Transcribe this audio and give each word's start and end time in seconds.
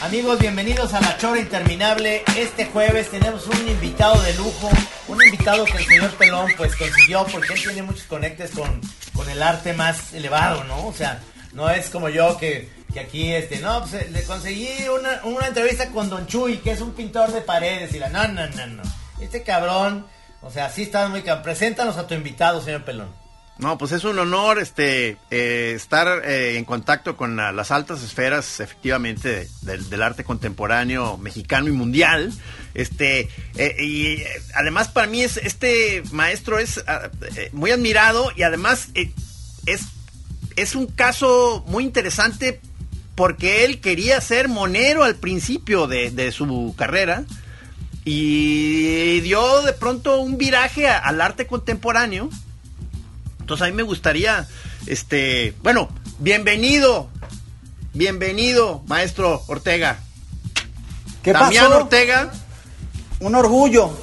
Amigos, 0.00 0.38
bienvenidos 0.38 0.94
a 0.94 1.00
La 1.00 1.18
Chora 1.18 1.40
Interminable. 1.40 2.22
Este 2.36 2.66
jueves 2.66 3.10
tenemos 3.10 3.48
un 3.48 3.66
invitado 3.66 4.22
de 4.22 4.34
lujo, 4.34 4.70
un 5.08 5.20
invitado 5.24 5.64
que 5.64 5.78
el 5.78 5.84
señor 5.84 6.10
Pelón 6.12 6.52
pues 6.56 6.76
consiguió 6.76 7.26
porque 7.26 7.54
él 7.54 7.60
tiene 7.60 7.82
muchos 7.82 8.04
conectes 8.04 8.52
con, 8.52 8.80
con 9.14 9.28
el 9.28 9.42
arte 9.42 9.72
más 9.72 10.14
elevado, 10.14 10.62
¿no? 10.62 10.86
O 10.86 10.92
sea, 10.92 11.20
no 11.52 11.68
es 11.68 11.90
como 11.90 12.08
yo 12.08 12.36
que, 12.38 12.68
que 12.94 13.00
aquí, 13.00 13.32
este, 13.34 13.58
no, 13.58 13.80
pues 13.80 13.94
eh, 13.94 14.08
le 14.12 14.22
conseguí 14.22 14.68
una, 14.88 15.20
una 15.24 15.48
entrevista 15.48 15.90
con 15.90 16.08
Don 16.08 16.26
Chuy, 16.28 16.58
que 16.58 16.70
es 16.70 16.80
un 16.80 16.94
pintor 16.94 17.32
de 17.32 17.40
paredes, 17.42 17.92
y 17.92 17.98
la, 17.98 18.08
no, 18.08 18.26
no, 18.28 18.46
no, 18.46 18.66
no. 18.68 18.82
Este 19.20 19.42
cabrón, 19.42 20.06
o 20.40 20.50
sea, 20.50 20.70
sí 20.70 20.82
está 20.84 21.08
muy 21.08 21.22
cabrón. 21.22 21.42
Preséntanos 21.42 21.96
a 21.98 22.06
tu 22.06 22.14
invitado, 22.14 22.62
señor 22.62 22.84
Pelón. 22.84 23.08
No, 23.58 23.78
pues 23.78 23.92
es 23.92 24.02
un 24.02 24.18
honor 24.18 24.58
este 24.58 25.16
eh, 25.30 25.72
estar 25.76 26.24
eh, 26.24 26.56
en 26.56 26.64
contacto 26.64 27.16
con 27.16 27.36
la- 27.36 27.52
las 27.52 27.70
altas 27.70 28.02
esferas, 28.02 28.58
efectivamente, 28.58 29.48
del, 29.62 30.02
arte 30.02 30.24
contemporáneo 30.24 31.18
mexicano 31.18 31.68
y 31.68 31.72
mundial. 31.72 32.32
Este 32.74 33.28
y 33.80 34.24
además 34.54 34.88
para 34.88 35.06
mí 35.06 35.22
es 35.22 35.36
este 35.36 36.02
maestro 36.10 36.58
es 36.58 36.82
ah, 36.88 37.10
muy 37.52 37.70
admirado 37.70 38.32
y 38.34 38.42
además 38.42 38.88
es 39.66 39.82
es 40.56 40.74
un 40.74 40.86
caso 40.86 41.62
muy 41.68 41.84
interesante 41.84 42.60
porque 43.14 43.64
él 43.64 43.80
quería 43.80 44.20
ser 44.20 44.48
monero 44.48 45.04
al 45.04 45.14
principio 45.16 45.86
de, 45.86 46.10
de 46.10 46.32
su 46.32 46.74
carrera 46.76 47.24
y 48.04 49.20
dio 49.20 49.62
de 49.62 49.72
pronto 49.72 50.20
un 50.20 50.36
viraje 50.36 50.88
a- 50.88 50.98
al 50.98 51.20
arte 51.20 51.46
contemporáneo. 51.46 52.28
Entonces 53.40 53.66
a 53.66 53.70
mí 53.70 53.76
me 53.76 53.82
gustaría, 53.82 54.46
este, 54.86 55.54
bueno, 55.62 55.88
bienvenido, 56.18 57.08
bienvenido, 57.92 58.82
maestro 58.86 59.42
Ortega. 59.46 59.98
¿Qué 61.22 61.32
Damián 61.32 61.66
pasó? 61.68 61.78
Ortega, 61.84 62.32
Un 63.20 63.34
orgullo. 63.34 63.96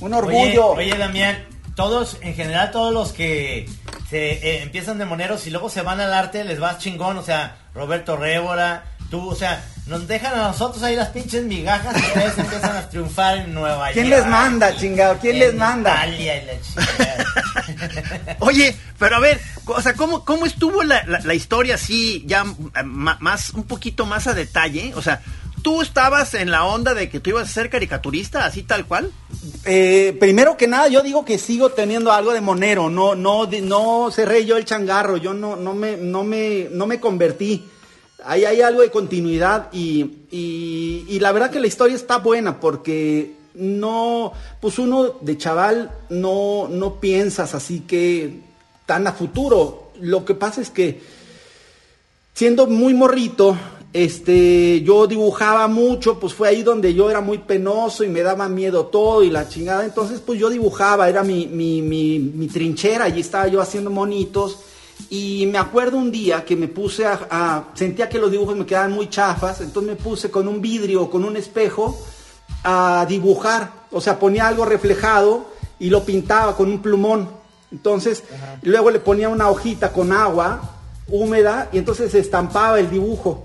Un 0.00 0.12
Oye, 0.12 0.18
orgullo. 0.18 0.66
oye, 0.70 0.96
Damián, 0.98 1.44
todos, 1.76 2.16
en 2.20 2.34
general, 2.34 2.70
todos 2.72 2.92
los 2.92 3.12
que 3.12 3.68
se 4.14 4.32
eh, 4.48 4.62
empiezan 4.62 4.98
de 4.98 5.04
moneros 5.06 5.44
y 5.48 5.50
luego 5.50 5.68
se 5.68 5.82
van 5.82 5.98
al 6.00 6.14
arte, 6.14 6.44
les 6.44 6.62
va 6.62 6.78
chingón. 6.78 7.16
O 7.18 7.22
sea, 7.24 7.56
Roberto 7.74 8.16
Révora, 8.16 8.84
tú, 9.10 9.28
o 9.28 9.34
sea, 9.34 9.64
nos 9.88 10.06
dejan 10.06 10.34
a 10.38 10.42
nosotros 10.48 10.80
ahí 10.84 10.94
las 10.94 11.08
pinches 11.08 11.42
migajas 11.42 11.96
y 11.96 12.06
ustedes 12.06 12.38
empiezan 12.38 12.76
a 12.76 12.88
triunfar 12.88 13.38
en 13.38 13.52
Nueva 13.54 13.86
York. 13.86 13.94
¿Quién 13.94 14.10
les 14.10 14.24
manda, 14.26 14.76
chingado? 14.76 15.18
¿Quién 15.20 15.40
les 15.40 15.52
manda? 15.54 16.06
Italia 16.06 16.42
y 16.42 16.46
la 16.46 16.52
chingada. 16.62 18.36
Oye, 18.38 18.76
pero 19.00 19.16
a 19.16 19.18
ver, 19.18 19.40
o 19.66 19.82
sea, 19.82 19.94
¿cómo, 19.94 20.24
cómo 20.24 20.46
estuvo 20.46 20.84
la, 20.84 21.02
la- 21.06 21.18
la 21.18 21.34
historia 21.34 21.74
así, 21.74 22.22
ya 22.26 22.44
más, 22.84 23.50
un 23.50 23.64
poquito 23.64 24.06
más 24.06 24.28
a 24.28 24.34
detalle? 24.34 24.92
O 24.94 25.02
sea, 25.02 25.20
¿tú 25.64 25.80
estabas 25.80 26.34
en 26.34 26.50
la 26.50 26.66
onda 26.66 26.92
de 26.92 27.08
que 27.08 27.20
tú 27.20 27.30
ibas 27.30 27.48
a 27.48 27.52
ser 27.52 27.70
caricaturista, 27.70 28.44
así 28.44 28.62
tal 28.64 28.84
cual? 28.86 29.10
Eh, 29.64 30.14
primero 30.20 30.58
que 30.58 30.68
nada, 30.68 30.88
yo 30.88 31.00
digo 31.02 31.24
que 31.24 31.38
sigo 31.38 31.70
teniendo 31.70 32.12
algo 32.12 32.34
de 32.34 32.42
monero. 32.42 32.90
No, 32.90 33.14
no, 33.14 33.48
no 33.62 34.10
cerré 34.12 34.44
yo 34.44 34.58
el 34.58 34.66
changarro. 34.66 35.16
Yo 35.16 35.32
no, 35.32 35.56
no 35.56 35.74
me, 35.74 35.96
no 35.96 36.22
me, 36.22 36.68
no 36.70 36.86
me 36.86 37.00
convertí. 37.00 37.64
Ahí 38.26 38.44
hay 38.44 38.60
algo 38.60 38.82
de 38.82 38.90
continuidad 38.90 39.72
y, 39.72 40.26
y, 40.30 41.06
y 41.08 41.18
la 41.18 41.32
verdad 41.32 41.50
que 41.50 41.60
la 41.60 41.66
historia 41.66 41.96
está 41.96 42.18
buena 42.18 42.60
porque 42.60 43.34
no, 43.54 44.32
pues 44.60 44.78
uno 44.78 45.16
de 45.22 45.38
chaval 45.38 45.90
no, 46.10 46.68
no 46.68 47.00
piensas 47.00 47.54
así 47.54 47.80
que 47.80 48.40
tan 48.84 49.06
a 49.06 49.12
futuro. 49.12 49.92
Lo 49.98 50.26
que 50.26 50.34
pasa 50.34 50.60
es 50.60 50.68
que 50.68 51.00
siendo 52.34 52.66
muy 52.66 52.92
morrito, 52.92 53.56
este, 53.94 54.82
yo 54.82 55.06
dibujaba 55.06 55.68
mucho, 55.68 56.18
pues 56.18 56.34
fue 56.34 56.48
ahí 56.48 56.62
donde 56.64 56.92
yo 56.94 57.08
era 57.10 57.20
muy 57.20 57.38
penoso 57.38 58.02
y 58.02 58.08
me 58.08 58.22
daba 58.22 58.48
miedo 58.48 58.86
todo 58.86 59.22
y 59.22 59.30
la 59.30 59.48
chingada. 59.48 59.84
Entonces, 59.84 60.20
pues 60.20 60.38
yo 60.38 60.50
dibujaba, 60.50 61.08
era 61.08 61.22
mi, 61.22 61.46
mi, 61.46 61.80
mi, 61.80 62.18
mi 62.18 62.48
trinchera, 62.48 63.04
allí 63.04 63.20
estaba 63.20 63.46
yo 63.46 63.60
haciendo 63.60 63.90
monitos. 63.90 64.58
Y 65.10 65.46
me 65.46 65.58
acuerdo 65.58 65.96
un 65.96 66.10
día 66.10 66.44
que 66.44 66.56
me 66.56 66.66
puse 66.66 67.06
a, 67.06 67.20
a- 67.30 67.64
sentía 67.74 68.08
que 68.08 68.18
los 68.18 68.32
dibujos 68.32 68.56
me 68.56 68.66
quedaban 68.66 68.90
muy 68.92 69.08
chafas, 69.08 69.60
entonces 69.60 69.90
me 69.92 69.96
puse 69.96 70.28
con 70.28 70.48
un 70.48 70.60
vidrio, 70.60 71.08
con 71.08 71.24
un 71.24 71.36
espejo, 71.36 71.96
a 72.64 73.06
dibujar. 73.08 73.70
O 73.92 74.00
sea, 74.00 74.18
ponía 74.18 74.48
algo 74.48 74.64
reflejado 74.64 75.46
y 75.78 75.88
lo 75.88 76.02
pintaba 76.04 76.56
con 76.56 76.68
un 76.68 76.82
plumón. 76.82 77.28
Entonces, 77.70 78.24
luego 78.62 78.90
le 78.90 78.98
ponía 78.98 79.28
una 79.28 79.48
hojita 79.50 79.92
con 79.92 80.12
agua 80.12 80.70
húmeda 81.08 81.68
y 81.72 81.78
entonces 81.78 82.10
se 82.10 82.18
estampaba 82.18 82.80
el 82.80 82.90
dibujo. 82.90 83.42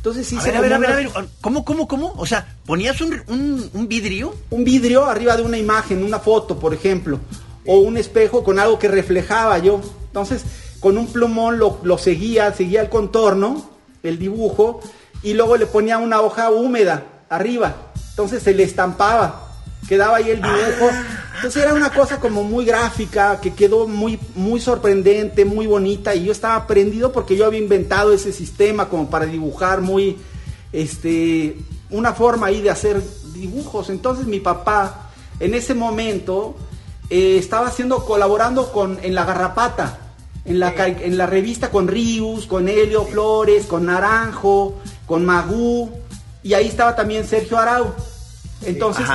Entonces 0.00 0.26
sí 0.26 0.38
a 0.38 0.40
se 0.40 0.50
ver, 0.50 0.56
a 0.56 0.60
ver, 0.62 0.72
a 0.72 0.78
ver, 0.78 1.10
a 1.14 1.20
ver, 1.20 1.28
¿cómo, 1.42 1.62
cómo, 1.62 1.86
cómo? 1.86 2.14
O 2.16 2.24
sea, 2.24 2.56
ponías 2.64 3.02
un, 3.02 3.20
un, 3.28 3.70
un 3.74 3.86
vidrio 3.86 4.34
un 4.48 4.64
vidrio 4.64 5.04
arriba 5.04 5.36
de 5.36 5.42
una 5.42 5.58
imagen, 5.58 6.02
una 6.02 6.18
foto, 6.18 6.58
por 6.58 6.72
ejemplo, 6.72 7.20
o 7.66 7.80
un 7.80 7.98
espejo 7.98 8.42
con 8.42 8.58
algo 8.58 8.78
que 8.78 8.88
reflejaba 8.88 9.58
yo. 9.58 9.82
Entonces, 10.06 10.42
con 10.80 10.96
un 10.96 11.06
plumón 11.06 11.58
lo, 11.58 11.80
lo 11.82 11.98
seguía, 11.98 12.50
seguía 12.54 12.80
el 12.80 12.88
contorno, 12.88 13.68
el 14.02 14.18
dibujo, 14.18 14.80
y 15.22 15.34
luego 15.34 15.58
le 15.58 15.66
ponía 15.66 15.98
una 15.98 16.22
hoja 16.22 16.50
húmeda 16.50 17.04
arriba. 17.28 17.76
Entonces 18.08 18.42
se 18.42 18.54
le 18.54 18.62
estampaba, 18.62 19.49
quedaba 19.88 20.18
ahí 20.18 20.30
el 20.30 20.42
dibujo. 20.42 20.90
Entonces 21.36 21.62
era 21.62 21.74
una 21.74 21.90
cosa 21.90 22.20
como 22.20 22.44
muy 22.44 22.64
gráfica, 22.64 23.40
que 23.40 23.54
quedó 23.54 23.86
muy, 23.86 24.18
muy 24.34 24.60
sorprendente, 24.60 25.44
muy 25.44 25.66
bonita, 25.66 26.14
y 26.14 26.24
yo 26.24 26.32
estaba 26.32 26.66
prendido 26.66 27.12
porque 27.12 27.36
yo 27.36 27.46
había 27.46 27.60
inventado 27.60 28.12
ese 28.12 28.32
sistema 28.32 28.88
como 28.88 29.08
para 29.08 29.26
dibujar 29.26 29.80
muy, 29.80 30.18
este, 30.72 31.56
una 31.88 32.12
forma 32.12 32.48
ahí 32.48 32.60
de 32.60 32.70
hacer 32.70 33.02
dibujos. 33.32 33.88
Entonces 33.88 34.26
mi 34.26 34.38
papá, 34.38 35.10
en 35.40 35.54
ese 35.54 35.74
momento, 35.74 36.56
eh, 37.08 37.36
estaba 37.38 37.68
haciendo, 37.68 38.04
colaborando 38.04 38.70
con, 38.70 38.98
en 39.02 39.14
La 39.14 39.24
Garrapata, 39.24 39.98
en 40.44 40.60
la, 40.60 40.74
en 40.76 41.16
la 41.16 41.26
revista 41.26 41.70
con 41.70 41.88
Rius, 41.88 42.46
con 42.46 42.68
Helio 42.68 43.04
Flores, 43.06 43.64
con 43.64 43.86
Naranjo, 43.86 44.78
con 45.06 45.24
Magú, 45.24 45.90
y 46.42 46.52
ahí 46.52 46.68
estaba 46.68 46.94
también 46.94 47.26
Sergio 47.26 47.58
Arau. 47.58 47.94
Entonces. 48.64 49.06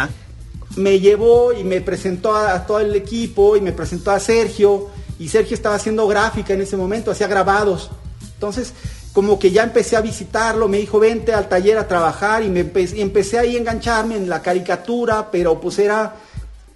Me 0.76 1.00
llevó 1.00 1.54
y 1.54 1.64
me 1.64 1.82
presentó 1.82 2.36
a, 2.36 2.54
a 2.54 2.66
todo 2.66 2.80
el 2.80 2.96
equipo 2.96 3.56
y 3.56 3.62
me 3.62 3.72
presentó 3.72 4.12
a 4.12 4.20
Sergio 4.20 4.90
y 5.20 5.30
Sergio 5.30 5.56
estaba 5.56 5.76
haciendo 5.76 6.08
gráfica 6.08 6.54
en 6.54 6.62
ese 6.62 6.76
momento, 6.78 7.12
hacía 7.12 7.28
grabados. 7.28 7.90
Entonces, 8.34 8.74
como 9.14 9.40
que 9.40 9.52
ya 9.52 9.64
empecé 9.64 9.96
a 9.96 10.02
visitarlo, 10.02 10.68
me 10.68 10.78
dijo, 10.78 11.00
vente 11.00 11.34
al 11.34 11.48
taller 11.48 11.78
a 11.78 11.88
trabajar 11.88 12.44
y, 12.44 12.50
me 12.50 12.66
empe- 12.66 12.94
y 12.94 13.00
empecé 13.02 13.40
ahí 13.40 13.56
a 13.56 13.60
engancharme 13.60 14.18
en 14.18 14.28
la 14.28 14.42
caricatura, 14.42 15.32
pero 15.32 15.62
pues 15.62 15.80
era 15.80 16.16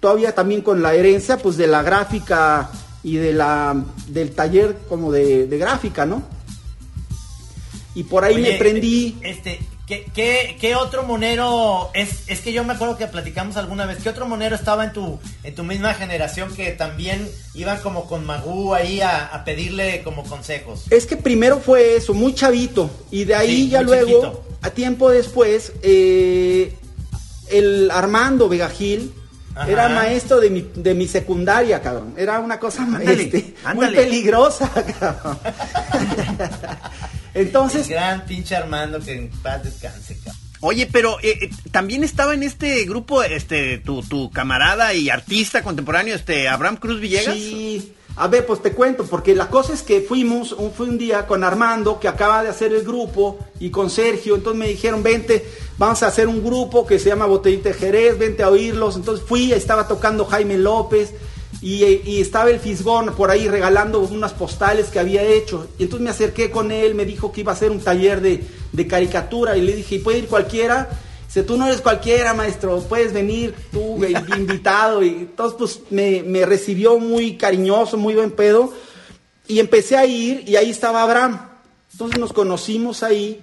todavía 0.00 0.34
también 0.34 0.62
con 0.62 0.80
la 0.80 0.94
herencia 0.94 1.36
pues 1.36 1.58
de 1.58 1.66
la 1.66 1.82
gráfica 1.82 2.70
y 3.02 3.16
de 3.16 3.34
la 3.34 3.84
del 4.08 4.30
taller 4.32 4.78
como 4.88 5.12
de, 5.12 5.46
de 5.46 5.58
gráfica, 5.58 6.06
¿no? 6.06 6.22
Y 7.94 8.04
por 8.04 8.24
ahí 8.24 8.36
Oye, 8.36 8.52
me 8.52 8.58
prendí. 8.58 9.18
Este, 9.20 9.58
¿qué, 9.90 10.06
qué, 10.14 10.56
qué 10.60 10.76
otro 10.76 11.02
monero? 11.02 11.90
Es, 11.94 12.22
es 12.28 12.40
que 12.40 12.52
yo 12.52 12.62
me 12.62 12.74
acuerdo 12.74 12.96
que 12.96 13.08
platicamos 13.08 13.56
alguna 13.56 13.86
vez. 13.86 13.98
¿Qué 14.02 14.08
otro 14.08 14.24
monero 14.26 14.54
estaba 14.54 14.84
en 14.84 14.92
tu, 14.92 15.18
en 15.42 15.54
tu 15.54 15.64
misma 15.64 15.94
generación 15.94 16.54
que 16.54 16.70
también 16.70 17.28
iban 17.54 17.78
como 17.80 18.06
con 18.06 18.24
Magú 18.24 18.72
ahí 18.72 19.00
a, 19.00 19.26
a 19.26 19.44
pedirle 19.44 20.02
como 20.04 20.22
consejos? 20.22 20.84
Es 20.90 21.06
que 21.06 21.16
primero 21.16 21.58
fue 21.58 21.96
eso, 21.96 22.14
muy 22.14 22.34
chavito, 22.34 22.88
y 23.10 23.24
de 23.24 23.34
ahí 23.34 23.56
Sí, 23.64 23.68
ya 23.70 23.82
luego, 23.82 24.06
chiquito. 24.06 24.44
a 24.62 24.70
tiempo 24.70 25.10
después, 25.10 25.72
eh, 25.82 26.72
el 27.50 27.90
Armando 27.90 28.48
Vegagil 28.48 29.12
Ajá. 29.56 29.68
era 29.70 29.88
maestro 29.88 30.38
de 30.38 30.50
mi, 30.50 30.70
de 30.72 30.94
mi 30.94 31.08
secundaria, 31.08 31.82
cabrón. 31.82 32.14
Era 32.16 32.38
una 32.38 32.60
cosa 32.60 32.84
Ándale, 32.84 33.24
este, 33.24 33.54
muy 33.74 33.88
peligrosa, 33.88 34.70
cabrón. 35.00 35.38
Entonces, 37.34 37.88
El 37.88 37.94
gran 37.94 38.26
pinche 38.26 38.56
Armando 38.56 39.00
que 39.00 39.12
en 39.12 39.28
paz 39.28 39.62
descanse, 39.64 40.16
cabrón. 40.18 40.50
Oye, 40.62 40.86
pero 40.92 41.18
eh, 41.22 41.38
eh, 41.40 41.50
también 41.70 42.04
estaba 42.04 42.34
en 42.34 42.42
este 42.42 42.84
grupo, 42.84 43.22
este, 43.22 43.78
tu, 43.78 44.02
tu 44.02 44.30
camarada 44.30 44.92
y 44.92 45.08
artista 45.08 45.62
contemporáneo, 45.62 46.14
este, 46.14 46.48
Abraham 46.48 46.76
Cruz 46.76 47.00
Villegas. 47.00 47.34
Sí, 47.34 47.94
a 48.16 48.28
ver, 48.28 48.44
pues 48.44 48.60
te 48.60 48.72
cuento, 48.72 49.06
porque 49.06 49.34
la 49.34 49.48
cosa 49.48 49.72
es 49.72 49.82
que 49.82 50.02
fuimos, 50.02 50.52
un, 50.52 50.72
fue 50.72 50.86
un 50.86 50.98
día 50.98 51.26
con 51.26 51.44
Armando, 51.44 51.98
que 51.98 52.08
acaba 52.08 52.42
de 52.42 52.50
hacer 52.50 52.74
el 52.74 52.82
grupo, 52.82 53.38
y 53.58 53.70
con 53.70 53.88
Sergio, 53.88 54.34
entonces 54.34 54.58
me 54.58 54.68
dijeron, 54.68 55.02
vente, 55.02 55.46
vamos 55.78 56.02
a 56.02 56.08
hacer 56.08 56.28
un 56.28 56.44
grupo 56.44 56.86
que 56.86 56.98
se 56.98 57.08
llama 57.08 57.24
Botellita 57.24 57.70
de 57.70 57.76
Jerez, 57.76 58.18
vente 58.18 58.42
a 58.42 58.50
oírlos, 58.50 58.96
entonces 58.96 59.24
fui, 59.26 59.52
estaba 59.54 59.88
tocando 59.88 60.26
Jaime 60.26 60.58
López, 60.58 61.14
y, 61.62 61.84
y 61.84 62.20
estaba 62.20 62.50
el 62.50 62.58
Fisgón 62.60 63.14
por 63.14 63.30
ahí 63.30 63.46
regalando 63.48 64.00
unas 64.00 64.32
postales 64.32 64.86
que 64.88 64.98
había 64.98 65.22
hecho, 65.22 65.68
y 65.78 65.82
entonces 65.84 66.04
me 66.04 66.10
acerqué 66.10 66.50
con 66.50 66.70
él, 66.72 66.94
me 66.94 67.04
dijo 67.04 67.30
que 67.32 67.42
iba 67.42 67.52
a 67.52 67.54
hacer 67.54 67.70
un 67.70 67.80
taller 67.80 68.20
de, 68.20 68.42
de 68.72 68.86
caricatura, 68.86 69.56
y 69.56 69.62
le 69.62 69.76
dije, 69.76 69.96
¿y 69.96 69.98
puede 69.98 70.18
ir 70.18 70.26
cualquiera? 70.26 70.88
Dice, 71.26 71.42
tú 71.44 71.56
no 71.56 71.66
eres 71.66 71.80
cualquiera, 71.80 72.34
maestro, 72.34 72.80
puedes 72.88 73.12
venir 73.12 73.54
tú, 73.70 73.96
güey, 73.98 74.14
invitado. 74.36 75.00
Y 75.04 75.10
entonces, 75.10 75.56
pues, 75.58 75.80
me, 75.90 76.22
me 76.24 76.44
recibió 76.44 76.98
muy 76.98 77.36
cariñoso, 77.36 77.96
muy 77.96 78.14
buen 78.14 78.32
pedo. 78.32 78.72
Y 79.46 79.60
empecé 79.60 79.96
a 79.96 80.06
ir 80.06 80.42
y 80.48 80.56
ahí 80.56 80.70
estaba 80.70 81.02
Abraham. 81.02 81.40
Entonces 81.92 82.18
nos 82.18 82.32
conocimos 82.32 83.04
ahí 83.04 83.40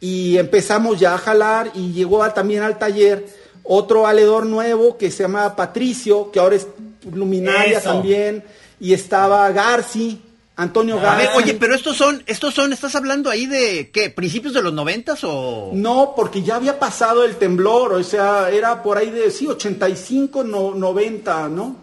y 0.00 0.38
empezamos 0.38 0.98
ya 1.00 1.14
a 1.14 1.18
jalar 1.18 1.70
y 1.74 1.92
llegó 1.92 2.22
a- 2.22 2.32
también 2.32 2.62
al 2.62 2.78
taller 2.78 3.26
otro 3.62 4.02
valedor 4.02 4.46
nuevo 4.46 4.96
que 4.96 5.10
se 5.10 5.24
llama 5.24 5.54
Patricio, 5.54 6.30
que 6.30 6.38
ahora 6.40 6.56
es 6.56 6.66
luminaria 7.14 7.78
Eso. 7.78 7.90
también, 7.92 8.44
y 8.80 8.92
estaba 8.92 9.50
Garci, 9.52 10.20
Antonio 10.56 10.98
A 10.98 11.02
Garci. 11.02 11.26
ver, 11.26 11.30
oye, 11.36 11.54
pero 11.54 11.74
estos 11.74 11.96
son, 11.96 12.22
estos 12.26 12.52
son, 12.54 12.72
¿estás 12.72 12.94
hablando 12.96 13.30
ahí 13.30 13.46
de 13.46 13.90
qué? 13.92 14.10
¿Principios 14.10 14.54
de 14.54 14.62
los 14.62 14.72
noventas 14.72 15.20
o...? 15.22 15.70
No, 15.72 16.14
porque 16.16 16.42
ya 16.42 16.56
había 16.56 16.78
pasado 16.78 17.24
el 17.24 17.36
temblor, 17.36 17.92
o 17.92 18.02
sea, 18.02 18.50
era 18.50 18.82
por 18.82 18.98
ahí 18.98 19.10
de, 19.10 19.30
sí, 19.30 19.46
85, 19.46 20.42
no, 20.44 20.74
90, 20.74 21.48
¿no? 21.48 21.76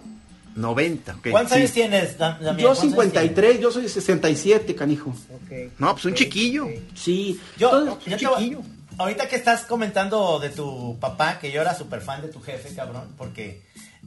90, 0.55 1.15
ok. 1.15 1.27
¿Cuántos 1.31 1.53
sí. 1.53 1.59
años 1.59 1.71
tienes, 1.71 2.17
Dam- 2.17 2.39
Damián? 2.39 2.57
Yo 2.57 2.67
¿Cuántos 2.67 2.83
años 2.83 2.91
53, 2.93 3.59
yo 3.59 3.71
soy 3.71 3.89
67, 3.89 4.73
canijo. 4.75 5.13
tienes? 5.27 5.69
Ok. 5.69 5.73
No, 5.79 5.93
pues 5.93 6.05
un 6.05 6.13
chiquillo. 6.13 6.67
Sí. 6.95 7.39
Yo, 7.57 7.77
Entonces, 7.77 8.05
yo 8.11 8.17
te 8.17 8.27
voy- 8.27 8.57
ahorita 8.97 9.27
que 9.27 9.35
estás 9.35 9.63
comentando 9.63 10.39
de 10.39 10.49
tu 10.49 10.97
papá, 10.99 11.39
que 11.39 11.51
yo 11.51 11.59
era 11.61 11.75
súper 11.77 11.99
fan 12.01 12.21
de 12.21 12.29
tu 12.29 12.39
jefe, 12.41 12.73
cabrón, 12.73 13.03
porque 13.17 13.63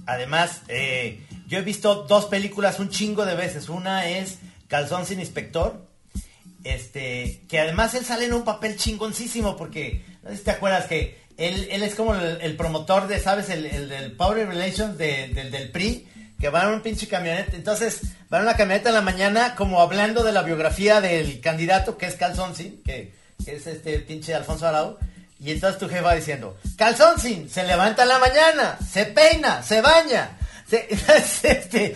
además 0.08 0.62
eh, 0.69 1.20
yo 1.46 1.58
he 1.58 1.62
visto 1.62 2.05
dos 2.08 2.25
películas 2.25 2.81
un 2.81 2.88
chingo 2.90 3.25
de 3.25 3.34
veces. 3.37 3.69
Una 3.69 4.08
es 4.08 4.38
Calzón 4.66 5.06
sin 5.06 5.20
inspector, 5.20 5.87
este, 6.64 7.43
que 7.49 7.60
además 7.60 7.94
él 7.94 8.05
sale 8.05 8.25
en 8.26 8.34
un 8.34 8.44
papel 8.44 8.76
chingoncísimo, 8.76 9.56
porque 9.56 10.05
no 10.22 10.31
sé 10.31 10.38
si 10.38 10.43
te 10.44 10.50
acuerdas 10.50 10.87
que 10.87 11.19
él, 11.37 11.69
él 11.70 11.82
es 11.82 11.94
como 11.94 12.14
el, 12.14 12.56
promotor 12.56 13.06
de, 13.06 13.20
¿sabes? 13.20 13.49
El, 13.49 13.64
el 13.66 14.12
Power 14.12 14.49
Relations 14.49 14.99
de- 14.99 15.28
del- 15.28 15.70
PRI, 15.70 16.08
que 16.40 16.49
va 16.50 16.64
en 16.64 16.70
un 16.70 16.82
pinche 16.82 17.06
camioneta. 17.06 17.55
Entonces, 17.55 18.00
va 18.32 18.38
en 18.38 18.43
una 18.44 18.56
camioneta 18.56 18.88
en 18.90 18.96
la 18.96 19.02
mañana 19.02 19.55
como 19.55 19.81
hablando 19.81 20.25
de 20.25 20.32
la 20.32 20.43
biografía 20.43 21.00
del 21.00 21.40
candidato, 21.40 21.96
que 21.96 22.06
es 22.06 22.16
Calzonsi, 22.16 22.81
que, 22.84 23.14
que 23.44 23.56
es 23.56 23.66
este 23.66 24.00
pinche 24.00 24.34
Alfonso 24.34 24.66
Arau. 24.66 24.99
Y 25.40 25.52
entonces 25.52 25.79
tu 25.79 25.88
jefe 25.88 26.00
va 26.00 26.14
diciendo, 26.14 26.56
Calzonsin, 26.76 27.49
se 27.49 27.62
levanta 27.64 28.02
en 28.02 28.08
la 28.08 28.19
mañana, 28.19 28.79
se 28.90 29.06
peina, 29.06 29.62
se 29.62 29.81
baña. 29.81 30.37
se- 30.69 30.88
este, 31.44 31.94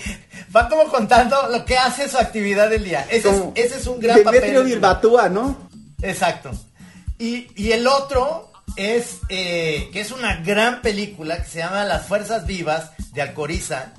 va 0.54 0.68
como 0.68 0.84
contando 0.84 1.48
lo 1.48 1.64
que 1.64 1.76
hace 1.76 2.08
su 2.08 2.18
actividad 2.18 2.70
del 2.70 2.84
día. 2.84 3.04
Ese, 3.10 3.16
es, 3.30 3.36
como 3.36 3.52
ese 3.56 3.76
es 3.78 3.86
un 3.86 3.98
gran 4.00 4.18
Demetrio 4.18 4.40
papel. 4.60 4.64
Bilbatúa, 4.64 5.28
¿no? 5.28 5.68
Exacto. 6.02 6.50
Y, 7.18 7.48
y 7.56 7.72
el 7.72 7.86
otro 7.86 8.52
es 8.76 9.18
eh, 9.28 9.90
que 9.92 10.00
es 10.00 10.12
una 10.12 10.36
gran 10.36 10.80
película 10.82 11.42
que 11.42 11.48
se 11.48 11.58
llama 11.58 11.84
Las 11.84 12.06
Fuerzas 12.06 12.46
Vivas 12.46 12.90
de 13.12 13.22
Alcoriza. 13.22 13.92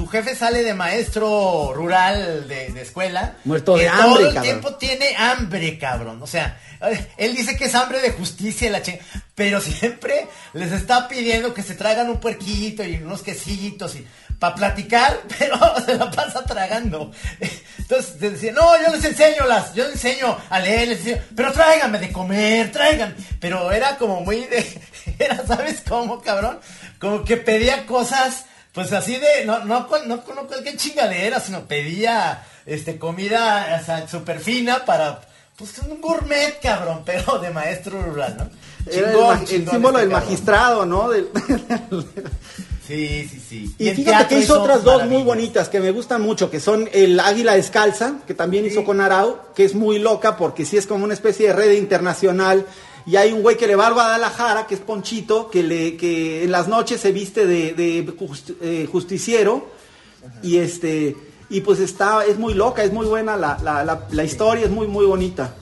Tu 0.00 0.06
jefe 0.06 0.34
sale 0.34 0.62
de 0.62 0.72
maestro 0.72 1.74
rural 1.74 2.48
de, 2.48 2.70
de 2.72 2.80
escuela. 2.80 3.34
Muerto 3.44 3.76
de 3.76 3.82
que 3.82 3.88
hambre, 3.90 4.04
Todo 4.06 4.18
el 4.20 4.24
cabrón. 4.28 4.42
tiempo 4.42 4.74
tiene 4.76 5.14
hambre, 5.14 5.78
cabrón. 5.78 6.22
O 6.22 6.26
sea, 6.26 6.58
él 7.18 7.36
dice 7.36 7.54
que 7.54 7.66
es 7.66 7.74
hambre 7.74 8.00
de 8.00 8.12
justicia 8.12 8.70
la 8.70 8.80
ching... 8.80 8.98
Pero 9.34 9.60
siempre 9.60 10.26
les 10.54 10.72
está 10.72 11.06
pidiendo 11.06 11.52
que 11.52 11.62
se 11.62 11.74
traigan 11.74 12.08
un 12.08 12.18
puerquito 12.18 12.82
y 12.82 12.94
unos 12.96 13.22
quesitos 13.22 13.94
y 13.94 14.06
para 14.38 14.54
platicar, 14.54 15.20
pero 15.38 15.58
se 15.84 15.94
la 15.94 16.10
pasa 16.10 16.44
tragando. 16.44 17.12
Entonces 17.76 18.18
decía, 18.18 18.52
no, 18.52 18.82
yo 18.82 18.94
les 18.94 19.04
enseño 19.04 19.44
las, 19.46 19.74
yo 19.74 19.84
les 19.84 20.02
enseño 20.02 20.34
a 20.48 20.60
leer, 20.60 20.88
les 20.88 20.98
enseño, 21.00 21.22
pero 21.36 21.52
tráiganme 21.52 21.98
de 21.98 22.10
comer, 22.10 22.72
traigan. 22.72 23.14
Pero 23.38 23.70
era 23.70 23.98
como 23.98 24.22
muy 24.22 24.46
de, 24.46 24.66
era, 25.18 25.46
¿sabes 25.46 25.82
cómo, 25.86 26.22
cabrón? 26.22 26.58
Como 26.98 27.22
que 27.22 27.36
pedía 27.36 27.84
cosas, 27.84 28.46
pues 28.72 28.92
así 28.92 29.16
de, 29.16 29.44
no, 29.46 29.64
no, 29.64 29.88
no, 30.06 30.16
no 30.16 30.46
cualquier 30.46 30.76
chingadera, 30.76 31.40
sino 31.40 31.62
pedía, 31.66 32.44
este, 32.66 32.98
comida, 32.98 33.78
o 33.80 33.84
sea, 33.84 34.06
súper 34.08 34.40
fina 34.40 34.84
para, 34.84 35.20
pues 35.56 35.78
un 35.78 36.00
gourmet, 36.00 36.58
cabrón, 36.60 37.02
pero 37.06 37.38
de 37.38 37.50
maestro 37.50 38.02
rural, 38.02 38.36
¿no? 38.38 38.50
Era 38.92 39.10
el, 39.10 39.14
Chingón, 39.16 39.40
el 39.40 39.46
símbolo 39.46 39.70
este 39.98 40.00
del 40.00 40.10
cabrón. 40.10 40.10
magistrado, 40.10 40.86
¿no? 40.86 41.08
Del- 41.10 41.28
Sí, 42.86 43.28
sí, 43.30 43.40
sí. 43.48 43.74
y 43.78 43.88
en 43.88 43.94
fíjate 43.96 44.26
que 44.34 44.40
hizo 44.40 44.60
otras 44.62 44.82
dos 44.82 45.06
muy 45.06 45.22
bonitas 45.22 45.68
que 45.68 45.78
me 45.78 45.92
gustan 45.92 46.22
mucho, 46.22 46.50
que 46.50 46.58
son 46.58 46.88
el 46.92 47.20
Águila 47.20 47.52
Descalza, 47.54 48.14
que 48.26 48.34
también 48.34 48.66
hizo 48.66 48.84
con 48.84 49.00
Arau, 49.00 49.38
que 49.54 49.64
es 49.64 49.76
muy 49.76 50.00
loca 50.00 50.36
porque 50.36 50.64
sí 50.64 50.76
es 50.76 50.88
como 50.88 51.04
una 51.04 51.14
especie 51.14 51.46
de 51.48 51.52
red 51.52 51.72
internacional. 51.72 52.66
Y 53.06 53.16
hay 53.16 53.32
un 53.32 53.42
güey 53.42 53.56
que 53.56 53.66
le 53.66 53.76
va 53.76 53.86
a 53.88 53.92
Guadalajara, 53.92 54.66
que 54.66 54.74
es 54.74 54.80
Ponchito, 54.80 55.50
que, 55.50 55.62
le, 55.62 55.96
que 55.96 56.44
en 56.44 56.50
las 56.52 56.68
noches 56.68 57.00
se 57.00 57.12
viste 57.12 57.46
de, 57.46 57.72
de 57.74 58.06
just- 58.18 58.50
eh, 58.60 58.88
justiciero. 58.90 59.68
Y 60.42 60.58
este 60.58 61.16
y 61.48 61.62
pues 61.62 61.80
está, 61.80 62.24
es 62.26 62.38
muy 62.38 62.54
loca, 62.54 62.84
es 62.84 62.92
muy 62.92 63.06
buena 63.06 63.36
la, 63.36 63.58
la, 63.62 63.82
la, 63.84 64.06
la 64.12 64.24
historia, 64.24 64.66
es 64.66 64.70
muy, 64.70 64.86
muy 64.86 65.04
bonita. 65.06 65.54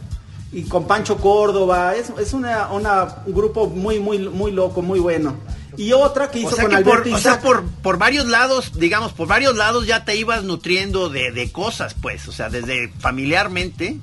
Y 0.53 0.63
con 0.65 0.87
Pancho 0.87 1.17
Córdoba, 1.19 1.95
es, 1.95 2.11
es 2.21 2.33
una, 2.35 2.69
una- 2.73 3.23
un 3.25 3.35
grupo 3.35 3.67
muy, 3.69 3.99
muy, 3.99 4.19
muy 4.29 4.51
loco, 4.51 4.83
muy 4.83 4.99
bueno. 4.99 5.37
Y 5.77 5.93
otra 5.93 6.31
que 6.31 6.41
hizo 6.41 6.49
O 6.49 6.53
sea 6.53 6.65
con 6.65 6.77
que 6.77 6.83
por, 6.85 7.01
o 7.15 7.19
sea, 7.19 7.41
por, 7.41 7.65
por 7.83 7.99
varios 7.99 8.27
lados, 8.27 8.73
digamos, 8.79 9.13
por 9.13 9.29
varios 9.29 9.57
lados 9.57 9.87
ya 9.87 10.05
te 10.05 10.17
ibas 10.17 10.43
nutriendo 10.43 11.09
de, 11.09 11.31
de 11.31 11.53
cosas, 11.53 11.95
pues, 11.95 12.27
o 12.29 12.33
sea, 12.33 12.49
desde 12.51 12.89
familiarmente. 12.99 13.99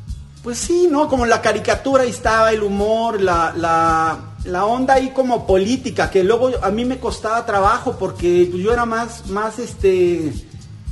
Pues 0.45 0.59
sí, 0.59 0.87
¿no? 0.91 1.07
Como 1.09 1.25
la 1.25 1.41
caricatura 1.41 2.03
ahí 2.03 2.11
estaba, 2.11 2.51
el 2.53 2.61
humor, 2.61 3.19
la, 3.19 3.51
la, 3.57 4.35
la 4.43 4.65
onda 4.65 4.93
ahí 4.93 5.09
como 5.09 5.47
política, 5.47 6.11
que 6.11 6.23
luego 6.23 6.51
a 6.61 6.69
mí 6.69 6.85
me 6.85 6.99
costaba 6.99 7.43
trabajo 7.47 7.97
porque 7.97 8.51
yo 8.55 8.71
era 8.71 8.85
más, 8.85 9.27
más 9.31 9.57
este 9.57 10.31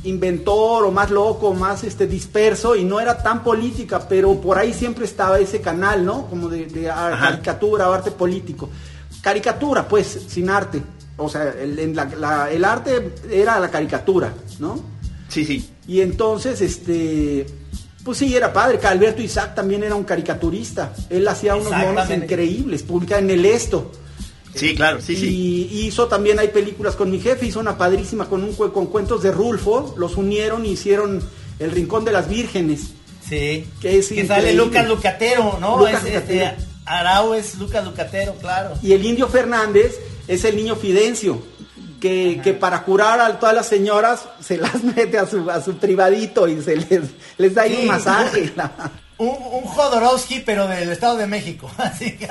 inventor 0.05 0.85
o 0.85 0.91
más 0.91 1.11
loco, 1.11 1.53
más 1.53 1.83
este 1.83 2.07
disperso 2.07 2.75
y 2.75 2.83
no 2.83 2.99
era 2.99 3.21
tan 3.21 3.43
política, 3.43 4.05
pero 4.09 4.41
por 4.41 4.57
ahí 4.57 4.73
siempre 4.73 5.05
estaba 5.05 5.37
ese 5.37 5.61
canal, 5.61 6.03
¿no? 6.03 6.25
Como 6.25 6.49
de, 6.49 6.65
caricatura 7.19 7.89
o 7.91 7.93
arte 7.93 8.09
político. 8.09 8.69
Caricatura, 9.21 9.87
pues, 9.87 10.19
sin 10.27 10.49
arte. 10.49 10.81
O 11.15 11.29
sea, 11.29 11.43
el, 11.61 11.77
en 11.77 11.95
la- 11.95 12.05
la- 12.19 12.51
el 12.51 12.65
arte 12.65 13.13
era 13.29 13.59
la 13.59 13.69
caricatura, 13.69 14.33
¿no? 14.57 14.79
Sí, 15.29 15.45
sí. 15.45 15.69
Y 15.87 16.01
entonces, 16.01 16.59
este, 16.59 17.45
pues 18.03 18.17
sí, 18.17 18.35
era 18.35 18.51
padre. 18.51 18.79
que 18.79 18.87
Alberto 18.87 19.21
Isaac 19.21 19.55
también 19.55 19.83
era 19.83 19.95
un 19.95 20.03
caricaturista. 20.03 20.93
Él 21.09 21.27
hacía 21.27 21.55
unos 21.55 21.71
monos 21.71 22.09
increíbles, 22.09 22.83
publicaba 22.83 23.21
en 23.21 23.29
el 23.29 23.45
Esto. 23.45 23.91
Sí, 24.55 24.75
claro, 24.75 25.01
sí, 25.01 25.15
sí. 25.15 25.69
Y 25.71 25.87
hizo 25.87 26.07
también, 26.07 26.37
hay 26.37 26.49
películas 26.49 26.95
con 26.95 27.09
mi 27.09 27.19
jefe, 27.19 27.47
hizo 27.47 27.59
una 27.59 27.77
padrísima 27.77 28.29
con, 28.29 28.43
un, 28.43 28.53
con 28.53 28.87
cuentos 28.87 29.23
de 29.23 29.31
Rulfo, 29.31 29.95
los 29.97 30.15
unieron 30.15 30.65
y 30.65 30.71
hicieron 30.71 31.21
El 31.59 31.71
Rincón 31.71 32.05
de 32.05 32.11
las 32.11 32.29
Vírgenes. 32.29 32.91
Sí. 33.27 33.65
Que 33.81 33.97
es 33.97 34.07
sale 34.07 34.21
increíble. 34.21 34.53
Lucas 34.53 34.87
Lucatero, 34.87 35.57
¿no? 35.59 35.79
Lucas 35.79 36.03
Es, 36.03 36.13
Lucatero. 36.13 36.45
Este, 36.45 36.65
Arau 36.85 37.33
es 37.33 37.55
Lucas 37.55 37.83
Lucatero, 37.85 38.35
claro. 38.35 38.75
Y 38.83 38.93
el 38.93 39.05
indio 39.05 39.27
Fernández 39.27 39.99
es 40.27 40.43
el 40.45 40.55
niño 40.55 40.75
Fidencio, 40.75 41.41
que, 42.03 42.41
que 42.43 42.53
para 42.53 42.83
curar 42.83 43.21
a 43.21 43.39
todas 43.39 43.55
las 43.55 43.65
señoras 43.65 44.25
se 44.41 44.57
las 44.57 44.83
mete 44.95 45.17
a 45.17 45.25
su, 45.25 45.49
a 45.49 45.61
su 45.63 45.77
privadito 45.77 46.49
y 46.49 46.61
se 46.61 46.75
les, 46.75 47.11
les 47.37 47.55
da 47.55 47.61
ahí 47.61 47.75
Sí. 47.75 47.81
un 47.83 47.87
masaje. 47.87 48.53
Un, 49.15 49.29
un 49.29 49.63
Jodorowsky, 49.63 50.39
pero 50.39 50.67
del 50.67 50.89
Estado 50.91 51.15
de 51.17 51.27
México. 51.27 51.71
Así 51.77 52.17
que- 52.17 52.27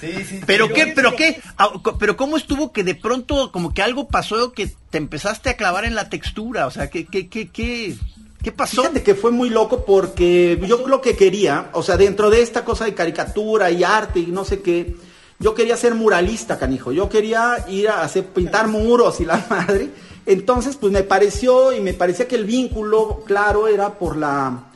Sí, 0.00 0.12
sí, 0.28 0.40
Pero 0.46 0.66
sí. 0.66 0.72
qué, 0.74 0.86
pero 0.94 1.16
qué, 1.16 1.40
Ah, 1.56 1.70
pero 1.98 2.16
cómo 2.16 2.36
estuvo 2.36 2.72
que 2.72 2.84
de 2.84 2.94
pronto 2.94 3.50
como 3.52 3.72
que 3.72 3.82
algo 3.82 4.08
pasó 4.08 4.52
que 4.52 4.70
te 4.90 4.98
empezaste 4.98 5.48
a 5.50 5.56
clavar 5.56 5.84
en 5.84 5.94
la 5.94 6.08
textura, 6.08 6.66
o 6.66 6.70
sea, 6.70 6.90
qué, 6.90 7.06
qué, 7.06 7.28
qué, 7.28 7.48
qué, 7.48 7.94
qué 8.42 8.52
pasó? 8.52 8.82
Fíjate 8.82 9.02
que 9.02 9.14
fue 9.14 9.30
muy 9.30 9.48
loco 9.48 9.84
porque 9.84 10.60
yo 10.66 10.86
lo 10.86 11.00
que 11.00 11.16
quería, 11.16 11.70
o 11.72 11.82
sea, 11.82 11.96
dentro 11.96 12.30
de 12.30 12.42
esta 12.42 12.64
cosa 12.64 12.84
de 12.84 12.94
caricatura 12.94 13.70
y 13.70 13.84
arte 13.84 14.20
y 14.20 14.26
no 14.26 14.44
sé 14.44 14.60
qué, 14.60 14.94
yo 15.42 15.54
quería 15.54 15.76
ser 15.76 15.94
muralista, 15.94 16.58
canijo. 16.58 16.92
Yo 16.92 17.08
quería 17.08 17.66
ir 17.68 17.88
a 17.88 18.02
hacer 18.02 18.26
pintar 18.26 18.68
muros 18.68 19.20
y 19.20 19.24
la 19.24 19.44
madre. 19.50 19.90
Entonces, 20.24 20.76
pues 20.76 20.92
me 20.92 21.02
pareció 21.02 21.72
y 21.72 21.80
me 21.80 21.94
parecía 21.94 22.28
que 22.28 22.36
el 22.36 22.44
vínculo 22.44 23.24
claro 23.26 23.66
era 23.66 23.98
por 23.98 24.16
la 24.16 24.68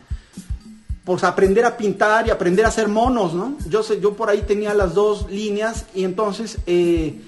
pues 1.05 1.23
aprender 1.23 1.65
a 1.65 1.77
pintar 1.77 2.27
y 2.27 2.31
aprender 2.31 2.65
a 2.65 2.69
hacer 2.69 2.89
monos, 2.89 3.33
¿no? 3.33 3.57
Yo 3.69 3.85
sé, 3.85 4.01
yo 4.01 4.15
por 4.15 4.29
ahí 4.29 4.43
tenía 4.43 4.75
las 4.75 4.93
dos 4.93 5.31
líneas 5.31 5.87
y 5.95 6.03
entonces 6.03 6.59
eh, 6.67 7.21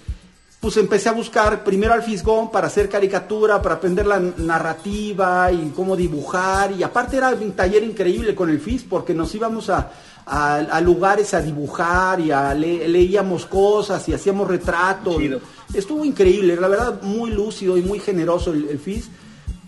pues 0.58 0.76
empecé 0.78 1.08
a 1.08 1.12
buscar 1.12 1.62
primero 1.62 1.94
al 1.94 2.02
Fisgón 2.02 2.50
para 2.50 2.66
hacer 2.66 2.88
caricatura, 2.88 3.62
para 3.62 3.76
aprender 3.76 4.04
la 4.04 4.18
narrativa 4.18 5.52
y 5.52 5.70
cómo 5.76 5.94
dibujar. 5.94 6.72
Y 6.72 6.82
aparte 6.82 7.18
era 7.18 7.28
un 7.28 7.52
taller 7.52 7.84
increíble 7.84 8.34
con 8.34 8.50
el 8.50 8.58
FIS 8.58 8.82
porque 8.82 9.14
nos 9.14 9.32
íbamos 9.36 9.70
a, 9.70 9.92
a- 10.28 10.56
a 10.56 10.80
lugares 10.80 11.32
a 11.34 11.40
dibujar 11.40 12.20
y 12.20 12.30
a 12.30 12.54
le- 12.54 12.86
leíamos 12.88 13.46
cosas 13.46 14.08
y 14.08 14.14
hacíamos 14.14 14.46
retratos. 14.48 15.16
Chido. 15.16 15.40
Estuvo 15.74 16.04
increíble, 16.04 16.56
la 16.56 16.68
verdad 16.68 17.02
muy 17.02 17.30
lúcido 17.30 17.76
y 17.76 17.82
muy 17.82 18.00
generoso 18.00 18.52
el, 18.52 18.68
el 18.68 18.78
FIS. 18.78 19.08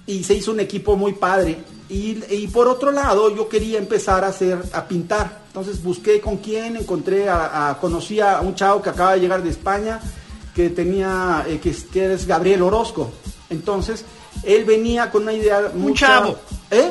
Y 0.07 0.25
se 0.25 0.35
hizo 0.35 0.51
un 0.53 0.61
equipo 0.61 0.97
muy 0.97 1.13
padre. 1.13 1.59
Y, 1.89 2.23
y 2.31 2.47
por 2.49 2.69
otro 2.69 2.91
lado, 2.93 3.35
yo 3.35 3.49
quería 3.49 3.79
empezar 3.79 4.25
a 4.25 4.29
hacer, 4.29 4.59
a 4.73 4.87
pintar. 4.87 5.41
Entonces 5.49 5.83
busqué 5.83 6.21
con 6.21 6.37
quién, 6.39 6.77
encontré 6.77 7.29
a, 7.29 7.77
conocí 7.81 8.21
a 8.21 8.41
un 8.41 8.55
chavo 8.55 8.81
que 8.81 8.91
acaba 8.91 9.15
de 9.15 9.21
llegar 9.21 9.43
de 9.43 9.51
España, 9.51 10.01
que 10.55 10.71
tenía, 10.71 11.45
eh, 11.49 11.59
que, 11.61 11.75
que, 11.93 12.15
es 12.15 12.27
Gabriel 12.27 12.63
Orozco. 12.63 13.11
Entonces, 13.51 14.05
él 14.45 14.65
venía 14.65 15.11
con 15.11 15.23
una 15.25 15.33
idea. 15.33 15.71
Un 15.75 15.95
chavo. 15.95 16.39
¿Eh? 16.71 16.91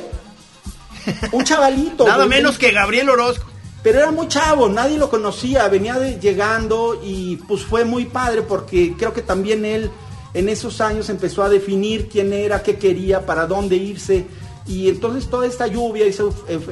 Un 1.32 1.44
chavalito. 1.44 2.06
Nada 2.08 2.26
menos 2.26 2.58
que 2.58 2.72
Gabriel 2.72 3.10
Orozco. 3.10 3.49
Pero 3.82 4.00
era 4.00 4.12
muy 4.12 4.28
chavo, 4.28 4.68
nadie 4.68 4.98
lo 4.98 5.10
conocía, 5.10 5.68
venía 5.70 5.98
llegando 6.20 7.00
y 7.02 7.38
pues 7.48 7.64
fue 7.64 7.86
muy 7.86 8.06
padre 8.06 8.42
porque 8.42 8.96
creo 8.98 9.14
que 9.14 9.22
también 9.22 9.64
él 9.64 9.90
en 10.34 10.50
esos 10.50 10.82
años 10.82 11.10
empezó 11.10 11.44
a 11.44 11.50
definir 11.50 12.10
quién 12.10 12.34
era, 12.34 12.62
qué 12.62 12.78
quería, 12.78 13.26
para 13.26 13.48
dónde 13.48 13.78
irse. 13.78 14.28
Y 14.68 14.90
entonces 14.90 15.30
toda 15.30 15.48
esta 15.48 15.66
lluvia, 15.66 16.06
esa 16.06 16.24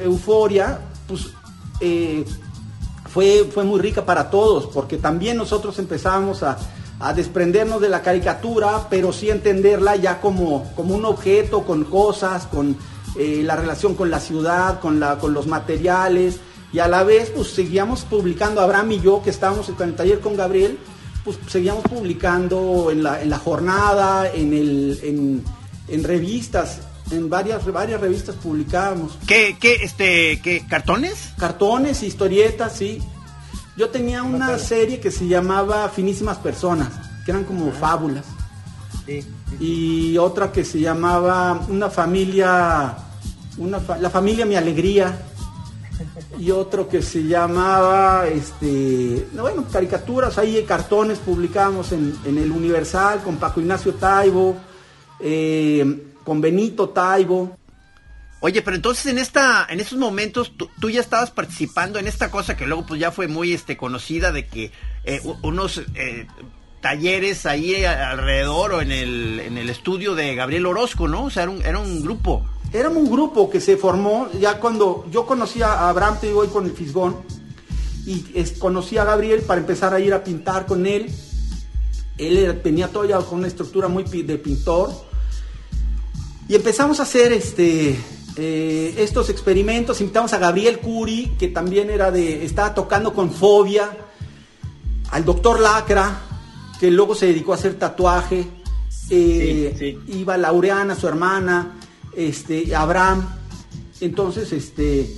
euforia, 0.02 0.80
pues 1.06 1.28
eh, 1.80 2.24
fue, 3.10 3.48
fue 3.52 3.64
muy 3.64 3.80
rica 3.80 4.04
para 4.04 4.28
todos, 4.30 4.66
porque 4.66 4.98
también 4.98 5.38
nosotros 5.38 5.78
empezábamos 5.78 6.42
a, 6.42 6.58
desprendernos 7.14 7.80
de 7.80 7.88
la 7.88 8.02
caricatura, 8.02 8.88
pero 8.90 9.12
sí 9.12 9.30
entenderla 9.30 9.94
ya 9.94 10.20
como, 10.20 10.68
como 10.74 10.96
un 10.96 11.04
objeto, 11.04 11.62
con 11.62 11.84
cosas, 11.84 12.46
con 12.46 12.76
eh, 13.16 13.42
la 13.44 13.54
relación 13.54 13.94
con 13.94 14.10
la 14.10 14.18
ciudad, 14.18 14.80
con, 14.80 14.98
la, 14.98 15.16
con 15.16 15.32
los 15.32 15.46
materiales 15.46 16.40
y 16.72 16.80
a 16.80 16.88
la 16.88 17.02
vez 17.02 17.30
pues 17.30 17.48
seguíamos 17.48 18.02
publicando, 18.02 18.60
Abraham 18.60 18.92
y 18.92 19.00
yo 19.00 19.22
que 19.22 19.30
estábamos 19.30 19.68
en 19.68 19.76
el 19.80 19.94
taller 19.94 20.20
con 20.20 20.36
Gabriel, 20.36 20.78
pues 21.24 21.38
seguíamos 21.48 21.84
publicando 21.84 22.90
en 22.90 23.02
la, 23.02 23.22
en 23.22 23.30
la 23.30 23.38
jornada, 23.38 24.30
en, 24.32 24.52
el, 24.52 25.42
en, 25.88 26.04
revistas, 26.04 26.80
en 27.10 27.30
varias, 27.30 27.64
varias 27.72 28.00
revistas 28.00 28.34
publicábamos. 28.36 29.18
¿Qué, 29.26 29.56
qué, 29.58 29.78
este, 29.82 30.40
qué, 30.42 30.64
cartones? 30.68 31.32
Cartones, 31.38 32.02
historietas, 32.02 32.76
sí. 32.76 33.02
Yo 33.76 33.90
tenía 33.90 34.22
una 34.22 34.58
serie 34.58 35.00
que 35.00 35.10
se 35.10 35.26
llamaba 35.26 35.88
Finísimas 35.88 36.38
Personas, 36.38 36.88
que 37.24 37.30
eran 37.30 37.44
como 37.44 37.72
fábulas. 37.72 38.24
Y 39.58 40.18
otra 40.18 40.52
que 40.52 40.64
se 40.64 40.80
llamaba 40.80 41.64
Una 41.68 41.88
familia, 41.88 42.94
una 43.56 43.80
la 43.98 44.10
familia 44.10 44.44
Mi 44.44 44.56
Alegría 44.56 45.18
y 46.38 46.52
otro 46.52 46.88
que 46.88 47.02
se 47.02 47.24
llamaba, 47.24 48.28
este, 48.28 49.26
bueno, 49.32 49.66
caricaturas, 49.70 50.38
ahí 50.38 50.62
cartones 50.62 51.18
publicamos 51.18 51.90
en, 51.92 52.16
el 52.24 52.52
Universal 52.52 53.22
con 53.22 53.36
Paco 53.38 53.60
Ignacio 53.60 53.94
Taibo, 53.94 54.56
eh, 55.18 56.14
con 56.22 56.40
Benito 56.40 56.90
Taibo. 56.90 57.56
Oye, 58.40 58.62
pero 58.62 58.76
entonces 58.76 59.06
en 59.06 59.18
esta, 59.18 59.66
en 59.68 59.80
esos 59.80 59.98
momentos 59.98 60.52
tú, 60.56 60.90
ya 60.90 61.00
estabas 61.00 61.32
participando 61.32 61.98
en 61.98 62.06
esta 62.06 62.30
cosa 62.30 62.56
que 62.56 62.66
luego 62.66 62.86
pues 62.86 63.00
ya 63.00 63.10
fue 63.10 63.26
muy 63.26 63.52
este 63.52 63.76
conocida 63.76 64.30
de 64.30 64.46
que 64.46 64.70
eh, 65.02 65.20
unos 65.42 65.82
eh, 65.96 66.28
talleres 66.80 67.46
ahí 67.46 67.84
alrededor 67.84 68.74
o 68.74 68.80
en 68.80 68.92
el, 68.92 69.40
en 69.40 69.58
el 69.58 69.68
estudio 69.70 70.14
de 70.14 70.36
Gabriel 70.36 70.66
Orozco, 70.66 71.08
¿no? 71.08 71.24
O 71.24 71.30
sea, 71.30 71.42
era 71.42 71.50
un, 71.50 71.62
era 71.64 71.78
un 71.80 72.00
grupo. 72.00 72.46
Éramos 72.72 72.98
un 72.98 73.10
grupo 73.10 73.48
que 73.48 73.60
se 73.60 73.78
formó 73.78 74.28
ya 74.38 74.60
cuando 74.60 75.06
yo 75.10 75.24
conocí 75.24 75.62
a 75.62 75.88
Abraham, 75.88 76.18
te 76.20 76.26
digo, 76.26 76.40
hoy 76.40 76.48
con 76.48 76.66
el 76.66 76.72
Fisgón, 76.72 77.16
y 78.04 78.22
conocí 78.58 78.98
a 78.98 79.04
Gabriel 79.04 79.42
para 79.42 79.60
empezar 79.60 79.94
a 79.94 80.00
ir 80.00 80.12
a 80.12 80.22
pintar 80.22 80.66
con 80.66 80.86
él. 80.86 81.10
Él 82.18 82.60
tenía 82.62 82.88
todavía 82.88 83.18
con 83.18 83.38
una 83.38 83.48
estructura 83.48 83.88
muy 83.88 84.04
de 84.04 84.38
pintor. 84.38 84.90
Y 86.48 86.54
empezamos 86.54 87.00
a 87.00 87.02
hacer 87.02 87.32
este, 87.32 87.98
eh, 88.36 88.94
estos 88.98 89.28
experimentos. 89.28 90.00
Invitamos 90.00 90.32
a 90.32 90.38
Gabriel 90.38 90.78
Curi, 90.78 91.36
que 91.38 91.48
también 91.48 91.90
era 91.90 92.10
de, 92.10 92.44
estaba 92.44 92.74
tocando 92.74 93.12
con 93.12 93.30
fobia. 93.30 93.90
Al 95.10 95.24
doctor 95.24 95.60
Lacra, 95.60 96.20
que 96.80 96.90
luego 96.90 97.14
se 97.14 97.26
dedicó 97.26 97.52
a 97.52 97.56
hacer 97.56 97.74
tatuaje. 97.74 98.46
Eh, 99.10 99.98
iba 100.08 100.36
Laureana, 100.36 100.94
su 100.94 101.08
hermana 101.08 101.77
este, 102.18 102.74
Abraham. 102.74 103.26
Entonces, 104.00 104.52
este, 104.52 105.08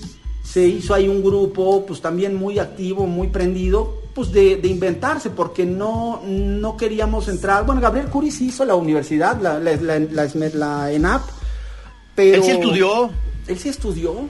se 0.44 0.66
hizo 0.66 0.94
ahí 0.94 1.08
un 1.08 1.22
grupo, 1.22 1.86
pues 1.86 2.00
también 2.00 2.36
muy 2.36 2.58
activo, 2.58 3.06
muy 3.06 3.28
prendido, 3.28 4.02
pues 4.14 4.32
de, 4.32 4.60
inventarse, 4.64 5.30
porque 5.30 5.64
no, 5.64 6.20
no 6.26 6.76
queríamos 6.76 7.28
entrar. 7.28 7.64
Bueno, 7.64 7.80
Gabriel 7.80 8.08
Curis 8.08 8.40
hizo 8.40 8.64
la 8.64 8.74
universidad, 8.74 9.40
la, 9.40 9.58
la, 9.58 10.92
ENAP, 10.92 11.22
pero... 12.14 12.36
Él 12.36 12.42
sí 12.42 12.50
estudió. 12.50 13.10
Él 13.46 13.58
sí 13.58 13.68
estudió. 13.70 14.14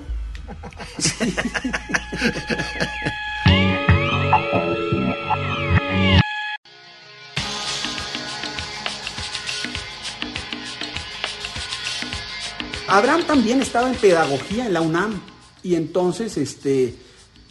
Abraham 12.91 13.23
también 13.25 13.63
estaba 13.63 13.89
en 13.89 13.95
pedagogía 13.95 14.67
en 14.67 14.73
la 14.73 14.81
UNAM 14.81 15.21
y 15.63 15.77
entonces 15.77 16.37
este 16.37 16.97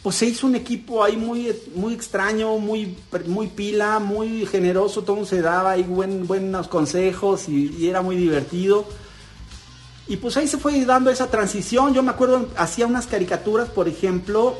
pues 0.02 0.16
se 0.16 0.26
hizo 0.26 0.46
un 0.46 0.54
equipo 0.54 1.02
ahí 1.02 1.16
muy, 1.16 1.54
muy 1.74 1.94
extraño, 1.94 2.58
muy, 2.58 2.96
muy 3.26 3.48
pila, 3.48 3.98
muy 4.00 4.44
generoso, 4.44 5.02
todo 5.02 5.24
se 5.24 5.40
daba 5.40 5.72
ahí 5.72 5.82
buen, 5.82 6.26
buenos 6.26 6.68
consejos 6.68 7.48
y, 7.48 7.88
era 7.88 8.02
muy 8.02 8.16
divertido. 8.16 8.86
Y 10.08 10.16
pues 10.16 10.36
ahí 10.36 10.48
se 10.48 10.58
fue 10.58 10.84
dando 10.84 11.10
esa 11.10 11.30
transición. 11.30 11.92
Yo 11.94 12.02
me 12.02 12.10
acuerdo, 12.10 12.48
hacía 12.56 12.86
unas 12.86 13.06
caricaturas, 13.06 13.68
por 13.68 13.88
ejemplo, 13.88 14.56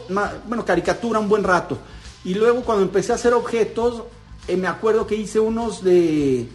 bueno, 0.46 0.64
caricatura 0.64 1.18
un 1.18 1.28
buen 1.28 1.42
rato. 1.42 1.78
Y 2.22 2.34
luego 2.34 2.60
cuando 2.62 2.84
empecé 2.84 3.12
a 3.12 3.14
hacer 3.14 3.32
objetos, 3.32 4.04
eh, 4.46 4.58
me 4.58 4.68
acuerdo 4.68 5.06
que 5.06 5.14
hice 5.14 5.40
unos 5.40 5.82
de, 5.82 6.49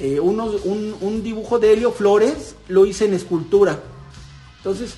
eh, 0.00 0.20
un, 0.20 1.22
dibujo 1.22 1.58
de 1.58 1.72
Helio 1.72 1.92
Flores 1.92 2.54
lo 2.68 2.86
hice 2.86 3.06
en 3.06 3.14
escultura. 3.14 3.80
Entonces, 4.58 4.94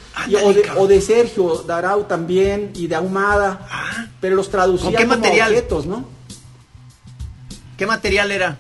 o, 0.77 0.87
de, 0.87 1.01
Sergio 1.01 1.65
Darau 1.67 2.05
también 2.05 2.73
y 2.75 2.87
de 2.87 2.97
Ahumada, 2.97 3.67
ah. 3.71 4.07
pero 4.21 4.35
los 4.35 4.51
traducía 4.51 4.91
qué 4.91 5.05
como 5.05 5.17
material? 5.17 5.51
objetos, 5.51 5.87
¿no? 5.87 6.05
¿Qué 7.77 7.87
material 7.87 8.31
era? 8.33 8.59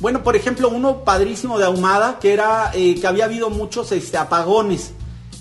Bueno, 0.00 0.22
por 0.22 0.34
ejemplo, 0.34 0.68
uno 0.70 1.04
padrísimo 1.04 1.58
de 1.58 1.66
Ahumada, 1.66 2.18
que 2.18 2.32
era 2.32 2.70
eh, 2.74 2.98
que 2.98 3.06
había 3.06 3.26
habido 3.26 3.50
muchos 3.50 3.92
este, 3.92 4.16
apagones. 4.16 4.92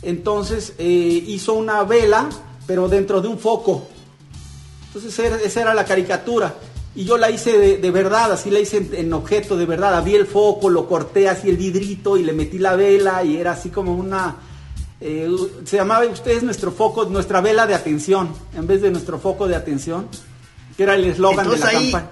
Entonces 0.02 0.74
eh, 0.78 1.24
hizo 1.28 1.54
una 1.54 1.84
vela, 1.84 2.30
pero 2.68 2.90
dentro 2.90 3.22
de 3.22 3.30
un 3.30 3.40
foco. 3.40 3.88
Entonces 4.88 5.18
esa 5.44 5.62
era 5.62 5.74
la 5.74 5.86
caricatura. 5.86 6.56
Y 6.96 7.06
yo 7.06 7.18
la 7.18 7.30
hice 7.30 7.78
de, 7.78 7.92
verdad, 7.92 8.32
así 8.32 8.50
la 8.50 8.60
hice 8.60 8.90
en, 8.94 9.14
objeto 9.14 9.56
de 9.56 9.66
verdad. 9.66 9.96
Abrí 9.96 10.16
el 10.16 10.26
foco, 10.26 10.70
lo 10.70 10.88
corté 10.88 11.30
así 11.30 11.50
el 11.50 11.58
vidrito 11.58 12.18
y 12.18 12.24
le 12.24 12.34
metí 12.34 12.58
la 12.58 12.76
vela 12.76 13.24
y 13.24 13.38
era 13.38 13.52
así 13.52 13.70
como 13.70 13.94
una... 13.94 14.38
Eh, 15.02 15.30
se 15.64 15.78
llamaba 15.78 16.06
ustedes 16.08 16.44
nuestro 16.44 16.72
foco, 16.72 17.06
nuestra 17.06 17.40
vela 17.40 17.68
de 17.68 17.74
atención, 17.74 18.34
en 18.54 18.68
vez 18.68 18.82
de 18.82 18.92
nuestro 18.92 19.18
foco 19.18 19.48
de 19.48 19.56
atención, 19.56 20.10
que 20.76 20.84
era 20.84 20.96
el 20.96 21.06
eslogan 21.06 21.50
de 21.50 21.58
la 21.58 21.72
campaña. 21.72 22.10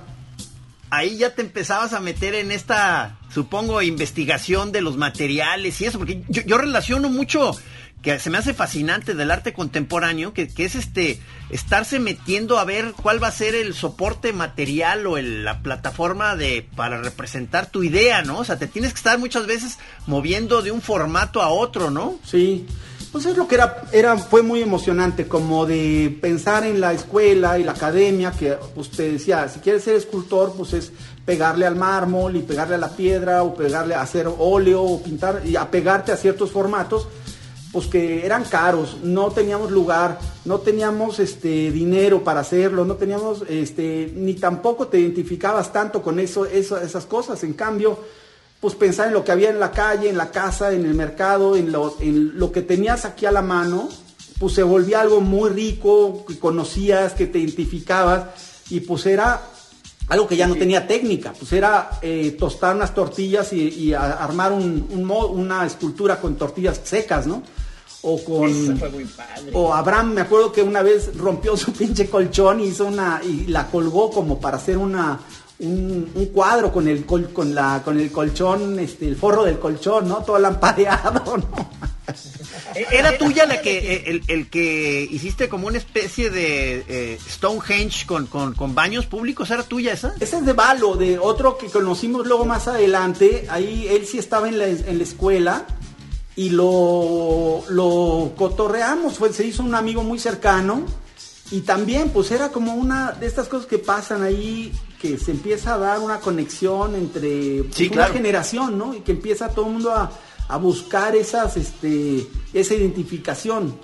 Ahí 0.89 1.17
ya 1.17 1.35
te 1.35 1.41
empezabas 1.41 1.91
a 1.91 1.99
meter 1.99 2.33
en 2.33 2.49
esta, 2.49 3.17
supongo, 3.29 3.81
investigación 3.81 4.71
de 4.71 4.79
los 4.79 4.95
materiales 4.95 5.81
y 5.81 5.85
eso, 5.85 5.97
porque 5.97 6.23
yo, 6.29 6.43
yo 6.43 6.57
relaciono 6.57 7.09
mucho 7.09 7.51
que 8.01 8.19
se 8.19 8.29
me 8.29 8.37
hace 8.37 8.53
fascinante 8.53 9.15
del 9.15 9.31
arte 9.31 9.53
contemporáneo, 9.53 10.33
que, 10.33 10.49
es 10.57 10.75
este 10.75 11.19
estarse 11.49 11.99
metiendo 11.99 12.59
a 12.59 12.65
ver 12.65 12.93
cuál 12.93 13.21
va 13.21 13.27
a 13.27 13.31
ser 13.31 13.55
el 13.55 13.73
soporte 13.73 14.33
material 14.33 15.07
o 15.07 15.17
la 15.17 15.61
plataforma 15.61 16.35
de 16.35 16.67
para 16.75 17.01
representar 17.01 17.71
tu 17.71 17.83
idea, 17.83 18.21
¿no? 18.21 18.39
O 18.39 18.43
sea, 18.43 18.59
te 18.59 18.67
tienes 18.67 18.93
que 18.93 18.97
estar 18.97 19.17
muchas 19.17 19.47
veces 19.47 19.77
moviendo 20.05 20.61
de 20.61 20.71
un 20.71 20.81
formato 20.81 21.41
a 21.41 21.49
otro, 21.49 21.89
¿no? 21.89 22.19
Sí. 22.23 22.67
Pues 23.11 23.25
es 23.25 23.37
lo 23.37 23.47
que 23.47 23.55
era, 23.55 23.83
era, 23.93 24.17
fue 24.17 24.43
muy 24.43 24.61
emocionante, 24.61 25.27
como 25.27 25.65
de 25.65 26.15
pensar 26.21 26.65
en 26.65 26.81
la 26.81 26.93
escuela 26.93 27.57
y 27.57 27.63
la 27.63 27.71
academia, 27.71 28.31
que 28.31 28.57
usted 28.75 29.13
decía, 29.13 29.47
si 29.47 29.59
quieres 29.59 29.83
ser 29.83 29.95
escultor, 29.95 30.53
pues 30.55 30.73
es 30.73 30.91
pegarle 31.25 31.65
al 31.65 31.75
mármol 31.75 32.35
y 32.35 32.41
pegarle 32.41 32.75
a 32.75 32.79
la 32.79 32.89
piedra, 32.89 33.43
o 33.43 33.55
pegarle 33.55 33.95
a 33.95 34.01
hacer 34.01 34.27
óleo, 34.37 34.83
o 34.83 35.01
pintar, 35.01 35.41
y 35.45 35.55
apegarte 35.55 36.11
a 36.11 36.17
ciertos 36.17 36.51
formatos 36.51 37.07
pues 37.71 37.87
que 37.87 38.25
eran 38.25 38.45
caros, 38.45 38.97
no 39.03 39.31
teníamos 39.31 39.71
lugar, 39.71 40.19
no 40.45 40.59
teníamos 40.59 41.19
este 41.19 41.71
dinero 41.71 42.23
para 42.23 42.39
hacerlo, 42.39 42.85
no 42.85 42.95
teníamos 42.95 43.43
este 43.49 44.11
ni 44.15 44.35
tampoco 44.35 44.87
te 44.87 44.99
identificabas 44.99 45.73
tanto 45.73 46.01
con 46.01 46.19
eso, 46.19 46.45
esas 46.45 47.05
cosas. 47.05 47.43
En 47.43 47.53
cambio, 47.53 47.99
pues 48.59 48.75
pensar 48.75 49.07
en 49.07 49.13
lo 49.13 49.23
que 49.23 49.31
había 49.31 49.49
en 49.49 49.59
la 49.59 49.71
calle, 49.71 50.09
en 50.09 50.17
la 50.17 50.31
casa, 50.31 50.71
en 50.71 50.85
el 50.85 50.93
mercado, 50.93 51.55
en 51.55 51.71
lo, 51.71 51.97
en 51.99 52.39
lo 52.39 52.51
que 52.51 52.61
tenías 52.61 53.05
aquí 53.05 53.25
a 53.25 53.31
la 53.31 53.41
mano, 53.41 53.89
pues 54.39 54.53
se 54.53 54.63
volvía 54.63 55.01
algo 55.01 55.21
muy 55.21 55.49
rico, 55.49 56.25
que 56.27 56.39
conocías, 56.39 57.13
que 57.13 57.27
te 57.27 57.39
identificabas, 57.39 58.25
y 58.69 58.79
pues 58.79 59.05
era 59.05 59.41
algo 60.09 60.27
que 60.27 60.37
ya 60.37 60.47
no 60.47 60.55
tenía 60.55 60.87
técnica, 60.87 61.33
pues 61.37 61.51
era 61.51 61.99
eh, 62.01 62.35
tostar 62.39 62.75
unas 62.75 62.93
tortillas 62.93 63.51
y, 63.51 63.93
armar 63.93 64.53
un, 64.53 64.87
una 64.91 65.65
escultura 65.65 66.19
con 66.21 66.35
tortillas 66.35 66.79
secas, 66.83 67.27
¿no? 67.27 67.43
O 68.03 68.23
con. 68.23 68.49
Eso 68.49 68.75
fue 68.77 68.89
muy 68.89 69.05
padre. 69.05 69.51
O 69.53 69.73
Abraham, 69.73 70.13
me 70.13 70.21
acuerdo 70.21 70.51
que 70.51 70.61
una 70.61 70.81
vez 70.83 71.15
rompió 71.17 71.57
su 71.57 71.73
pinche 71.73 72.09
colchón 72.09 72.59
y 72.61 72.67
hizo 72.67 72.85
una. 72.85 73.21
y 73.23 73.47
la 73.47 73.67
colgó 73.67 74.09
como 74.11 74.39
para 74.39 74.57
hacer 74.57 74.77
una. 74.77 75.19
Un, 75.59 76.11
un 76.13 76.25
cuadro 76.27 76.71
con 76.71 76.87
el 76.87 77.03
col- 77.03 77.33
con 77.33 77.55
la 77.55 77.81
con 77.83 77.99
el 77.99 78.11
colchón, 78.11 78.77
este, 78.77 79.07
el 79.07 79.15
forro 79.15 79.43
del 79.43 79.57
colchón, 79.57 80.07
¿no? 80.07 80.17
Todo 80.23 80.37
lampareado, 80.37 81.35
¿no? 81.37 81.69
¿Era 82.91 83.17
tuya 83.17 83.47
la 83.47 83.59
que 83.61 83.77
eh, 83.95 84.03
el, 84.05 84.21
el 84.27 84.49
que 84.51 85.07
hiciste 85.09 85.49
como 85.49 85.65
una 85.67 85.79
especie 85.79 86.29
de 86.29 86.85
eh, 86.87 87.19
Stonehenge 87.27 88.05
con, 88.05 88.27
con, 88.27 88.53
con 88.53 88.75
baños 88.75 89.07
públicos? 89.07 89.49
¿Era 89.49 89.63
tuya 89.63 89.93
esa? 89.93 90.13
Ese 90.19 90.37
es 90.37 90.45
de 90.45 90.53
Valo, 90.53 90.95
de 90.95 91.17
otro 91.17 91.57
que 91.57 91.67
conocimos 91.67 92.27
luego 92.27 92.45
más 92.45 92.67
adelante. 92.67 93.47
Ahí 93.49 93.87
él 93.89 94.05
sí 94.05 94.19
estaba 94.19 94.47
en 94.47 94.59
la, 94.59 94.67
en 94.67 94.97
la 94.97 95.03
escuela 95.03 95.65
y 96.37 96.49
lo, 96.51 97.63
lo 97.67 98.31
cotorreamos. 98.37 99.15
Fue, 99.17 99.33
se 99.33 99.45
hizo 99.45 99.61
un 99.63 99.75
amigo 99.75 100.03
muy 100.03 100.19
cercano 100.19 100.83
y 101.51 101.61
también 101.61 102.09
pues 102.11 102.31
era 102.31 102.49
como 102.49 102.73
una 102.75 103.11
de 103.11 103.27
estas 103.27 103.47
cosas 103.49 103.67
que 103.67 103.79
pasan 103.79 104.23
ahí 104.23 104.71
que 105.01 105.17
se 105.17 105.31
empieza 105.31 105.73
a 105.73 105.77
dar 105.77 105.99
una 105.99 106.19
conexión 106.19 106.95
entre 106.95 107.63
pues, 107.63 107.75
Sí, 107.75 107.85
una 107.87 107.95
claro. 107.95 108.13
generación, 108.13 108.77
¿no? 108.77 108.93
Y 108.93 109.01
que 109.01 109.11
empieza 109.11 109.49
todo 109.49 109.65
el 109.67 109.73
mundo 109.73 109.91
a, 109.91 110.11
a 110.47 110.57
buscar 110.57 111.15
esas, 111.15 111.57
este, 111.57 112.25
esa 112.53 112.73
identificación. 112.73 113.77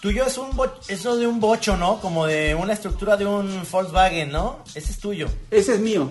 Tuyo 0.00 0.24
es 0.26 0.36
un 0.38 0.54
bo- 0.54 0.74
eso 0.88 1.16
de 1.16 1.26
un 1.26 1.40
bocho, 1.40 1.76
¿no? 1.76 1.98
Como 2.00 2.26
de 2.26 2.54
una 2.54 2.72
estructura 2.74 3.16
de 3.16 3.26
un 3.26 3.62
Volkswagen, 3.70 4.30
¿no? 4.30 4.58
Ese 4.74 4.92
es 4.92 4.98
tuyo. 4.98 5.28
Ese 5.50 5.74
es 5.74 5.80
mío. 5.80 6.10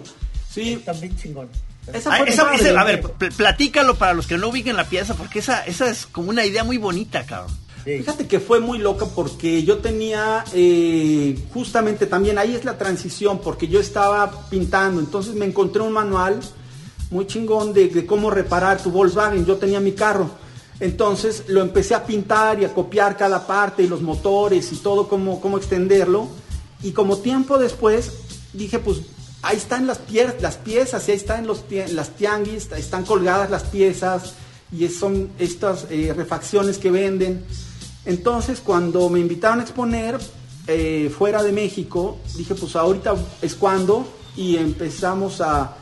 Sí, 0.49 0.81
También 0.85 1.15
chingón. 1.15 1.49
Esa 1.91 2.13
Ah, 2.13 2.19
esa- 2.23 2.79
a 2.79 2.83
ver, 2.83 3.01
pl- 3.01 3.31
platícalo 3.31 3.95
para 3.95 4.13
los 4.13 4.27
que 4.27 4.37
no 4.37 4.49
ubiquen 4.49 4.75
la 4.77 4.87
pieza, 4.87 5.15
porque 5.15 5.39
esa, 5.39 5.65
esa 5.65 5.89
es 5.89 6.05
como 6.05 6.29
una 6.29 6.45
idea 6.45 6.63
muy 6.63 6.77
bonita, 6.77 7.25
cabrón. 7.25 7.55
Sí. 7.83 7.97
Fíjate 7.97 8.27
que 8.27 8.39
fue 8.39 8.61
muy 8.61 8.77
loca 8.77 9.05
porque 9.13 9.63
yo 9.63 9.79
tenía 9.79 10.45
eh, 10.53 11.37
justamente 11.53 12.05
también 12.05 12.37
ahí 12.37 12.55
es 12.55 12.63
la 12.63 12.77
transición 12.77 13.39
porque 13.39 13.67
yo 13.67 13.81
estaba 13.81 14.47
pintando, 14.49 15.01
entonces 15.01 15.35
me 15.35 15.45
encontré 15.45 15.81
un 15.81 15.91
manual 15.91 16.39
muy 17.11 17.27
chingón 17.27 17.73
de, 17.73 17.89
de 17.89 18.05
cómo 18.05 18.29
reparar 18.31 18.81
tu 18.81 18.89
Volkswagen. 18.89 19.45
Yo 19.45 19.57
tenía 19.57 19.81
mi 19.81 19.91
carro, 19.91 20.29
entonces 20.79 21.43
lo 21.47 21.61
empecé 21.61 21.93
a 21.93 22.05
pintar 22.05 22.59
y 22.61 22.65
a 22.65 22.73
copiar 22.73 23.17
cada 23.17 23.45
parte 23.45 23.83
y 23.83 23.87
los 23.87 24.01
motores 24.01 24.71
y 24.71 24.77
todo 24.77 25.09
cómo, 25.09 25.41
cómo 25.41 25.57
extenderlo. 25.57 26.29
Y 26.81 26.91
como 26.91 27.17
tiempo 27.17 27.57
después 27.57 28.11
dije 28.53 28.79
pues 28.79 29.01
ahí 29.43 29.57
están 29.57 29.85
las, 29.85 29.99
las 30.41 30.57
piezas 30.57 31.07
y 31.07 31.11
ahí 31.11 31.17
están 31.17 31.45
los 31.45 31.63
las 31.91 32.09
tianguis, 32.11 32.71
están 32.71 33.05
colgadas 33.05 33.51
las 33.51 33.63
piezas 33.63 34.33
y 34.71 34.87
son 34.87 35.29
estas 35.37 35.85
eh, 35.91 36.13
refacciones 36.15 36.79
que 36.79 36.89
venden. 36.89 37.45
Entonces, 38.05 38.59
cuando 38.61 39.09
me 39.09 39.19
invitaron 39.19 39.59
a 39.59 39.63
exponer 39.63 40.17
eh, 40.67 41.13
fuera 41.15 41.43
de 41.43 41.51
México, 41.51 42.17
dije, 42.35 42.55
pues 42.55 42.75
ahorita 42.75 43.15
es 43.41 43.53
cuando, 43.53 44.07
y 44.35 44.57
empezamos 44.57 45.41
a... 45.41 45.77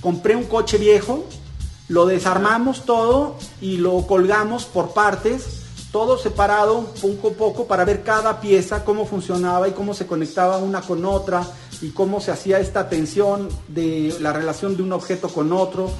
Compré 0.00 0.34
un 0.34 0.44
coche 0.44 0.78
viejo, 0.78 1.24
lo 1.88 2.06
desarmamos 2.06 2.84
todo 2.84 3.36
y 3.60 3.76
lo 3.76 4.06
colgamos 4.06 4.64
por 4.64 4.94
partes, 4.94 5.62
todo 5.92 6.18
separado 6.18 6.86
poco 7.00 7.28
a 7.28 7.32
poco 7.32 7.66
para 7.66 7.84
ver 7.84 8.02
cada 8.02 8.40
pieza, 8.40 8.84
cómo 8.84 9.06
funcionaba 9.06 9.68
y 9.68 9.72
cómo 9.72 9.92
se 9.92 10.06
conectaba 10.06 10.58
una 10.58 10.80
con 10.80 11.04
otra 11.04 11.46
y 11.82 11.90
cómo 11.90 12.20
se 12.20 12.30
hacía 12.30 12.58
esta 12.60 12.88
tensión 12.88 13.48
de 13.68 14.14
la 14.20 14.32
relación 14.32 14.76
de 14.76 14.82
un 14.84 14.92
objeto 14.92 15.28
con 15.28 15.52
otro. 15.52 15.90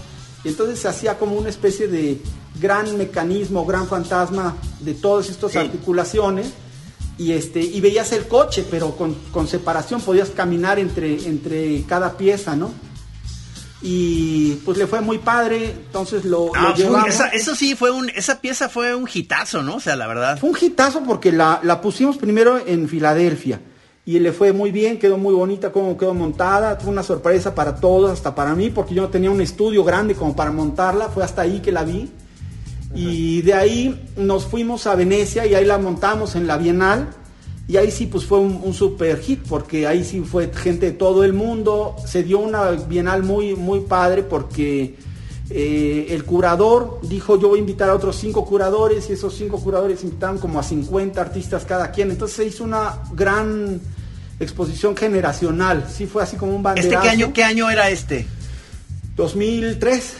Y 0.45 0.49
entonces 0.49 0.79
se 0.79 0.89
hacía 0.89 1.19
como 1.19 1.35
una 1.37 1.49
especie 1.51 1.87
de 1.89 2.19
gran 2.61 2.97
mecanismo, 2.97 3.67
gran 3.67 3.87
fantasma 3.89 4.57
de 4.81 4.95
todas 4.95 5.29
estas 5.29 5.53
Sí. 5.53 5.59
articulaciones. 5.59 6.47
Y, 7.19 7.33
este, 7.33 7.61
y 7.61 7.81
veías 7.81 8.11
el 8.13 8.27
coche, 8.27 8.65
pero 8.71 8.97
con, 8.97 9.15
con 9.33 9.47
separación 9.47 10.01
podías 10.01 10.31
caminar 10.31 10.79
entre, 10.79 11.15
entre 11.27 11.83
cada 11.85 12.17
pieza, 12.17 12.57
¿no? 12.57 12.73
Y 13.85 14.53
pues 14.65 14.79
le 14.79 14.87
fue 14.87 15.01
muy 15.01 15.19
padre, 15.19 15.71
entonces 15.87 16.25
lo, 16.25 16.53
Ah, 16.55 16.69
lo 16.71 16.75
llevamos. 16.77 17.09
esa, 17.09 17.29
eso 17.29 17.55
sí 17.57 17.75
fue 17.75 17.91
un, 17.91 18.09
esa 18.11 18.41
pieza 18.41 18.69
fue 18.69 18.95
un 18.95 19.09
hitazo, 19.13 19.63
¿no? 19.63 19.77
O 19.77 19.81
sea, 19.81 19.97
la 19.97 20.07
verdad. 20.07 20.39
Fue 20.39 20.51
un 20.51 20.59
hitazo 20.61 21.03
porque 21.03 21.33
la, 21.33 21.61
la 21.65 21.81
pusimos 21.81 22.17
primero 22.17 22.61
en 22.65 22.89
Filadelfia 22.89 23.61
y 24.05 24.19
le 24.19 24.33
fue 24.33 24.53
muy 24.53 24.73
bien, 24.73 24.99
quedó 24.99 25.17
muy 25.17 25.33
bonita 25.33 25.71
como 25.71 25.97
quedó 25.97 26.13
montada, 26.13 26.77
fue 26.77 26.91
una 26.91 27.05
sorpresa 27.05 27.55
para 27.55 27.77
todos, 27.77 28.11
hasta 28.11 28.35
para 28.35 28.55
mí, 28.55 28.71
porque 28.71 28.95
yo 28.95 29.03
no 29.03 29.09
tenía 29.09 29.31
un 29.31 29.41
estudio 29.41 29.85
grande 29.85 30.15
como 30.15 30.35
para 30.35 30.51
montarla, 30.51 31.09
fue 31.09 31.23
hasta 31.23 31.43
ahí 31.43 31.61
que 31.61 31.71
la 31.71 31.85
vi. 31.85 32.11
Y 32.95 33.41
de 33.43 33.55
ahí 33.55 34.13
nos 34.17 34.45
fuimos 34.45 34.87
a 34.87 34.95
Venecia 34.97 35.47
y 35.47 35.55
ahí 35.55 35.65
la 35.65 35.79
montamos 35.79 36.35
en 36.35 36.47
la 36.47 36.59
Bienal. 36.59 37.09
Y 37.67 37.77
ahí 37.77 37.91
sí, 37.91 38.07
pues 38.07 38.27
fue 38.27 38.39
un, 38.39 38.61
un 38.63 38.75
super 38.75 39.19
hit, 39.21 39.41
porque 39.49 39.87
ahí 39.87 40.05
sí 40.05 40.21
fue 40.21 40.53
gente 40.53 40.87
de 40.87 40.93
todo 40.93 41.25
el 41.25 41.33
mundo. 41.33 41.97
Se 42.05 42.23
dio 42.23 42.41
una 42.41 42.73
Bienal 42.73 43.23
muy, 43.23 43.55
muy 43.55 43.81
padre 43.81 44.25
porque 44.25 44.97
eh, 45.55 46.07
el 46.15 46.25
curador 46.25 46.99
dijo, 47.03 47.39
yo 47.39 47.49
voy 47.49 47.59
a 47.59 47.61
invitar 47.61 47.89
a 47.91 47.95
otros 47.95 48.17
cinco 48.17 48.45
curadores 48.45 49.09
y 49.11 49.13
esos 49.13 49.35
cinco 49.35 49.59
curadores 49.61 50.03
invitaron 50.05 50.39
como 50.39 50.59
a 50.59 50.63
50 50.63 51.21
artistas 51.21 51.65
cada 51.65 51.91
quien. 51.91 52.11
Entonces 52.11 52.37
se 52.37 52.45
hizo 52.45 52.65
una 52.65 53.01
gran 53.15 53.81
exposición 54.41 54.97
generacional. 54.97 55.87
Sí 55.95 56.07
fue 56.07 56.23
así 56.23 56.37
como 56.37 56.55
un 56.57 56.63
banderazo. 56.63 56.95
¿Este 56.95 57.03
qué 57.03 57.09
año, 57.11 57.33
qué 57.33 57.45
año 57.45 57.71
era 57.71 57.91
este? 57.91 58.27
2003. 59.17 60.15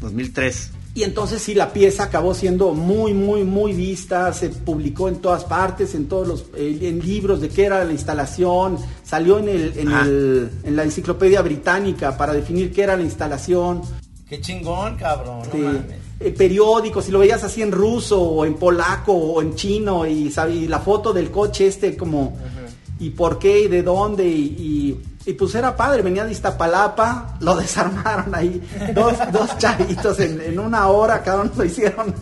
2003. 0.00 0.70
Y 0.92 1.04
entonces 1.04 1.40
sí, 1.40 1.54
la 1.54 1.72
pieza 1.72 2.02
acabó 2.02 2.34
siendo 2.34 2.74
muy, 2.74 3.14
muy, 3.14 3.44
muy 3.44 3.72
vista, 3.72 4.32
se 4.32 4.48
publicó 4.48 5.08
en 5.08 5.16
todas 5.20 5.44
partes, 5.44 5.94
en 5.94 6.06
todos 6.08 6.26
los 6.26 6.44
eh, 6.56 6.78
en 6.82 6.98
libros 6.98 7.40
de 7.40 7.48
qué 7.48 7.66
era 7.66 7.84
la 7.84 7.92
instalación, 7.92 8.76
salió 9.04 9.38
en, 9.38 9.48
el, 9.48 9.72
en, 9.78 9.88
el- 9.92 10.50
en 10.64 10.74
la 10.74 10.82
enciclopedia 10.82 11.42
británica 11.42 12.16
para 12.16 12.32
definir 12.32 12.72
qué 12.72 12.82
era 12.82 12.96
la 12.96 13.04
instalación, 13.04 13.82
Qué 14.30 14.40
chingón, 14.40 14.96
cabrón. 14.96 15.38
No 15.40 15.44
este, 15.44 15.58
mames. 15.58 15.84
eh, 16.20 16.30
periódicos, 16.30 17.04
si 17.04 17.10
lo 17.10 17.18
veías 17.18 17.42
así 17.44 17.60
en 17.62 17.72
ruso 17.72 18.18
o 18.22 18.44
en 18.46 18.54
polaco 18.54 19.12
o 19.12 19.42
en 19.42 19.54
chino 19.56 20.06
y, 20.06 20.32
la 20.68 20.78
foto 20.78 21.12
del 21.12 21.30
coche 21.30 21.66
este 21.66 21.96
como 21.96 22.38
y 23.00 23.10
por 23.10 23.38
qué 23.38 23.62
y 23.62 23.68
de 23.68 23.82
dónde 23.82 24.24
y, 24.24 24.30
y- 24.58 25.06
y, 25.26 25.34
pues 25.34 25.54
era 25.54 25.76
padre, 25.76 26.00
venía 26.00 26.24
de 26.24 26.32
Iztapalapa, 26.32 27.36
lo 27.40 27.54
desarmaron 27.56 28.34
ahí, 28.34 28.62
dos, 28.94 29.14
dos 29.32 29.58
chavitos 29.58 30.18
en, 30.20 30.40
en 30.40 30.58
una 30.58 30.86
hora, 30.86 31.22
cada 31.22 31.42
uno 31.42 31.50
lo 31.56 31.64
hicieron, 31.64 32.14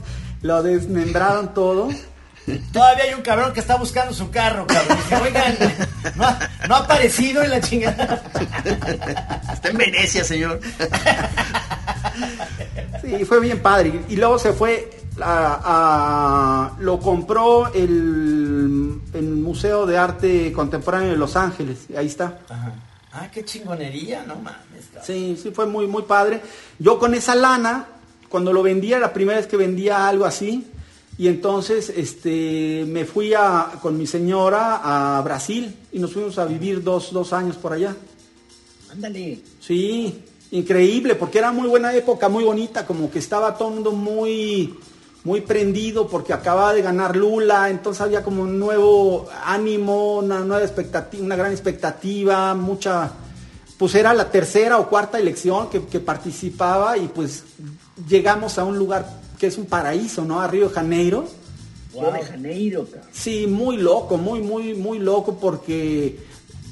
lo 0.43 0.63
desmembraron 0.65 1.55
todo. 1.55 1.89
Todavía 2.73 3.05
hay 3.05 3.15
un 3.15 3.21
cabrón 3.21 3.53
que 3.53 3.61
está 3.61 3.77
buscando 3.77 4.15
su 4.15 4.31
carro, 4.31 4.67
cabrón. 4.67 4.97
Dice, 4.97 5.17
oigan, 5.23 5.55
no 6.17 6.25
ha, 6.25 6.39
no 6.67 6.75
ha 6.77 6.79
aparecido 6.79 7.43
en 7.43 7.51
la 7.51 7.61
chingada. 7.61 8.23
Está 9.53 9.69
en 9.69 9.77
Venecia, 9.77 10.25
señor. 10.25 10.59
Sí, 13.03 13.25
fue 13.25 13.41
bien 13.41 13.61
padre. 13.61 14.01
Y 14.09 14.17
luego 14.17 14.39
se 14.39 14.53
fue 14.53 14.91
a, 15.21 15.61
a- 16.75 16.81
lo 16.81 16.99
compró 16.99 17.73
el, 17.73 19.01
el 19.15 19.25
Museo 19.25 19.87
de 19.87 19.97
Arte 19.99 20.53
Contemporáneo 20.53 21.11
de 21.11 21.17
Los 21.17 21.37
Ángeles. 21.37 21.87
Ahí 21.97 22.07
está. 22.07 22.41
Ajá. 22.49 22.75
Ah, 23.13 23.29
qué 23.33 23.45
chingonería, 23.45 24.23
no 24.27 24.37
mames, 24.37 24.85
cabrón. 24.93 25.03
Sí, 25.07 25.39
sí, 25.43 25.51
fue 25.51 25.67
muy, 25.67 25.87
muy 25.87 26.03
padre. 26.03 26.41
Yo 26.79 26.99
con 26.99 27.15
esa 27.15 27.35
lana, 27.35 27.87
cuando 28.29 28.53
lo 28.53 28.63
vendía, 28.63 28.99
la 28.99 29.13
primera 29.13 29.39
vez 29.39 29.47
que 29.47 29.57
vendía 29.57 30.07
algo 30.07 30.25
así, 30.27 30.67
y 31.17 31.27
entonces 31.27 31.89
este, 31.97 32.85
me 32.87 33.05
fui 33.07 33.33
a, 33.35 33.73
con 33.83 33.97
mi 33.99 34.07
señora 34.07 35.17
a 35.17 35.21
Brasil 35.23 35.75
y 35.91 35.99
nos 35.99 36.13
fuimos 36.13 36.39
a 36.39 36.45
vivir 36.45 36.83
dos, 36.85 37.13
dos 37.13 37.33
años 37.33 37.57
por 37.57 37.73
allá. 37.73 37.97
Ándale. 38.93 39.41
Sí, 39.59 40.23
increíble, 40.51 41.15
porque 41.15 41.39
era 41.39 41.53
muy 41.53 41.69
buena 41.69 41.95
época, 41.95 42.29
muy 42.29 42.45
bonita, 42.45 42.87
como 42.87 43.11
que 43.11 43.19
estaba 43.19 43.57
todo 43.57 43.69
el 43.69 43.75
mundo 43.75 43.93
muy, 43.93 44.75
muy 45.25 45.41
prendido 45.41 46.09
porque 46.09 46.33
acababa 46.33 46.73
de 46.73 46.83
ganar 46.83 47.17
Lula, 47.17 47.71
entonces 47.71 48.01
había 48.01 48.23
como 48.23 48.43
un 48.43 48.59
nuevo 48.59 49.29
ánimo, 49.45 50.19
una 50.19 50.41
nueva 50.41 50.63
expectativa, 50.63 51.25
una 51.25 51.37
gran 51.37 51.53
expectativa, 51.53 52.55
mucha, 52.55 53.13
pues 53.77 53.95
era 53.95 54.15
la 54.15 54.31
tercera 54.31 54.79
o 54.79 54.89
cuarta 54.89 55.19
elección 55.19 55.69
que, 55.69 55.85
que 55.85 56.01
participaba 56.01 56.97
y 56.97 57.09
pues 57.09 57.45
llegamos 58.09 58.59
a 58.59 58.65
un 58.65 58.79
lugar 58.79 59.07
que 59.39 59.47
es 59.47 59.59
un 59.59 59.67
paraíso, 59.67 60.25
¿no? 60.25 60.41
A 60.41 60.47
Río 60.47 60.69
de 60.69 60.75
Janeiro. 60.75 61.27
Río 61.93 62.11
de 62.11 62.23
Janeiro. 62.23 62.87
Sí, 63.13 63.47
muy 63.47 63.77
loco, 63.77 64.17
muy, 64.17 64.41
muy, 64.41 64.75
muy 64.75 64.99
loco 64.99 65.39
porque, 65.41 66.19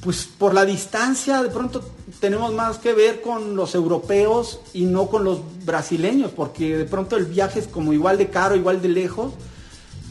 pues 0.07 0.27
por 0.39 0.55
la 0.55 0.65
distancia, 0.65 1.43
de 1.43 1.51
pronto 1.51 1.83
tenemos 2.21 2.55
más 2.55 2.79
que 2.79 2.93
ver 2.95 3.21
con 3.21 3.57
los 3.57 3.75
europeos 3.75 4.61
y 4.73 4.85
no 4.85 5.09
con 5.09 5.25
los 5.25 5.41
brasileños, 5.67 6.31
porque 6.31 6.77
de 6.79 6.85
pronto 6.85 7.17
el 7.17 7.25
viaje 7.27 7.59
es 7.59 7.67
como 7.67 7.93
igual 7.93 8.17
de 8.17 8.29
caro, 8.31 8.55
igual 8.55 8.81
de 8.81 8.89
lejos. 8.89 9.33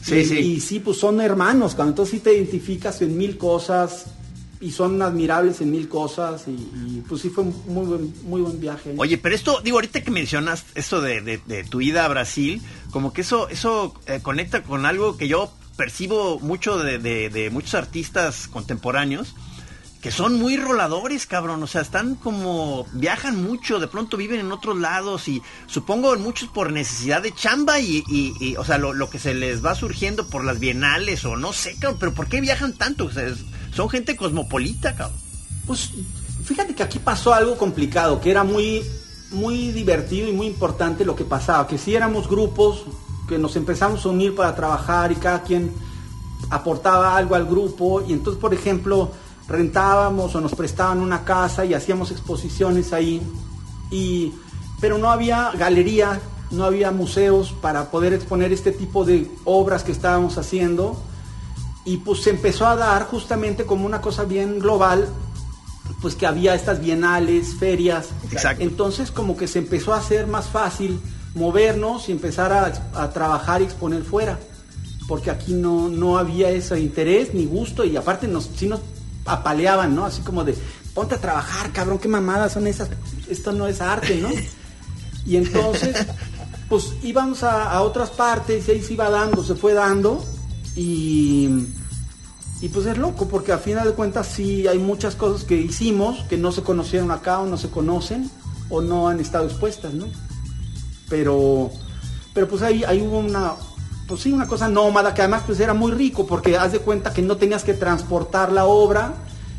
Sí, 0.02 0.16
y, 0.16 0.24
sí. 0.26 0.38
Y 0.38 0.60
sí, 0.60 0.80
pues 0.80 0.98
son 0.98 1.20
hermanos, 1.22 1.74
cuando 1.74 1.92
entonces 1.92 2.12
sí 2.16 2.20
te 2.20 2.34
identificas 2.34 3.00
en 3.02 3.16
mil 3.16 3.38
cosas. 3.38 4.04
y 4.60 4.70
son 4.70 5.00
admirables 5.02 5.60
en 5.60 5.70
mil 5.70 5.86
cosas 5.88 6.44
y, 6.46 6.50
y, 6.52 7.02
pues 7.08 7.20
sí 7.22 7.28
fue 7.30 7.44
un 7.44 7.54
muy 7.66 7.86
buen, 7.86 8.14
muy 8.24 8.40
buen 8.40 8.58
viaje. 8.60 8.94
Oye, 8.98 9.18
pero 9.18 9.34
esto, 9.34 9.60
digo, 9.64 9.76
ahorita 9.78 10.02
que 10.02 10.10
mencionas 10.10 10.64
esto 10.74 11.00
de, 11.02 11.20
de- 11.20 11.40
de 11.46 11.64
tu 11.64 11.80
ida 11.82 12.04
a 12.04 12.08
Brasil, 12.08 12.62
como 12.90 13.12
que 13.12 13.20
eso, 13.22 13.48
eso 13.50 13.94
eh, 14.06 14.20
conecta 14.22 14.62
con 14.62 14.86
algo 14.86 15.16
que 15.18 15.28
yo 15.28 15.50
percibo 15.76 16.38
mucho 16.40 16.78
de, 16.78 16.98
de- 16.98 17.28
de 17.28 17.50
muchos 17.50 17.74
artistas 17.74 18.48
contemporáneos, 18.48 19.34
que 20.06 20.12
son 20.12 20.38
muy 20.38 20.56
roladores, 20.56 21.26
cabrón, 21.26 21.64
o 21.64 21.66
sea, 21.66 21.80
están 21.80 22.14
como, 22.14 22.86
viajan 22.92 23.42
mucho, 23.42 23.80
de 23.80 23.88
pronto 23.88 24.16
viven 24.16 24.38
en 24.38 24.52
otros 24.52 24.78
lados 24.78 25.26
y 25.26 25.42
supongo 25.66 26.14
muchos 26.14 26.48
por 26.48 26.70
necesidad 26.70 27.22
de 27.22 27.34
chamba 27.34 27.80
y, 27.80 28.54
o 28.56 28.64
sea, 28.64 28.78
lo, 28.78 29.10
que 29.10 29.18
se 29.18 29.34
les 29.34 29.64
va 29.64 29.74
surgiendo 29.74 30.24
por 30.28 30.44
las 30.44 30.60
bienales 30.60 31.24
o 31.24 31.34
no 31.34 31.52
sé, 31.52 31.74
cabrón, 31.80 31.96
pero 31.98 32.14
¿por 32.14 32.28
qué 32.28 32.40
viajan 32.40 32.74
tanto? 32.74 33.10
Son 33.74 33.90
gente 33.90 34.14
cosmopolita, 34.14 34.94
cabrón. 34.94 35.18
Pues 35.66 35.90
fíjate 36.44 36.76
que 36.76 36.84
aquí 36.84 37.00
pasó 37.00 37.34
algo 37.34 37.56
complicado, 37.56 38.20
que 38.20 38.30
era 38.30 38.44
muy, 38.44 38.84
muy 39.32 39.72
divertido 39.72 40.28
y 40.28 40.32
muy 40.32 40.46
importante 40.46 41.04
lo 41.04 41.16
que 41.16 41.24
pasaba, 41.24 41.66
que 41.66 41.78
si 41.78 41.96
éramos 41.96 42.28
grupos, 42.28 42.84
que 43.28 43.38
nos 43.38 43.56
empezamos 43.56 44.06
a 44.06 44.10
unir 44.10 44.36
para 44.36 44.54
trabajar 44.54 45.10
y 45.10 45.16
cada 45.16 45.42
quien 45.42 45.74
aportaba 46.48 47.16
algo 47.16 47.34
al 47.34 47.44
grupo 47.44 48.04
y 48.06 48.12
entonces, 48.12 48.40
por 48.40 48.54
ejemplo, 48.54 49.10
rentábamos 49.48 50.34
o 50.34 50.40
nos 50.40 50.54
prestaban 50.54 51.00
una 51.00 51.24
casa 51.24 51.64
y 51.64 51.74
hacíamos 51.74 52.10
exposiciones 52.10 52.92
ahí 52.92 53.22
y 53.90 54.32
pero 54.80 54.98
no 54.98 55.10
había 55.10 55.52
galería, 55.52 56.20
no 56.50 56.64
había 56.64 56.90
museos 56.90 57.54
para 57.60 57.90
poder 57.90 58.12
exponer 58.12 58.52
este 58.52 58.72
tipo 58.72 59.04
de 59.04 59.30
obras 59.44 59.84
que 59.84 59.92
estábamos 59.92 60.36
haciendo 60.38 61.00
y 61.84 61.98
pues 61.98 62.22
se 62.22 62.30
empezó 62.30 62.66
a 62.66 62.76
dar 62.76 63.06
justamente 63.06 63.64
como 63.64 63.86
una 63.86 64.00
cosa 64.00 64.24
bien 64.24 64.58
global 64.58 65.08
pues 66.02 66.16
que 66.16 66.26
había 66.26 66.54
estas 66.54 66.80
bienales, 66.80 67.54
ferias. 67.54 68.08
Exacto. 68.30 68.62
Entonces 68.62 69.10
como 69.10 69.36
que 69.36 69.46
se 69.46 69.60
empezó 69.60 69.94
a 69.94 69.98
hacer 69.98 70.26
más 70.26 70.46
fácil 70.46 71.00
movernos 71.34 72.08
y 72.08 72.12
empezar 72.12 72.52
a, 72.52 73.00
a 73.00 73.10
trabajar 73.10 73.62
y 73.62 73.64
exponer 73.64 74.02
fuera. 74.02 74.38
Porque 75.06 75.30
aquí 75.30 75.52
no, 75.52 75.88
no 75.88 76.18
había 76.18 76.50
ese 76.50 76.80
interés 76.80 77.32
ni 77.32 77.46
gusto 77.46 77.84
y 77.84 77.96
aparte 77.96 78.26
nos, 78.26 78.50
sí 78.56 78.66
nos 78.66 78.80
apaleaban, 79.26 79.94
¿no? 79.94 80.04
Así 80.04 80.22
como 80.22 80.44
de, 80.44 80.54
ponte 80.94 81.14
a 81.14 81.20
trabajar, 81.20 81.72
cabrón, 81.72 81.98
qué 81.98 82.08
mamadas 82.08 82.52
son 82.52 82.66
esas. 82.66 82.88
Esto 83.28 83.52
no 83.52 83.66
es 83.66 83.80
arte, 83.80 84.16
¿no? 84.20 84.30
Y 85.24 85.36
entonces, 85.36 86.06
pues 86.68 86.92
íbamos 87.02 87.42
a, 87.42 87.70
a 87.70 87.82
otras 87.82 88.10
partes 88.10 88.68
y 88.68 88.72
ahí 88.72 88.82
se 88.82 88.94
iba 88.94 89.10
dando, 89.10 89.44
se 89.44 89.54
fue 89.54 89.74
dando 89.74 90.24
y... 90.74 91.66
Y 92.62 92.70
pues 92.70 92.86
es 92.86 92.96
loco, 92.96 93.28
porque 93.28 93.52
a 93.52 93.58
final 93.58 93.86
de 93.86 93.92
cuentas 93.92 94.28
sí 94.28 94.66
hay 94.66 94.78
muchas 94.78 95.14
cosas 95.14 95.44
que 95.44 95.56
hicimos 95.56 96.24
que 96.24 96.38
no 96.38 96.52
se 96.52 96.62
conocieron 96.62 97.10
acá 97.10 97.38
o 97.40 97.46
no 97.46 97.58
se 97.58 97.68
conocen 97.68 98.30
o 98.70 98.80
no 98.80 99.08
han 99.08 99.20
estado 99.20 99.44
expuestas, 99.44 99.92
¿no? 99.92 100.06
Pero, 101.10 101.70
pero 102.32 102.48
pues 102.48 102.62
ahí, 102.62 102.82
ahí 102.84 103.02
hubo 103.02 103.18
una, 103.18 103.52
pues 104.06 104.20
sí, 104.20 104.32
una 104.32 104.46
cosa 104.46 104.68
nómada 104.68 105.12
que 105.12 105.22
además 105.22 105.42
pues 105.46 105.58
era 105.60 105.74
muy 105.74 105.92
rico 105.92 106.26
porque 106.26 106.56
haz 106.56 106.72
de 106.72 106.78
cuenta 106.78 107.12
que 107.12 107.22
no 107.22 107.36
tenías 107.36 107.64
que 107.64 107.74
transportar 107.74 108.52
la 108.52 108.66
obra, 108.66 109.14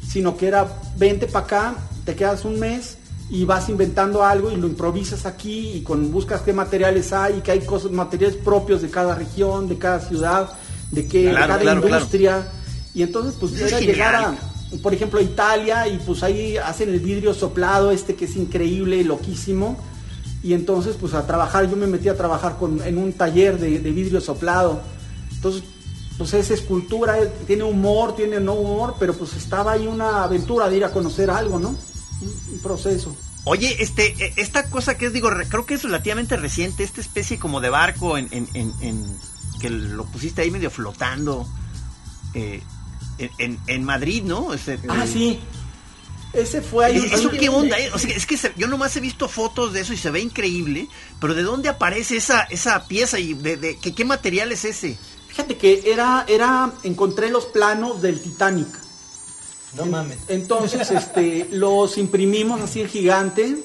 sino 0.08 0.38
que 0.38 0.48
era 0.48 0.68
vente 0.98 1.28
para 1.28 1.46
acá, 1.46 1.76
te 2.06 2.16
quedas 2.16 2.46
un 2.46 2.60
mes 2.60 2.98
y 3.30 3.44
vas 3.44 3.68
inventando 3.68 4.24
algo 4.24 4.52
y 4.52 4.56
lo 4.56 4.68
improvisas 4.68 5.26
aquí 5.26 5.74
y 5.74 5.82
con 5.82 6.12
buscas 6.12 6.42
qué 6.42 6.54
materiales 6.54 7.12
hay 7.12 7.38
y 7.38 7.42
que 7.42 7.52
hay 7.52 7.60
cosas, 7.60 7.92
materiales 7.92 8.38
propios 8.38 8.82
de 8.82 8.90
cada 8.90 9.16
región, 9.16 9.68
de 9.68 9.78
cada 9.78 10.00
ciudad, 10.00 10.50
de, 10.92 11.08
qué, 11.08 11.26
de 11.26 11.34
cada 11.34 11.60
claro, 11.60 11.82
claro. 11.82 11.88
industria. 11.88 12.48
Y 12.94 13.04
entonces 13.04 13.36
pues 13.38 13.54
es 13.54 13.74
era 13.74 13.82
llegar 13.82 14.16
a, 14.16 14.36
por 14.82 14.94
ejemplo, 14.94 15.20
a 15.20 15.24
Italia 15.24 15.88
y 15.90 15.98
pues 15.98 16.24
ahí 16.24 16.56
hacen 16.58 16.90
el 16.90 17.00
vidrio 17.02 17.34
soplado 17.34 17.92
este 17.92 18.16
que 18.16 18.26
es 18.26 18.36
increíble, 18.38 19.04
loquísimo. 19.04 19.78
Y 20.44 20.54
entonces 20.54 20.96
pues 21.00 21.14
a 21.14 21.26
trabajar, 21.26 21.70
yo 21.70 21.76
me 21.76 21.88
metí 21.88 22.10
a 22.10 22.16
trabajar 22.18 22.58
con, 22.58 22.82
en 22.82 22.98
un 22.98 23.14
taller 23.14 23.60
de, 23.60 23.80
de 23.80 23.92
vidrio 23.92 24.22
soplado. 24.22 24.82
Entonces 25.32 25.64
pues 26.18 26.34
es 26.34 26.50
escultura, 26.52 27.20
eh, 27.20 27.32
tiene 27.46 27.64
humor, 27.64 28.16
tiene 28.16 28.40
no 28.40 28.54
humor, 28.54 28.96
pero 29.00 29.14
pues 29.14 29.34
estaba 29.36 29.74
ahí 29.74 29.86
una 29.88 30.24
aventura 30.24 30.68
de 30.70 30.78
ir 30.78 30.86
a 30.86 30.92
conocer 30.92 31.30
algo, 31.30 31.60
¿no? 31.60 31.70
Un, 31.70 32.54
un 32.54 32.60
proceso. 32.64 33.16
Oye, 33.44 33.78
este, 33.82 34.08
eh, 34.26 34.34
esta 34.38 34.64
cosa 34.70 34.98
que 34.98 35.06
es, 35.06 35.14
digo, 35.14 35.30
re- 35.30 35.48
creo 35.48 35.66
que 35.66 35.76
es 35.76 35.84
relativamente 35.84 36.36
reciente, 36.36 36.84
esta 36.84 37.02
especie 37.02 37.38
como 37.40 37.62
de 37.62 37.70
barco 37.70 38.18
en, 38.18 38.28
en, 38.32 38.48
en, 38.56 38.74
en- 38.82 39.18
que 39.62 39.70
lo 39.70 40.06
pusiste 40.06 40.42
ahí 40.42 40.52
medio 40.52 40.70
flotando 40.72 41.48
eh, 42.34 42.62
en, 43.20 43.30
en- 43.38 43.60
en 43.68 43.84
Madrid, 43.84 44.24
¿no? 44.24 44.54
Este, 44.54 44.80
Ah, 44.90 45.04
eh, 45.06 45.08
sí. 45.12 45.40
Ese 46.34 46.62
fue 46.62 46.86
ahí. 46.86 46.98
¿Eso, 47.12 47.30
qué 47.32 47.50
onda? 47.50 47.78
eh? 47.80 47.90
O 47.94 47.98
sea, 48.00 48.16
es 48.16 48.26
que 48.26 48.38
se- 48.38 48.54
yo 48.58 48.68
nomás 48.68 48.96
he 48.96 49.00
visto 49.00 49.28
fotos 49.30 49.74
de 49.74 49.82
eso 49.82 49.94
y 49.94 49.98
se 49.98 50.12
ve 50.12 50.20
increíble, 50.20 50.88
pero 51.20 51.34
¿de 51.34 51.44
dónde 51.44 51.70
aparece 51.70 52.18
esa, 52.18 52.42
esa 52.44 52.86
pieza 52.88 53.18
y 53.20 53.34
de, 53.34 53.58
de- 53.58 53.78
¿qué, 53.78 53.94
qué 53.96 54.06
material 54.06 54.52
es 54.52 54.66
ese? 54.66 54.98
Fíjate 55.28 55.58
que 55.58 55.84
era, 55.92 56.26
era, 56.28 56.74
encontré 56.84 57.30
los 57.30 57.46
planos 57.46 58.02
del 58.02 58.22
Titanic. 58.22 58.68
No 59.76 59.86
mames. 59.86 60.18
Entonces, 60.28 60.90
este, 60.92 61.48
los 61.52 61.98
imprimimos 61.98 62.62
así 62.62 62.82
en 62.82 62.90
gigante 62.90 63.58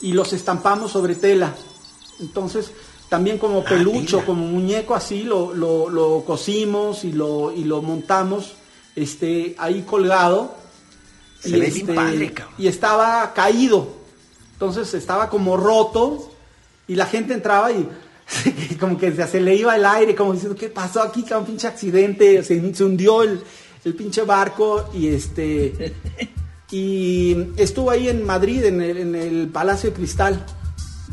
y 0.00 0.12
los 0.12 0.32
estampamos 0.32 0.92
sobre 0.92 1.14
tela. 1.14 1.54
Entonces, 2.20 2.70
también 3.08 3.38
como 3.38 3.64
pelucho, 3.64 4.16
tela. 4.18 4.26
como 4.26 4.46
muñeco 4.46 4.94
así, 4.94 5.22
lo, 5.22 5.52
lo, 5.54 5.88
lo 5.90 6.24
cosimos 6.24 7.04
y 7.04 7.12
lo, 7.12 7.52
y 7.52 7.64
lo 7.64 7.82
montamos 7.82 8.54
este, 8.94 9.54
ahí 9.58 9.82
colgado. 9.82 10.55
Se 11.40 11.48
y, 11.50 11.52
ve 11.52 11.58
bien 11.66 11.72
este, 11.80 11.94
padre, 11.94 12.32
cabrón. 12.32 12.54
y 12.58 12.66
estaba 12.68 13.32
caído. 13.34 13.94
Entonces 14.54 14.92
estaba 14.94 15.28
como 15.28 15.56
roto 15.56 16.32
y 16.88 16.94
la 16.94 17.06
gente 17.06 17.34
entraba 17.34 17.70
y 17.72 17.88
como 18.80 18.96
que 18.98 19.12
se, 19.12 19.26
se 19.26 19.40
le 19.40 19.54
iba 19.54 19.76
el 19.76 19.84
aire, 19.84 20.14
como 20.14 20.32
diciendo, 20.32 20.56
¿qué 20.58 20.68
pasó 20.68 21.02
aquí? 21.02 21.22
Que 21.24 21.34
un 21.34 21.44
pinche 21.46 21.66
accidente, 21.68 22.42
se, 22.42 22.74
se 22.74 22.84
hundió 22.84 23.22
el, 23.22 23.40
el 23.84 23.94
pinche 23.94 24.22
barco 24.22 24.90
y 24.94 25.08
este... 25.08 25.94
Y 26.70 27.36
estuvo 27.56 27.90
ahí 27.90 28.08
en 28.08 28.24
Madrid, 28.26 28.64
en 28.64 28.80
el, 28.80 28.96
en 28.96 29.14
el 29.14 29.48
Palacio 29.48 29.90
de 29.90 29.96
Cristal, 29.96 30.44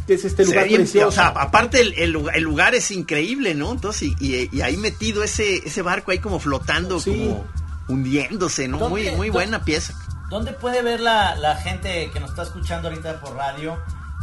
que 0.07 0.15
es 0.15 0.25
este 0.25 0.45
lugar 0.45 0.67
bien- 0.67 0.81
precioso. 0.81 1.07
o 1.09 1.11
sea, 1.11 1.27
aparte 1.27 1.79
el, 1.79 1.93
el 1.93 2.11
lugar, 2.11 2.35
el 2.37 2.43
lugar 2.43 2.73
es 2.75 2.89
increíble, 2.89 3.53
¿no? 3.53 3.71
Entonces, 3.71 4.09
y, 4.19 4.35
y- 4.35 4.49
y 4.51 4.61
ahí 4.61 4.77
metido 4.77 5.21
ese, 5.23 5.57
ese 5.57 5.81
barco 5.83 6.09
ahí 6.11 6.17
como 6.17 6.39
flotando, 6.39 6.99
Sí. 6.99 7.11
como 7.11 7.45
hundiéndose, 7.87 8.67
¿no? 8.67 8.79
¿Dónde- 8.79 9.09
Muy, 9.11 9.15
muy 9.15 9.29
buena 9.29 9.63
pieza. 9.63 9.93
¿Dónde 10.33 10.51
puede 10.51 10.81
ver 10.81 10.99
la, 10.99 11.35
la 11.35 11.55
gente 11.55 12.09
que 12.11 12.19
nos 12.19 12.31
está 12.31 12.41
escuchando 12.41 12.87
ahorita 12.89 13.21
por 13.21 13.35
radio? 13.35 13.77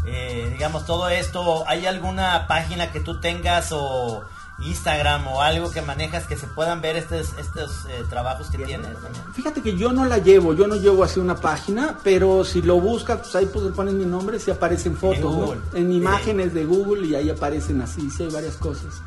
eh, 0.06 0.48
digamos, 0.52 0.86
todo 0.86 1.08
esto, 1.08 1.64
¿hay 1.68 1.86
alguna 1.86 2.46
página 2.48 2.90
que 2.90 3.00
tú 3.00 3.20
tengas 3.20 3.68
o 3.70 4.24
Instagram 4.60 5.28
o 5.28 5.42
algo 5.42 5.70
que 5.70 5.82
manejas 5.82 6.26
que 6.26 6.36
se 6.36 6.46
puedan 6.48 6.80
ver 6.80 6.96
estos, 6.96 7.34
estos 7.38 7.84
eh, 7.90 8.02
trabajos 8.08 8.48
que 8.50 8.58
tienes? 8.58 8.92
también? 9.00 9.24
Fíjate 9.34 9.62
que 9.62 9.76
yo 9.76 9.92
no 9.92 10.04
la 10.04 10.18
llevo, 10.18 10.54
yo 10.54 10.66
no 10.66 10.76
llevo 10.76 11.04
así 11.04 11.20
una 11.20 11.36
página, 11.36 11.98
pero 12.02 12.44
si 12.44 12.60
lo 12.62 12.80
buscas, 12.80 13.18
pues 13.18 13.36
ahí 13.36 13.46
pues 13.46 13.66
le 13.66 13.70
pones 13.70 13.94
mi 13.94 14.04
nombre, 14.04 14.38
si 14.38 14.50
aparecen 14.50 14.96
fotos, 14.96 15.18
En 15.18 15.22
¿no? 15.22 15.46
Google. 15.46 15.60
En 15.74 15.92
imágenes 15.92 16.54
de 16.54 16.64
Google 16.64 17.06
y 17.06 17.14
ahí 17.14 17.30
aparecen 17.30 17.80
así, 17.82 18.10
sí 18.10 18.24
hay 18.24 18.30
varias 18.30 18.56
cosas. 18.56 19.00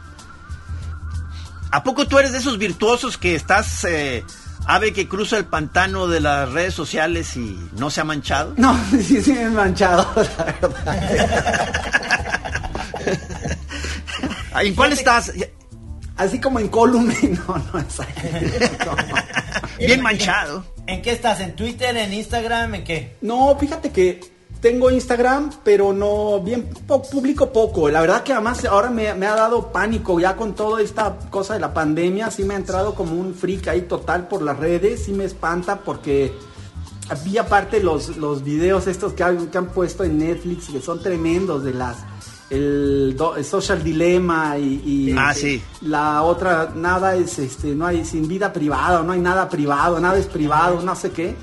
¿A 1.72 1.84
poco 1.84 2.08
tú 2.08 2.20
eres 2.20 2.32
de 2.32 2.38
esos 2.38 2.60
virtuosos 2.60 3.18
que 3.18 3.34
estás 3.34 3.84
eh, 3.86 4.24
ave 4.66 4.94
que 4.94 5.08
cruza 5.08 5.38
el 5.38 5.46
pantano 5.46 6.08
de 6.08 6.20
las 6.20 6.52
redes 6.52 6.74
sociales 6.74 7.36
y 7.36 7.58
no 7.78 7.90
se 7.90 8.02
ha 8.02 8.04
manchado? 8.04 8.54
No, 8.58 8.78
sí, 8.92 9.22
sí 9.22 9.34
me 9.34 9.44
he 9.44 9.50
manchado, 9.50 10.08
la 10.38 10.44
verdad. 10.44 11.70
¿En 14.62 14.76
cuál 14.76 14.94
estás? 14.94 15.34
Así 16.16 16.40
como 16.40 16.60
en 16.60 16.68
Columen, 16.68 17.40
no, 17.48 17.58
no 17.58 17.80
es 17.80 18.00
ahí. 18.00 18.08
No. 18.86 18.96
Bien 19.80 20.02
manchado. 20.02 20.64
¿En 20.86 21.02
qué 21.02 21.12
estás? 21.12 21.40
¿En 21.40 21.56
Twitter? 21.56 21.98
¿En 21.98 22.14
Instagram? 22.14 22.76
¿En 22.76 22.84
qué? 22.84 23.18
No, 23.22 23.58
fíjate 23.60 23.92
que 23.92 24.22
tengo 24.64 24.90
Instagram, 24.90 25.52
pero 25.64 25.94
no, 25.94 26.40
bien 26.40 26.68
po- 26.88 27.04
publico 27.04 27.52
poco. 27.52 27.90
La 27.90 28.02
verdad 28.02 28.24
que 28.24 28.34
además 28.34 28.64
ahora 28.66 28.90
me, 28.90 29.14
me 29.14 29.28
ha 29.28 29.36
dado 29.36 29.72
pánico 29.72 30.20
ya 30.20 30.36
con 30.36 30.54
toda 30.56 30.82
esta 30.82 31.20
cosa 31.30 31.54
de 31.54 31.60
la 31.60 31.74
pandemia. 31.74 32.32
Sí 32.32 32.44
me 32.46 32.56
ha 32.56 32.58
entrado 32.58 32.96
como 32.96 33.14
un 33.14 33.36
freak 33.36 33.68
ahí 33.68 33.82
total 33.82 34.28
por 34.30 34.42
las 34.42 34.58
redes. 34.58 35.04
Sí 35.06 35.12
me 35.12 35.26
espanta 35.26 35.82
porque 35.82 36.34
vi 37.26 37.38
aparte 37.38 37.84
los, 37.84 38.16
los 38.18 38.44
videos 38.44 38.88
estos 38.88 39.12
que 39.14 39.24
han, 39.24 39.48
que 39.48 39.58
han 39.58 39.68
puesto 39.68 40.04
en 40.06 40.18
Netflix 40.18 40.70
que 40.70 40.82
son 40.82 41.04
tremendos 41.04 41.64
de 41.64 41.74
las... 41.74 41.98
El, 42.50 43.16
do- 43.18 43.36
el 43.36 43.46
social 43.46 43.84
dilema 43.84 44.58
y, 44.60 44.82
y 45.10 45.16
Ah, 45.18 45.34
sí. 45.34 45.62
la 45.82 46.22
otra 46.22 46.72
nada 46.76 47.16
es 47.16 47.40
este 47.40 47.74
no 47.74 47.88
hay 47.88 48.06
sin 48.06 48.28
vida 48.28 48.54
privada 48.54 49.02
no 49.02 49.12
hay 49.14 49.22
nada 49.22 49.50
privado 49.50 50.00
nada 50.00 50.20
es 50.20 50.28
privado 50.28 50.82
no 50.84 50.96
sé 50.96 51.10
qué 51.12 51.36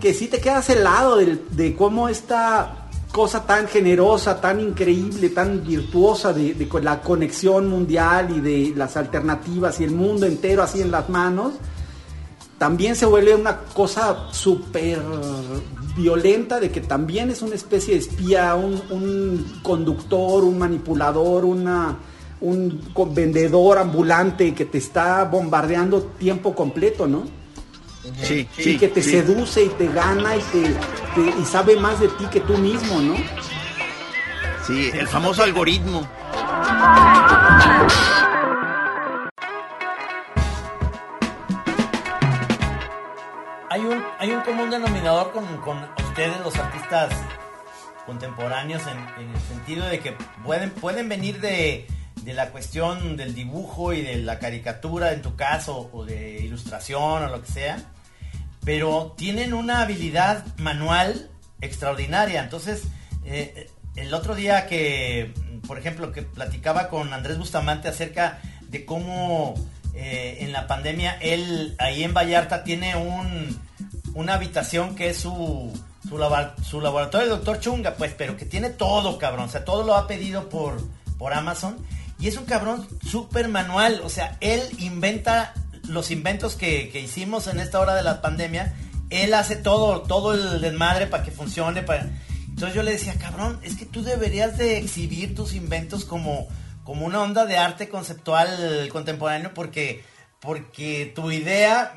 que 0.00 0.14
sí 0.14 0.26
te 0.28 0.40
quedas 0.40 0.68
helado 0.70 1.16
de, 1.16 1.74
cómo 1.76 2.08
esta 2.08 2.88
cosa 3.12 3.46
tan 3.46 3.68
generosa, 3.68 4.40
tan 4.40 4.60
increíble, 4.60 5.30
tan 5.30 5.64
virtuosa 5.64 6.32
de, 6.32 6.68
la 6.82 7.00
conexión 7.00 7.68
mundial 7.68 8.34
y 8.36 8.40
de 8.40 8.76
las 8.76 8.96
alternativas 8.96 9.80
y 9.80 9.84
el 9.84 9.92
mundo 9.92 10.26
entero 10.26 10.62
así 10.62 10.82
en 10.82 10.90
las 10.90 11.08
manos, 11.08 11.54
también 12.58 12.96
se 12.96 13.06
vuelve 13.06 13.34
una 13.34 13.58
cosa 13.58 14.28
súper 14.32 15.00
violenta 15.96 16.58
de 16.58 16.70
que 16.70 16.80
también 16.80 17.30
es 17.30 17.42
una 17.42 17.54
especie 17.54 17.94
de 17.94 18.00
espía, 18.00 18.54
un, 18.54 19.60
conductor, 19.62 20.42
un 20.42 20.58
manipulador, 20.58 21.44
una, 21.44 21.96
un 22.40 22.82
vendedor 23.14 23.78
ambulante 23.78 24.54
que 24.54 24.64
te 24.64 24.78
está 24.78 25.24
bombardeando 25.24 26.02
tiempo 26.18 26.54
completo, 26.54 27.06
¿no? 27.06 27.45
Sí, 28.22 28.48
sí. 28.56 28.78
que 28.78 28.88
te 28.88 29.02
sí. 29.02 29.10
seduce 29.10 29.64
y 29.64 29.68
te 29.70 29.86
gana 29.88 30.36
y 30.36 30.40
te, 30.40 30.62
te- 31.14 31.40
y 31.40 31.44
sabe 31.44 31.76
más 31.76 31.98
de 32.00 32.08
ti 32.08 32.24
que 32.30 32.40
tú 32.40 32.56
mismo, 32.58 33.00
¿no? 33.00 33.14
Sí, 34.66 34.90
el 34.94 35.06
famoso 35.06 35.42
algoritmo. 35.42 36.06
Hay 43.68 43.80
un, 43.82 44.02
hay 44.18 44.30
un 44.30 44.40
común 44.42 44.70
denominador 44.70 45.32
con, 45.32 45.44
con 45.58 45.78
ustedes, 46.08 46.40
los 46.40 46.56
artistas 46.56 47.12
contemporáneos, 48.06 48.82
en, 48.86 48.98
en 49.24 49.34
el 49.34 49.40
sentido 49.42 49.86
de 49.86 49.98
que 49.98 50.12
pueden, 50.44 50.70
pueden 50.70 51.08
venir 51.08 51.40
de, 51.40 51.86
de 52.22 52.32
la 52.32 52.50
cuestión 52.50 53.16
del 53.16 53.34
dibujo 53.34 53.92
y 53.92 54.02
de 54.02 54.16
la 54.18 54.38
caricatura, 54.38 55.12
en 55.12 55.20
tu 55.22 55.34
caso, 55.34 55.90
o 55.92 56.04
de 56.04 56.38
ilustración 56.44 57.24
o 57.24 57.28
lo 57.28 57.42
que 57.42 57.50
sea, 57.50 57.78
pero 58.66 59.14
tienen 59.16 59.54
una 59.54 59.80
habilidad 59.80 60.44
manual 60.56 61.30
extraordinaria. 61.60 62.42
Entonces, 62.42 62.82
eh, 63.24 63.70
el 63.94 64.12
otro 64.12 64.34
día 64.34 64.66
que, 64.66 65.32
por 65.68 65.78
ejemplo, 65.78 66.10
que 66.10 66.22
platicaba 66.22 66.88
con 66.88 67.14
Andrés 67.14 67.38
Bustamante 67.38 67.86
acerca 67.86 68.40
de 68.62 68.84
cómo 68.84 69.54
eh, 69.94 70.38
en 70.40 70.50
la 70.50 70.66
pandemia 70.66 71.16
él 71.20 71.76
ahí 71.78 72.02
en 72.02 72.12
Vallarta 72.12 72.64
tiene 72.64 72.96
un, 72.96 73.56
una 74.14 74.34
habitación 74.34 74.96
que 74.96 75.10
es 75.10 75.18
su, 75.18 75.72
su, 76.08 76.18
laboratorio 76.18 77.28
del 77.28 77.36
doctor 77.36 77.60
Chunga, 77.60 77.94
pues, 77.94 78.14
pero 78.18 78.36
que 78.36 78.46
tiene 78.46 78.70
todo, 78.70 79.16
cabrón. 79.16 79.44
O 79.44 79.48
sea, 79.48 79.64
todo 79.64 79.84
lo 79.84 79.94
ha 79.94 80.08
pedido 80.08 80.48
por, 80.48 80.82
por 81.18 81.34
Amazon. 81.34 81.76
Y 82.18 82.26
es 82.26 82.36
un 82.36 82.46
cabrón 82.46 82.84
súper 83.08 83.46
manual. 83.46 84.00
O 84.02 84.08
sea, 84.08 84.36
él 84.40 84.60
inventa 84.78 85.54
los 85.88 86.10
inventos 86.10 86.54
que, 86.56 86.90
que 86.90 87.00
hicimos 87.00 87.46
en 87.46 87.60
esta 87.60 87.80
hora 87.80 87.94
de 87.94 88.02
la 88.02 88.20
pandemia. 88.20 88.74
Él 89.10 89.34
hace 89.34 89.56
todo, 89.56 90.02
todo 90.02 90.34
el 90.34 90.60
desmadre 90.60 91.06
para 91.06 91.22
que 91.22 91.30
funcione. 91.30 91.82
Para... 91.82 92.08
Entonces 92.48 92.74
yo 92.74 92.82
le 92.82 92.92
decía, 92.92 93.14
cabrón, 93.18 93.58
es 93.62 93.76
que 93.76 93.86
tú 93.86 94.02
deberías 94.02 94.56
de 94.58 94.78
exhibir 94.78 95.34
tus 95.34 95.54
inventos 95.54 96.04
como, 96.04 96.48
como 96.84 97.06
una 97.06 97.22
onda 97.22 97.44
de 97.46 97.58
arte 97.58 97.88
conceptual 97.88 98.88
contemporáneo 98.90 99.52
porque, 99.54 100.04
porque 100.40 101.12
tu 101.14 101.30
idea 101.30 101.94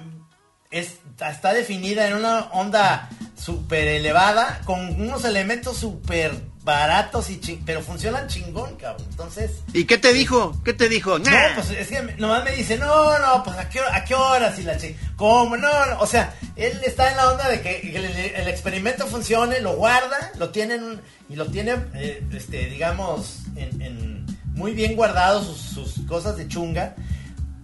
es- 0.71 0.99
está 1.27 1.53
definida 1.53 2.07
en 2.07 2.15
una 2.15 2.41
onda 2.51 3.09
súper 3.35 3.87
elevada 3.87 4.61
con 4.65 5.01
unos 5.01 5.23
elementos 5.25 5.77
súper 5.77 6.48
baratos 6.63 7.29
y 7.29 7.39
ching- 7.39 7.61
pero 7.65 7.81
funcionan 7.81 8.27
chingón, 8.27 8.75
cabrón. 8.75 9.07
Entonces, 9.09 9.51
¿Y 9.73 9.85
qué 9.85 9.97
te 9.97 10.13
dijo? 10.13 10.61
¿Qué 10.65 10.73
te 10.73 10.89
dijo? 10.89 11.17
no, 11.17 11.29
Nah. 11.31 11.55
pues 11.55 11.71
es 11.71 11.87
que 11.87 12.01
nomás 12.17 12.43
me 12.43 12.51
dice, 12.51 12.77
no, 12.77 13.17
no, 13.19 13.43
pues 13.43 13.57
a 13.57 13.69
qué, 13.69 13.79
hora- 13.79 13.95
a 13.95 14.03
qué 14.03 14.13
horas 14.15 14.59
y 14.59 14.63
la 14.63 14.77
chi- 14.77 14.95
¿Cómo? 15.15 15.55
No, 15.57 15.85
no, 15.85 15.99
o 15.99 16.05
sea, 16.07 16.33
él 16.55 16.79
está 16.85 17.09
en 17.11 17.17
la 17.17 17.31
onda 17.31 17.47
de 17.47 17.61
que 17.61 17.79
el, 17.95 18.05
el 18.05 18.47
experimento 18.47 19.07
funcione, 19.07 19.61
lo 19.61 19.75
guarda, 19.75 20.31
lo 20.37 20.49
tiene 20.49 20.75
en 20.75 20.83
un- 20.83 21.01
y 21.29 21.35
lo 21.35 21.45
tiene, 21.47 21.75
eh, 21.95 22.23
este, 22.33 22.65
digamos, 22.67 23.39
en, 23.55 23.81
en- 23.81 24.25
muy 24.53 24.73
bien 24.73 24.95
guardado 24.97 25.41
sus, 25.41 25.57
sus 25.61 26.05
cosas 26.05 26.35
de 26.35 26.47
chunga. 26.49 26.93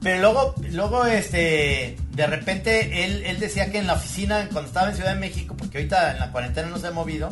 Pero 0.02 0.20
luego, 0.22 0.56
luego, 0.72 1.06
este, 1.06 1.98
de 2.12 2.28
repente 2.28 3.04
él, 3.06 3.24
él 3.26 3.40
decía 3.40 3.72
que 3.72 3.80
en 3.80 3.88
la 3.88 3.94
oficina, 3.94 4.48
cuando 4.52 4.68
estaba 4.70 4.90
en 4.90 4.96
Ciudad 4.96 5.14
de 5.16 5.20
México, 5.20 5.56
porque 5.58 5.80
ahorita 5.80 6.12
en 6.12 6.20
la 6.20 6.32
cuarentena 6.32 6.70
no 6.70 6.78
se 6.78 6.88
ha 6.88 6.92
movido, 6.92 7.30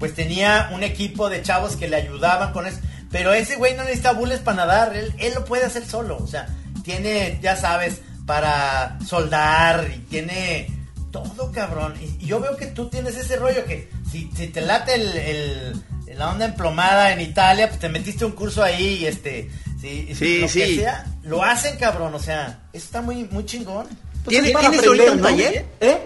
pues 0.00 0.14
tenía 0.14 0.70
un 0.72 0.82
equipo 0.82 1.30
de 1.30 1.42
chavos 1.42 1.76
que 1.76 1.86
le 1.86 1.94
ayudaban 1.96 2.52
con 2.52 2.66
eso. 2.66 2.78
Pero 3.12 3.32
ese 3.32 3.54
güey 3.56 3.74
no 3.76 3.82
necesita 3.84 4.12
bules 4.12 4.40
para 4.40 4.56
nadar, 4.56 4.96
él, 4.96 5.12
él 5.18 5.34
lo 5.34 5.44
puede 5.44 5.64
hacer 5.66 5.84
solo. 5.86 6.16
O 6.16 6.26
sea, 6.26 6.48
tiene, 6.82 7.38
ya 7.42 7.54
sabes, 7.56 8.00
para 8.26 8.98
soldar 9.06 9.88
y 9.94 9.98
tiene 10.00 10.68
todo, 11.12 11.52
cabrón. 11.52 11.94
Y, 12.00 12.24
y 12.24 12.26
yo 12.26 12.40
veo 12.40 12.56
que 12.56 12.66
tú 12.66 12.88
tienes 12.88 13.16
ese 13.16 13.36
rollo 13.36 13.64
que 13.64 13.88
si, 14.10 14.30
si 14.36 14.48
te 14.48 14.60
late 14.60 14.94
el, 14.94 15.16
el- 15.16 15.84
la 16.16 16.30
onda 16.30 16.44
emplomada 16.44 17.12
en 17.12 17.20
Italia, 17.20 17.68
pues 17.68 17.78
te 17.80 17.88
metiste 17.88 18.24
un 18.24 18.32
curso 18.32 18.62
ahí 18.64 18.98
y 19.02 19.06
este, 19.06 19.48
sí, 19.80 20.06
y 20.10 20.14
Sí, 20.16 20.38
lo 20.40 20.46
que 20.48 20.52
sí. 20.52 20.76
sea, 20.76 21.06
lo 21.22 21.42
hacen, 21.44 21.76
cabrón. 21.76 22.14
O 22.14 22.18
sea, 22.18 22.60
eso 22.72 22.84
está 22.84 23.00
muy, 23.00 23.24
muy 23.30 23.44
chingón. 23.46 23.86
Pues 24.24 24.28
¿Tiene- 24.34 24.48
es 24.48 24.54
para 24.54 24.70
¿Tienes 24.70 24.86
ahorita 24.86 25.12
un 25.12 25.20
¿no? 25.20 25.22
taller? 25.28 25.66
¿Eh? 25.80 25.98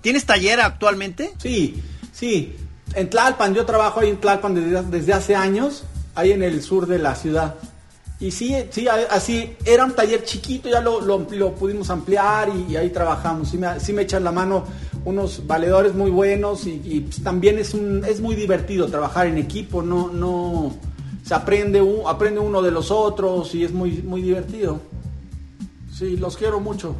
¿Tienes 0.00 0.24
taller 0.26 0.60
actualmente? 0.60 1.32
Sí, 1.38 1.82
sí. 2.12 2.56
En 2.94 3.08
Tlalpan, 3.08 3.54
yo 3.54 3.64
trabajo 3.64 4.00
ahí 4.00 4.10
en 4.10 4.18
Tlalpan 4.18 4.54
desde, 4.54 4.82
desde 4.82 5.12
hace 5.12 5.34
años, 5.34 5.84
ahí 6.14 6.32
en 6.32 6.42
el 6.42 6.62
sur 6.62 6.86
de 6.86 6.98
la 6.98 7.14
ciudad. 7.14 7.54
Y 8.20 8.30
sí, 8.30 8.54
sí, 8.70 8.86
así, 8.88 9.56
era 9.64 9.84
un 9.84 9.94
taller 9.94 10.22
chiquito, 10.24 10.68
ya 10.68 10.80
lo, 10.80 11.00
lo- 11.00 11.26
lo 11.30 11.54
pudimos 11.54 11.90
ampliar 11.90 12.50
y, 12.50 12.72
y 12.72 12.76
ahí 12.76 12.90
trabajamos. 12.90 13.48
Sí 13.48 13.58
me, 13.58 13.80
sí 13.80 13.92
me 13.92 14.02
echan 14.02 14.22
la 14.22 14.30
mano 14.30 14.64
unos 15.04 15.44
valedores 15.46 15.94
muy 15.94 16.10
buenos 16.10 16.66
y, 16.66 16.80
y, 16.84 17.00
pues, 17.00 17.22
también 17.24 17.58
es, 17.58 17.74
un, 17.74 18.04
es 18.04 18.20
muy 18.20 18.36
divertido 18.36 18.86
trabajar 18.86 19.26
en 19.26 19.38
equipo, 19.38 19.82
no, 19.82 20.08
no, 20.10 20.72
se 21.26 21.34
aprende, 21.34 21.82
aprende 22.06 22.38
uno 22.38 22.62
de 22.62 22.70
los 22.70 22.92
otros 22.92 23.54
y 23.56 23.64
es 23.64 23.72
muy, 23.72 24.02
muy 24.02 24.22
divertido. 24.22 24.80
Sí, 25.96 26.16
los 26.16 26.36
quiero 26.36 26.60
mucho. 26.60 26.94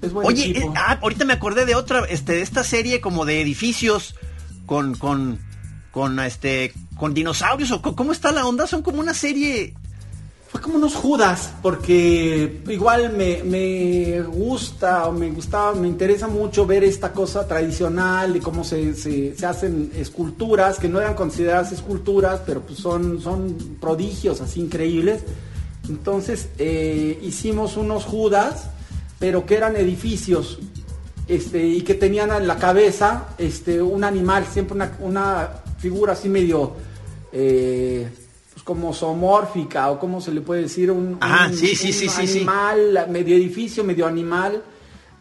Es 0.00 0.12
buen 0.12 0.26
Oye, 0.26 0.44
equipo. 0.50 0.68
eh, 0.68 0.74
ah, 0.76 0.98
ahorita 1.02 1.24
me 1.26 1.34
acordé 1.34 1.66
de 1.66 1.74
otra, 1.74 2.04
este, 2.08 2.32
de 2.34 2.40
esta 2.42 2.64
serie 2.64 3.00
como 3.02 3.26
de 3.26 3.42
edificios 3.42 4.14
con, 4.70 4.94
con, 4.94 5.36
con, 5.90 6.20
este, 6.20 6.72
con 6.96 7.12
dinosaurios 7.12 7.72
o 7.72 7.82
cómo 7.82 8.12
está 8.12 8.30
la 8.30 8.46
onda. 8.46 8.68
Son 8.68 8.82
como 8.82 9.00
una 9.00 9.14
serie. 9.14 9.74
Fue 10.48 10.60
como 10.60 10.76
unos 10.76 10.94
Judas, 10.94 11.52
porque 11.60 12.62
igual 12.68 13.12
me, 13.12 13.42
me 13.42 14.20
gusta 14.22 15.06
o 15.08 15.12
me 15.12 15.28
gustaba, 15.30 15.74
me 15.74 15.88
interesa 15.88 16.28
mucho 16.28 16.66
ver 16.66 16.84
esta 16.84 17.12
cosa 17.12 17.46
tradicional 17.48 18.32
de 18.32 18.38
cómo 18.40 18.62
se, 18.62 18.94
se- 18.94 19.36
se 19.36 19.46
hacen 19.46 19.90
esculturas, 19.96 20.78
que 20.78 20.88
no 20.88 21.00
eran 21.00 21.14
consideradas 21.14 21.72
esculturas, 21.72 22.40
pero 22.46 22.60
pues 22.62 22.78
son, 22.78 23.20
son 23.20 23.56
prodigios 23.80 24.40
así 24.40 24.60
increíbles. 24.60 25.22
Entonces 25.88 26.48
eh, 26.58 27.18
hicimos 27.24 27.76
unos 27.76 28.04
Judas, 28.04 28.70
pero 29.18 29.46
que 29.46 29.54
eran 29.56 29.74
edificios, 29.76 30.58
este, 31.30 31.64
y 31.66 31.82
que 31.82 31.94
tenían 31.94 32.30
en 32.32 32.46
la 32.46 32.56
cabeza 32.56 33.28
este, 33.38 33.80
un 33.80 34.04
animal, 34.04 34.44
siempre 34.52 34.74
una, 34.74 34.92
una 35.00 35.48
figura 35.78 36.12
así 36.14 36.28
medio 36.28 36.74
eh, 37.32 38.08
pues 38.52 38.62
como 38.64 38.92
zoomórfica 38.92 39.90
o 39.90 39.98
como 39.98 40.20
se 40.20 40.32
le 40.32 40.40
puede 40.40 40.62
decir, 40.62 40.90
un, 40.90 41.18
Ajá, 41.20 41.46
un- 41.48 41.56
sí, 41.56 41.74
sí, 41.76 41.88
un 41.88 41.92
sí, 41.92 42.08
sí, 42.08 42.26
sí. 42.26 42.36
animal, 42.38 43.06
medio 43.08 43.36
edificio, 43.36 43.84
medio 43.84 44.06
animal, 44.06 44.62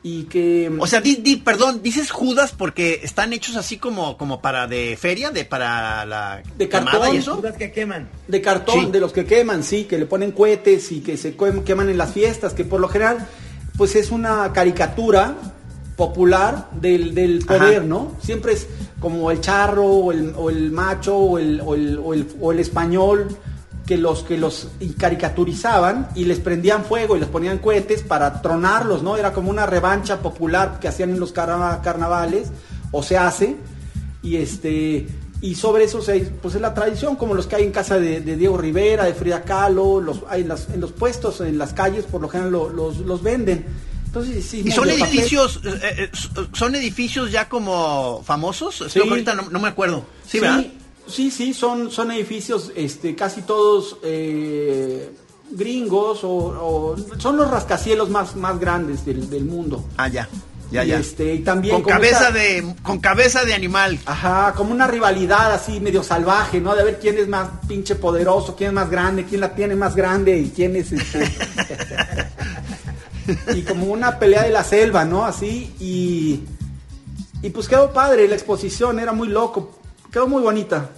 y 0.02 0.24
que... 0.24 0.72
O 0.80 0.88
sea, 0.88 1.02
di, 1.02 1.18
di- 1.18 1.36
perdón, 1.38 1.82
dices 1.84 2.10
Judas 2.10 2.54
porque 2.58 3.02
están 3.04 3.34
hechos 3.34 3.56
así 3.58 3.78
como, 3.78 4.18
como 4.18 4.42
para 4.42 4.66
de 4.66 4.98
feria, 5.00 5.30
de 5.30 5.44
para 5.46 6.06
la 6.06 6.42
De 6.58 6.70
cartón. 6.70 7.14
y 7.14 7.18
eso. 7.18 7.36
Dudas 7.36 7.58
que 7.58 7.72
queman. 7.72 8.08
De 8.28 8.42
cartón, 8.42 8.86
Sí. 8.86 8.92
de 8.92 9.00
los 9.02 9.12
que 9.12 9.26
queman, 9.26 9.62
sí, 9.64 9.84
que 9.84 9.98
le 10.00 10.06
ponen 10.06 10.32
cohetes 10.32 10.92
y 10.94 11.02
que 11.02 11.18
se 11.18 11.36
quem- 11.38 11.64
queman 11.66 11.90
en 11.90 11.98
las 11.98 12.14
fiestas, 12.14 12.54
que 12.54 12.64
por 12.66 12.80
lo 12.80 12.88
general, 12.88 13.28
pues 13.78 13.96
es 13.98 14.10
una 14.10 14.52
caricatura 14.54 15.36
popular 16.00 16.70
del, 16.72 17.14
del 17.14 17.46
poder, 17.46 17.80
Ajá. 17.80 17.86
¿no? 17.86 18.14
Siempre 18.24 18.54
es 18.54 18.66
como 19.00 19.30
el 19.32 19.40
charro, 19.42 19.84
o 19.86 20.12
el, 20.12 20.34
o 20.36 20.50
el 20.50 20.72
macho, 20.72 21.16
o 21.16 21.38
el, 21.38 21.62
o 21.62 21.76
el- 21.76 22.00
o 22.04 22.14
el- 22.16 22.28
o 22.42 22.52
el 22.54 22.60
español, 22.60 23.28
que 23.86 23.98
los 23.98 24.24
que 24.24 24.38
los 24.38 24.70
caricaturizaban 24.98 26.10
y 26.16 26.26
les 26.26 26.40
prendían 26.40 26.84
fuego 26.86 27.16
y 27.16 27.20
les 27.20 27.28
ponían 27.30 27.58
cohetes 27.60 28.02
para 28.04 28.42
tronarlos, 28.42 29.04
¿no? 29.04 29.18
Era 29.18 29.34
como 29.34 29.50
una 29.50 29.66
revancha 29.66 30.20
popular 30.22 30.80
que 30.80 30.88
hacían 30.88 31.10
en 31.12 31.20
los 31.20 31.32
carna- 31.34 31.82
carnavales, 31.84 32.50
o 32.92 33.04
se 33.04 33.18
hace, 33.18 33.56
y 34.24 34.38
este 34.38 35.08
y 35.42 35.56
sobre 35.56 35.86
eso 35.86 36.02
se, 36.02 36.20
pues 36.42 36.56
es 36.56 36.62
la 36.62 36.74
tradición 36.74 37.16
como 37.16 37.34
los 37.34 37.48
que 37.48 37.56
hay 37.56 37.64
en 37.64 37.72
casa 37.72 37.98
de, 37.98 38.20
de 38.20 38.36
Diego 38.36 38.58
Rivera 38.58 39.06
de 39.06 39.14
Frida 39.14 39.44
Kahlo 39.44 40.02
los 40.02 40.22
hay 40.30 40.42
en, 40.42 40.50
las- 40.50 40.68
en 40.70 40.82
los 40.82 40.92
puestos 40.92 41.40
en 41.40 41.58
las 41.58 41.72
calles 41.74 42.04
por 42.04 42.20
lo 42.22 42.28
general 42.28 42.52
lo- 42.52 42.70
los, 42.70 42.98
los 42.98 43.24
venden 43.24 43.66
entonces 44.10 44.44
sí, 44.44 44.64
Y 44.66 44.72
son 44.72 44.90
edificios, 44.90 45.60
eh, 45.64 46.10
eh, 46.10 46.12
son 46.54 46.74
edificios 46.74 47.32
ya 47.32 47.48
como 47.48 48.24
famosos. 48.26 48.84
Sí. 48.92 49.00
ahorita 49.00 49.36
no, 49.36 49.50
no 49.52 49.60
me 49.60 49.68
acuerdo. 49.68 50.04
Sí, 50.28 50.40
¿verdad? 50.40 50.66
sí, 51.08 51.30
sí, 51.30 51.54
son, 51.54 51.92
son 51.92 52.12
edificios 52.12 52.72
este, 52.76 53.16
casi 53.16 53.44
todos 53.44 53.98
eh, 54.04 55.12
gringos 55.52 56.24
o, 56.24 56.30
o- 56.30 56.96
son 57.20 57.38
los 57.38 57.50
rascacielos 57.52 58.10
más, 58.10 58.36
más 58.36 58.60
grandes 58.60 59.06
del, 59.06 59.30
del 59.30 59.46
mundo. 59.46 59.86
Ah, 59.98 60.08
ya, 60.08 60.28
ya, 60.72 60.84
Y, 60.86 60.92
este, 60.92 61.34
y 61.36 61.40
también 61.40 61.76
con 61.76 61.84
cabeza 61.84 62.28
esta- 62.28 62.32
de, 62.32 62.76
con 62.84 63.00
cabeza 63.00 63.44
de 63.46 63.54
animal. 63.56 64.00
Ajá, 64.06 64.54
como 64.56 64.72
una 64.72 64.86
rivalidad 64.88 65.52
así 65.52 65.80
medio 65.80 66.02
salvaje, 66.04 66.60
¿no? 66.62 66.76
De 66.76 66.84
ver 66.84 67.00
quién 67.00 67.18
es 67.18 67.28
más 67.28 67.48
pinche 67.68 67.96
poderoso, 67.96 68.56
quién 68.56 68.70
es 68.70 68.74
más 68.76 68.90
grande, 68.90 69.26
quién 69.26 69.42
la 69.42 69.54
tiene 69.56 69.76
más 69.76 69.96
grande 69.96 70.38
y 70.40 70.50
quién 70.50 70.76
es 70.76 70.92
este... 70.92 71.32
y 73.56 73.62
como 73.64 73.86
una 73.88 74.20
pelea 74.20 74.44
de 74.44 74.50
la 74.50 74.64
selva, 74.64 75.06
¿no? 75.06 75.26
Así, 75.26 75.74
y, 75.80 76.44
y 77.42 77.50
pues 77.50 77.68
quedó 77.68 77.92
padre 77.92 78.28
la 78.28 78.36
exposición, 78.36 79.00
era 79.00 79.12
muy 79.12 79.28
loco, 79.28 79.80
quedó 80.12 80.28
muy 80.28 80.42
bonita. 80.42 80.90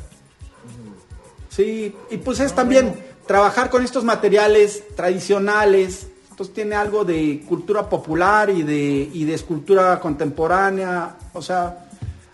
Sí, 1.50 1.94
y 2.10 2.18
pues 2.18 2.40
es 2.40 2.54
también 2.54 2.96
trabajar 3.28 3.70
con 3.70 3.84
estos 3.84 4.04
materiales 4.04 4.84
tradicionales, 4.96 6.08
entonces 6.30 6.56
tiene 6.56 6.76
algo 6.76 7.04
de 7.04 7.44
cultura 7.48 7.90
popular 7.90 8.50
y 8.50 8.64
de, 8.64 9.10
y 9.14 9.26
de 9.26 9.34
escultura 9.34 10.00
contemporánea, 10.00 11.18
o 11.34 11.42
sea, 11.42 11.90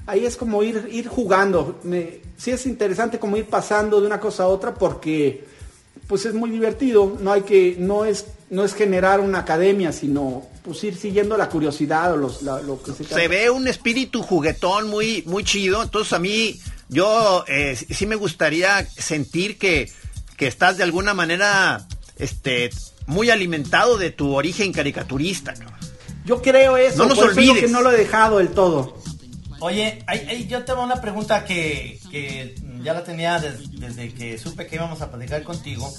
ahí 0.05 0.25
es 0.25 0.38
como 0.38 0.63
ir, 0.63 0.88
ir 0.91 1.07
jugando. 1.07 1.79
Sí 2.38 2.51
es 2.51 2.65
interesante 2.65 3.19
como 3.19 3.38
ir 3.38 3.45
pasando 3.45 3.99
de 3.99 4.07
una 4.07 4.19
cosa 4.19 4.43
a 4.43 4.47
otra 4.47 4.73
porque 4.73 5.45
pues 6.07 6.25
es 6.25 6.33
muy 6.33 6.49
divertido, 6.49 7.17
no 7.19 7.31
hay 7.33 7.41
que, 7.41 7.75
no 7.77 8.05
es, 8.05 8.25
no 8.49 8.63
es 8.63 8.73
generar 8.73 9.19
una 9.19 9.39
academia, 9.39 9.91
sino 9.91 10.43
pues 10.63 10.83
ir 10.83 10.95
siguiendo 10.97 11.37
la 11.37 11.49
curiosidad 11.49 12.13
o 12.13 12.17
los, 12.17 12.41
la- 12.41 12.61
lo 12.61 12.81
que 12.81 12.91
se 12.93 13.03
Se 13.03 13.27
ve 13.27 13.49
un 13.49 13.67
espíritu 13.67 14.21
juguetón 14.23 14.89
muy, 14.89 15.23
muy 15.25 15.43
chido. 15.43 15.83
Entonces 15.83 16.13
a 16.13 16.19
mí, 16.19 16.59
yo 16.89 17.43
eh, 17.47 17.75
sí 17.75 18.05
me 18.05 18.15
gustaría 18.15 18.85
sentir 18.85 19.57
que, 19.57 19.91
que 20.37 20.47
estás 20.47 20.77
de 20.77 20.83
alguna 20.83 21.13
manera 21.13 21.87
este, 22.17 22.69
muy 23.05 23.29
alimentado 23.29 23.97
de 23.97 24.11
tu 24.11 24.33
origen 24.35 24.71
caricaturista. 24.73 25.53
Yo 26.25 26.41
creo 26.41 26.75
eso, 26.77 26.97
No 26.97 27.05
nos 27.09 27.17
por 27.19 27.31
eso 27.31 27.39
digo 27.39 27.53
olvides. 27.53 27.67
que 27.69 27.73
no 27.73 27.81
lo 27.81 27.91
he 27.91 27.97
dejado 27.97 28.37
del 28.39 28.49
todo. 28.49 28.97
Oye, 29.59 30.03
yo 30.47 30.63
tengo 30.63 30.83
una 30.83 31.01
pregunta 31.01 31.43
que, 31.45 31.99
que 32.11 32.55
ya 32.83 32.93
la 32.93 33.03
tenía 33.03 33.39
des- 33.39 33.71
desde 33.79 34.13
que 34.13 34.37
supe 34.37 34.67
que 34.67 34.75
íbamos 34.75 35.01
a 35.01 35.09
platicar 35.09 35.43
contigo. 35.43 35.91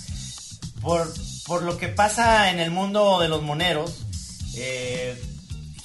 Por, 0.81 1.13
por 1.47 1.63
lo 1.65 1.77
que 1.77 1.89
pasa 1.89 2.51
en 2.51 2.61
el 2.61 2.71
mundo 2.71 3.19
de 3.21 3.29
los 3.29 3.43
moneros, 3.43 4.05
eh, 4.57 5.21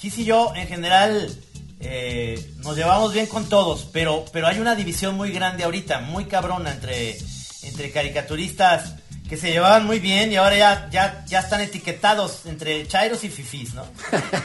Gis 0.00 0.18
y 0.18 0.24
yo 0.24 0.52
en 0.54 0.68
general 0.68 1.36
eh, 1.80 2.52
nos 2.58 2.76
llevamos 2.76 3.12
bien 3.12 3.26
con 3.26 3.48
todos, 3.48 3.88
pero, 3.92 4.24
pero 4.32 4.46
hay 4.46 4.60
una 4.60 4.76
división 4.76 5.16
muy 5.16 5.32
grande 5.32 5.64
ahorita, 5.64 6.00
muy 6.00 6.26
cabrona 6.26 6.70
entre, 6.72 7.16
entre 7.62 7.90
caricaturistas 7.90 8.94
que 9.28 9.36
se 9.36 9.50
llevaban 9.50 9.84
muy 9.84 9.98
bien 9.98 10.30
y 10.30 10.36
ahora 10.36 10.56
ya, 10.56 10.88
ya, 10.92 11.24
ya 11.26 11.40
están 11.40 11.60
etiquetados 11.62 12.46
entre 12.46 12.86
chairos 12.86 13.24
y 13.24 13.30
fifís, 13.30 13.74
¿no? 13.74 13.84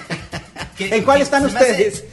¿En 0.79 1.03
cuál 1.03 1.21
están 1.21 1.45
hace- 1.45 1.55
ustedes? 1.57 2.05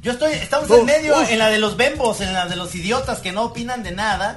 Yo 0.00 0.12
estoy, 0.12 0.32
estamos 0.32 0.70
en 0.70 0.84
medio, 0.84 1.20
uf. 1.20 1.30
en 1.30 1.38
la 1.38 1.50
de 1.50 1.58
los 1.58 1.76
bembos, 1.76 2.20
en 2.20 2.32
la 2.32 2.46
de 2.46 2.56
los 2.56 2.74
idiotas 2.74 3.20
que 3.20 3.32
no 3.32 3.44
opinan 3.44 3.82
de 3.82 3.92
nada, 3.92 4.36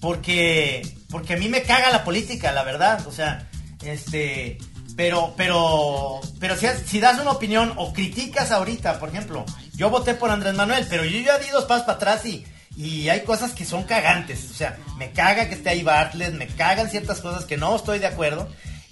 porque, 0.00 0.96
porque 1.10 1.34
a 1.34 1.36
mí 1.36 1.48
me 1.48 1.62
caga 1.62 1.90
la 1.90 2.04
política, 2.04 2.52
la 2.52 2.62
verdad, 2.62 3.06
o 3.06 3.12
sea, 3.12 3.48
este, 3.84 4.58
pero, 4.96 5.34
pero, 5.36 6.20
pero 6.38 6.56
si, 6.56 6.66
si 6.86 7.00
das 7.00 7.18
una 7.18 7.32
opinión 7.32 7.72
o 7.76 7.92
criticas 7.92 8.52
ahorita, 8.52 9.00
por 9.00 9.08
ejemplo, 9.08 9.44
yo 9.74 9.90
voté 9.90 10.14
por 10.14 10.30
Andrés 10.30 10.54
Manuel, 10.54 10.86
pero 10.88 11.04
yo 11.04 11.18
ya 11.20 11.38
di 11.38 11.48
dos 11.48 11.64
pasos 11.64 11.86
para 11.86 11.96
atrás 11.96 12.24
y, 12.26 12.46
y 12.76 13.08
hay 13.08 13.22
cosas 13.22 13.52
que 13.52 13.64
son 13.64 13.82
cagantes, 13.82 14.48
o 14.50 14.54
sea, 14.54 14.78
me 14.96 15.10
caga 15.10 15.48
que 15.48 15.56
esté 15.56 15.70
ahí 15.70 15.82
Bartlett, 15.82 16.34
me 16.34 16.46
cagan 16.46 16.88
ciertas 16.88 17.20
cosas 17.20 17.46
que 17.46 17.56
no 17.56 17.74
estoy 17.74 17.98
de 17.98 18.06
acuerdo, 18.06 18.48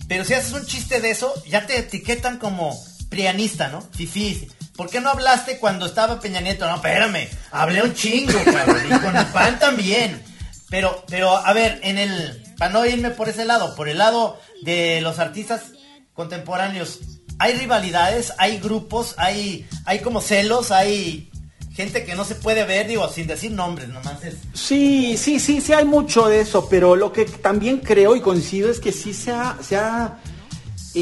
pero 0.09 0.25
si 0.25 0.35
haces 0.35 0.53
un 0.53 0.67
chiste 0.67 1.01
de 1.01 1.11
eso, 1.11 1.33
ya 1.47 1.67
te 1.67 1.79
etiquetan 1.79 2.39
como 2.39 2.77
prianista, 3.09 3.69
¿no? 3.69 3.83
Fifí. 3.93 4.49
¿Por 4.79 4.89
qué 4.89 5.01
no 5.01 5.11
hablaste 5.11 5.59
cuando 5.59 5.87
estaba 5.87 6.21
Peña 6.21 6.41
Nieto? 6.41 6.65
No, 6.65 6.77
espérame, 6.77 7.29
hablé 7.51 7.83
un 7.83 7.95
chingo, 7.95 8.39
cabrón, 8.45 8.81
y 8.87 8.99
con 9.01 9.17
el 9.17 9.27
pan 9.27 9.59
también. 9.59 10.23
Pero, 10.71 11.05
pero, 11.09 11.37
a 11.37 11.53
ver, 11.53 11.81
en 11.83 11.99
el, 11.99 12.55
para 12.57 12.73
no 12.73 12.87
irme 12.87 13.11
por 13.11 13.29
ese 13.29 13.45
lado, 13.45 13.75
por 13.75 13.89
el 13.89 13.99
lado 13.99 14.39
de 14.63 15.01
los 15.01 15.19
artistas 15.19 15.73
contemporáneos, 16.15 17.01
hay 17.41 17.55
rivalidades, 17.55 18.33
hay 18.39 18.61
grupos, 18.61 19.15
hay, 19.17 19.67
hay 19.85 19.99
como 19.99 20.21
celos, 20.21 20.71
hay 20.71 21.29
gente 21.75 22.05
que 22.05 22.15
no 22.15 22.25
se 22.25 22.37
puede 22.37 22.63
ver, 22.63 22.87
digo, 22.87 23.09
sin 23.09 23.27
decir 23.27 23.51
nombres, 23.51 23.89
nomás. 23.89 24.21
Sí, 24.55 25.17
sí, 25.17 25.41
sí, 25.41 25.61
sí 25.61 25.73
hay 25.73 25.87
mucho 25.87 26.29
de 26.29 26.43
eso, 26.43 26.69
pero 26.69 26.95
lo 26.95 27.13
que 27.13 27.25
también 27.25 27.79
creo 27.79 28.15
y 28.15 28.21
coincido 28.21 28.71
es 28.71 28.79
que 28.79 28.93
sí 28.93 29.13
se 29.13 29.33
ha, 29.33 29.57
se 29.61 29.77
ha 29.77 30.19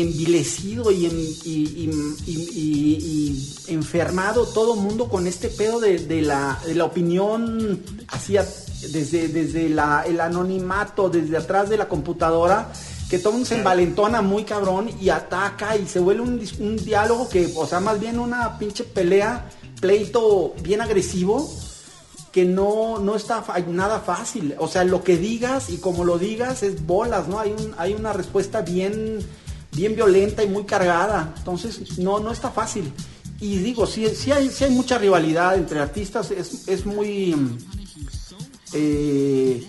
envilecido 0.02 0.90
y, 0.90 1.06
en- 1.06 1.34
y- 1.44 1.90
enfermado 3.68 4.46
todo 4.46 4.76
mundo 4.76 5.08
con 5.08 5.26
este 5.26 5.48
pedo 5.48 5.80
de, 5.80 5.98
de 5.98 6.22
la, 6.22 6.58
de 6.66 6.74
la 6.74 6.84
opinión 6.84 7.80
así 8.08 8.36
a- 8.36 8.46
desde, 8.92 9.28
desde 9.28 9.68
la- 9.68 10.04
el 10.06 10.20
anonimato, 10.20 11.08
desde 11.08 11.36
atrás 11.36 11.68
de 11.68 11.76
la 11.76 11.88
computadora, 11.88 12.72
que 13.10 13.18
todo 13.18 13.32
mundo 13.32 13.46
se 13.46 13.56
envalentona 13.58 14.22
muy 14.22 14.44
cabrón 14.44 14.90
y 15.00 15.08
ataca 15.10 15.76
y 15.76 15.86
se 15.86 16.00
vuelve 16.00 16.22
un, 16.22 16.76
diálogo 16.76 17.28
que, 17.28 17.52
o 17.56 17.66
sea, 17.66 17.80
más 17.80 18.00
bien 18.00 18.18
una 18.18 18.58
pinche 18.58 18.84
pelea, 18.84 19.48
pleito 19.80 20.54
bien 20.62 20.80
agresivo 20.80 21.48
que 22.32 22.44
no, 22.44 22.98
no 22.98 23.14
está 23.16 23.44
nada 23.68 24.00
fácil. 24.00 24.54
O 24.58 24.68
sea, 24.68 24.84
lo 24.84 25.02
que 25.02 25.16
digas 25.16 25.70
y 25.70 25.78
como 25.78 26.04
lo 26.04 26.18
digas 26.18 26.62
es 26.62 26.84
bolas, 26.84 27.28
¿no? 27.28 27.38
Hay, 27.40 27.52
un, 27.52 27.74
hay 27.78 27.94
una 27.94 28.12
respuesta 28.12 28.60
bien, 28.60 29.20
bien 29.76 29.94
violenta 29.94 30.42
y 30.42 30.48
muy 30.48 30.64
cargada. 30.64 31.34
Entonces, 31.36 31.98
no, 31.98 32.18
no 32.18 32.32
está 32.32 32.50
fácil. 32.50 32.92
Y 33.38 33.58
digo, 33.58 33.86
sí, 33.86 34.08
sí, 34.14 34.32
hay, 34.32 34.48
sí 34.48 34.64
hay 34.64 34.70
mucha 34.70 34.98
rivalidad 34.98 35.56
entre 35.56 35.78
artistas, 35.78 36.30
es, 36.30 36.66
es 36.66 36.86
muy... 36.86 37.34
mm, 37.34 37.58
eh, 38.72 39.68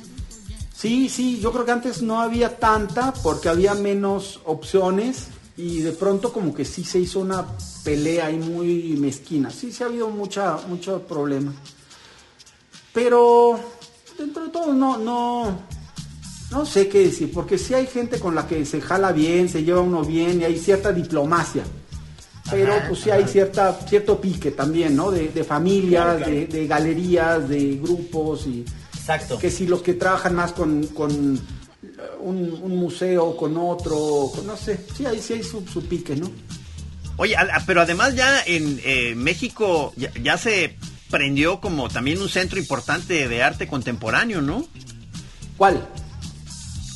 sí, 0.73 1.09
sí, 1.09 1.39
yo 1.39 1.51
creo 1.51 1.65
que 1.65 1.71
antes 1.71 2.01
no 2.01 2.19
había 2.21 2.57
tanta 2.57 3.13
porque 3.13 3.49
había 3.49 3.73
menos 3.73 4.39
opciones 4.45 5.27
y 5.57 5.81
de 5.81 5.91
pronto 5.91 6.31
como 6.31 6.53
que 6.53 6.63
sí 6.63 6.83
se 6.83 6.99
hizo 6.99 7.19
una 7.19 7.45
pelea 7.83 8.27
ahí 8.27 8.37
muy 8.37 8.95
mezquina. 8.97 9.49
Sí, 9.49 9.71
sí 9.71 9.83
ha 9.83 9.87
habido 9.87 10.09
mucha, 10.09 10.57
mucho 10.67 11.01
problema. 11.01 11.53
Pero 12.93 13.59
dentro 14.17 14.45
de 14.45 14.49
todo 14.49 14.73
no, 14.73 14.97
no, 14.97 15.59
no 16.51 16.65
sé 16.65 16.87
qué 16.87 16.99
decir, 16.99 17.31
porque 17.33 17.57
sí 17.57 17.73
hay 17.73 17.87
gente 17.87 18.19
con 18.19 18.33
la 18.35 18.47
que 18.47 18.65
se 18.65 18.79
jala 18.81 19.11
bien, 19.11 19.49
se 19.49 19.63
lleva 19.63 19.81
uno 19.81 20.03
bien 20.03 20.41
y 20.41 20.45
hay 20.45 20.57
cierta 20.57 20.91
diplomacia. 20.93 21.63
Pero 22.49 22.73
Ajá, 22.73 22.85
pues 22.87 23.01
sí 23.01 23.09
hay 23.09 23.27
cierta, 23.27 23.73
cierto 23.87 24.21
pique 24.21 24.51
también, 24.51 24.95
¿no? 24.95 25.11
De, 25.11 25.27
de 25.27 25.43
familias, 25.43 26.25
De, 26.25 26.47
de 26.47 26.65
galerías, 26.67 27.49
de 27.49 27.75
grupos 27.81 28.47
y 28.47 28.63
Exacto. 28.95 29.37
que 29.37 29.51
si 29.51 29.67
los 29.67 29.81
que 29.81 29.95
trabajan 29.95 30.33
más 30.35 30.53
con, 30.53 30.87
con 30.87 31.11
un, 31.11 32.59
un 32.61 32.75
museo, 32.77 33.35
con 33.35 33.57
otro, 33.57 34.31
con- 34.33 34.47
no 34.47 34.55
sé, 34.55 34.79
sí 34.95 35.05
hay, 35.05 35.21
sí 35.21 35.33
hay 35.33 35.43
su, 35.43 35.65
su 35.67 35.83
pique, 35.85 36.15
¿no? 36.15 36.31
Oye, 37.17 37.35
pero 37.65 37.81
además 37.81 38.15
ya 38.15 38.41
en 38.45 38.79
eh, 38.85 39.13
México 39.15 39.91
ya, 39.97 40.11
ya 40.21 40.37
se 40.37 40.77
prendió 41.09 41.59
como 41.59 41.89
también 41.89 42.21
un 42.21 42.29
centro 42.29 42.59
importante 42.59 43.27
de 43.27 43.43
arte 43.43 43.67
contemporáneo, 43.67 44.41
¿no? 44.41 44.65
¿Cuál? 45.57 45.85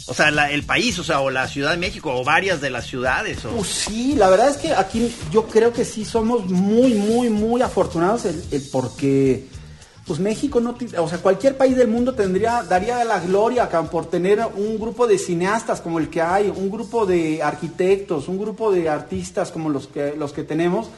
O 0.08 0.14
sea, 0.14 0.30
el 0.30 0.64
país, 0.64 0.98
o 1.00 1.04
sea, 1.04 1.22
o 1.22 1.30
la 1.30 1.48
Ciudad 1.48 1.72
de 1.72 1.78
México, 1.78 2.14
o 2.14 2.24
varias 2.24 2.62
de 2.62 2.70
las 2.70 2.86
ciudades. 2.86 3.46
O... 3.46 3.50
Pues 3.50 3.70
sí, 3.70 4.16
la 4.16 4.30
verdad 4.30 4.50
es 4.50 4.58
que 4.58 4.74
aquí 4.74 5.14
yo 5.32 5.48
creo 5.48 5.72
que 5.72 5.86
sí 5.86 6.06
somos 6.06 6.46
muy, 6.46 6.94
muy, 6.94 7.30
muy 7.30 7.62
afortunados 7.62 8.26
el, 8.26 8.42
porque 8.72 9.48
pues 10.06 10.20
México 10.20 10.60
no, 10.60 10.76
o 10.98 11.08
sea, 11.08 11.20
cualquier 11.20 11.56
país 11.56 11.78
del 11.78 11.88
mundo 11.88 12.14
tendría, 12.14 12.64
daría 12.64 13.04
la 13.06 13.20
gloria 13.20 13.70
por 13.70 14.10
tener 14.10 14.40
un 14.56 14.80
grupo 14.80 15.08
de 15.08 15.18
cineastas 15.18 15.80
como 15.80 16.00
el 16.00 16.10
que 16.10 16.22
hay, 16.22 16.50
un 16.50 16.70
grupo 16.70 17.06
de 17.06 17.42
arquitectos, 17.42 18.28
un 18.28 18.40
grupo 18.40 18.72
de 18.72 18.90
artistas 18.90 19.52
como 19.52 19.70
los 19.70 19.88
que, 19.88 20.16
los 20.18 20.34
que 20.34 20.44
tenemos. 20.44 20.90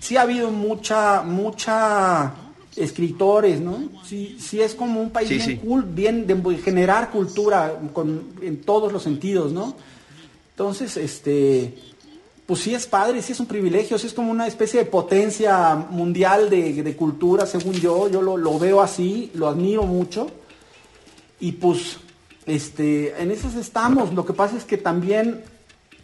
Sí 0.00 0.16
ha 0.16 0.22
habido 0.22 0.50
mucha, 0.50 1.22
mucha 1.22 2.32
escritores, 2.76 3.60
¿no? 3.60 3.88
Sí, 4.04 4.36
sí 4.38 4.60
es 4.60 4.74
como 4.74 5.00
un 5.00 5.10
país 5.10 5.28
Sí, 5.28 5.36
bien 5.36 5.48
sí. 5.48 5.56
cool, 5.56 5.84
bien 5.84 6.26
de 6.26 6.58
generar 6.58 7.10
cultura 7.10 7.78
con, 7.92 8.32
en 8.42 8.60
todos 8.60 8.92
los 8.92 9.02
sentidos, 9.02 9.52
¿no? 9.52 9.74
Entonces, 10.50 10.96
este, 10.96 11.74
pues 12.46 12.60
sí 12.60 12.74
es 12.74 12.86
padre, 12.86 13.22
sí 13.22 13.32
es 13.32 13.40
un 13.40 13.46
privilegio, 13.46 13.98
sí 13.98 14.06
es 14.06 14.14
como 14.14 14.30
una 14.30 14.46
especie 14.46 14.80
de 14.80 14.86
potencia 14.86 15.74
mundial 15.74 16.48
de, 16.48 16.82
de 16.82 16.96
cultura, 16.96 17.46
según 17.46 17.74
yo, 17.74 18.08
yo 18.08 18.22
lo, 18.22 18.36
lo 18.36 18.58
veo 18.58 18.80
así, 18.80 19.30
lo 19.34 19.48
admiro 19.48 19.82
mucho. 19.82 20.28
Y 21.40 21.52
pues, 21.52 21.98
este, 22.46 23.20
en 23.20 23.30
esas 23.30 23.54
estamos. 23.56 24.14
Lo 24.14 24.24
que 24.24 24.32
pasa 24.32 24.56
es 24.56 24.64
que 24.64 24.78
también, 24.78 25.42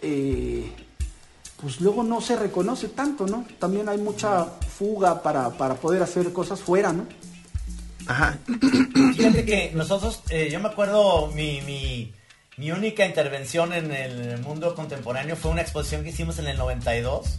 eh, 0.03 0.71
pues 1.63 1.81
luego 1.81 2.03
no 2.03 2.21
se 2.21 2.35
reconoce 2.35 2.89
tanto, 2.89 3.25
¿no? 3.25 3.47
También 3.61 3.89
hay 3.89 3.97
mucha 3.97 4.45
fuga 4.45 5.23
para, 5.23 5.49
para 5.51 5.77
poder 5.77 6.03
hacer 6.03 6.33
cosas 6.33 6.61
fuera, 6.61 6.93
¿no? 6.93 7.07
Ajá. 8.09 8.37
Fíjate 9.17 9.45
que 9.45 9.71
nosotros, 9.73 10.23
eh, 10.29 10.49
yo 10.51 10.59
me 10.59 10.69
acuerdo, 10.69 11.29
mi, 11.29 11.61
mi, 11.61 12.13
mi 12.57 12.73
única 12.73 13.07
intervención 13.07 13.73
en 13.73 13.93
el 13.93 14.41
mundo 14.41 14.75
contemporáneo 14.75 15.37
fue 15.37 15.53
una 15.53 15.63
exposición 15.63 16.03
que 16.03 16.11
hicimos 16.11 16.41
en 16.41 16.49
el 16.49 16.59
92 16.59 17.39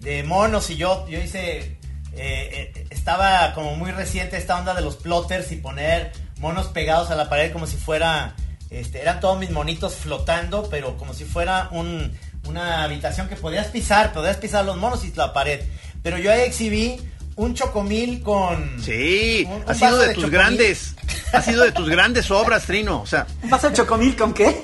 de 0.00 0.22
monos 0.22 0.68
y 0.68 0.76
yo, 0.76 1.06
yo 1.08 1.18
hice, 1.18 1.58
eh, 1.58 1.78
eh, 2.14 2.86
estaba 2.90 3.54
como 3.54 3.74
muy 3.76 3.90
reciente 3.90 4.36
esta 4.36 4.58
onda 4.58 4.74
de 4.74 4.82
los 4.82 4.96
plotters 4.96 5.50
y 5.50 5.56
poner 5.56 6.12
monos 6.40 6.66
pegados 6.68 7.10
a 7.10 7.14
la 7.14 7.30
pared 7.30 7.52
como 7.52 7.66
si 7.66 7.78
fuera, 7.78 8.34
este, 8.68 9.00
eran 9.00 9.20
todos 9.20 9.38
mis 9.38 9.50
monitos 9.50 9.94
flotando, 9.94 10.68
pero 10.68 10.98
como 10.98 11.14
si 11.14 11.24
fuera 11.24 11.68
un, 11.70 12.12
una 12.46 12.82
habitación 12.84 13.28
que 13.28 13.36
podías 13.36 13.68
pisar, 13.68 14.12
podías 14.12 14.36
pisar 14.36 14.64
los 14.64 14.76
monos 14.76 15.04
y 15.04 15.12
la 15.14 15.32
pared. 15.32 15.60
Pero 16.02 16.18
yo 16.18 16.32
ahí 16.32 16.40
exhibí 16.42 17.00
un 17.36 17.54
chocomil 17.54 18.22
con... 18.22 18.82
Sí, 18.82 19.44
un- 19.48 19.62
un 19.62 19.64
ha 19.70 19.74
sido 19.74 19.90
vaso 19.92 19.98
de, 20.02 20.08
de 20.08 20.14
tus 20.14 20.22
chocomil. 20.24 20.38
grandes, 20.40 20.96
ha 21.32 21.42
sido 21.42 21.64
de 21.64 21.72
tus 21.72 21.88
grandes 21.88 22.30
obras, 22.30 22.64
Trino. 22.66 23.00
O 23.00 23.06
sea, 23.06 23.26
¿Vas 23.44 23.64
a 23.64 23.72
chocomil 23.72 24.16
con 24.16 24.34
qué? 24.34 24.60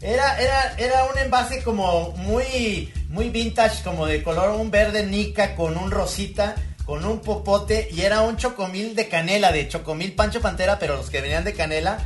Era, 0.00 0.36
era, 0.40 0.74
era 0.78 1.04
un 1.04 1.18
envase 1.18 1.62
como 1.62 2.10
muy, 2.16 2.92
muy 3.08 3.30
vintage, 3.30 3.84
como 3.84 4.06
de 4.06 4.22
color 4.22 4.50
un 4.50 4.70
verde 4.70 5.06
nica 5.06 5.54
con 5.54 5.76
un 5.76 5.92
rosita, 5.92 6.56
con 6.84 7.04
un 7.04 7.20
popote 7.20 7.88
y 7.92 8.00
era 8.00 8.22
un 8.22 8.36
chocomil 8.36 8.96
de 8.96 9.06
canela, 9.06 9.52
de 9.52 9.68
chocomil 9.68 10.14
Pancho 10.14 10.40
Pantera, 10.40 10.78
pero 10.80 10.96
los 10.96 11.08
que 11.08 11.20
venían 11.20 11.44
de 11.44 11.52
canela. 11.54 11.98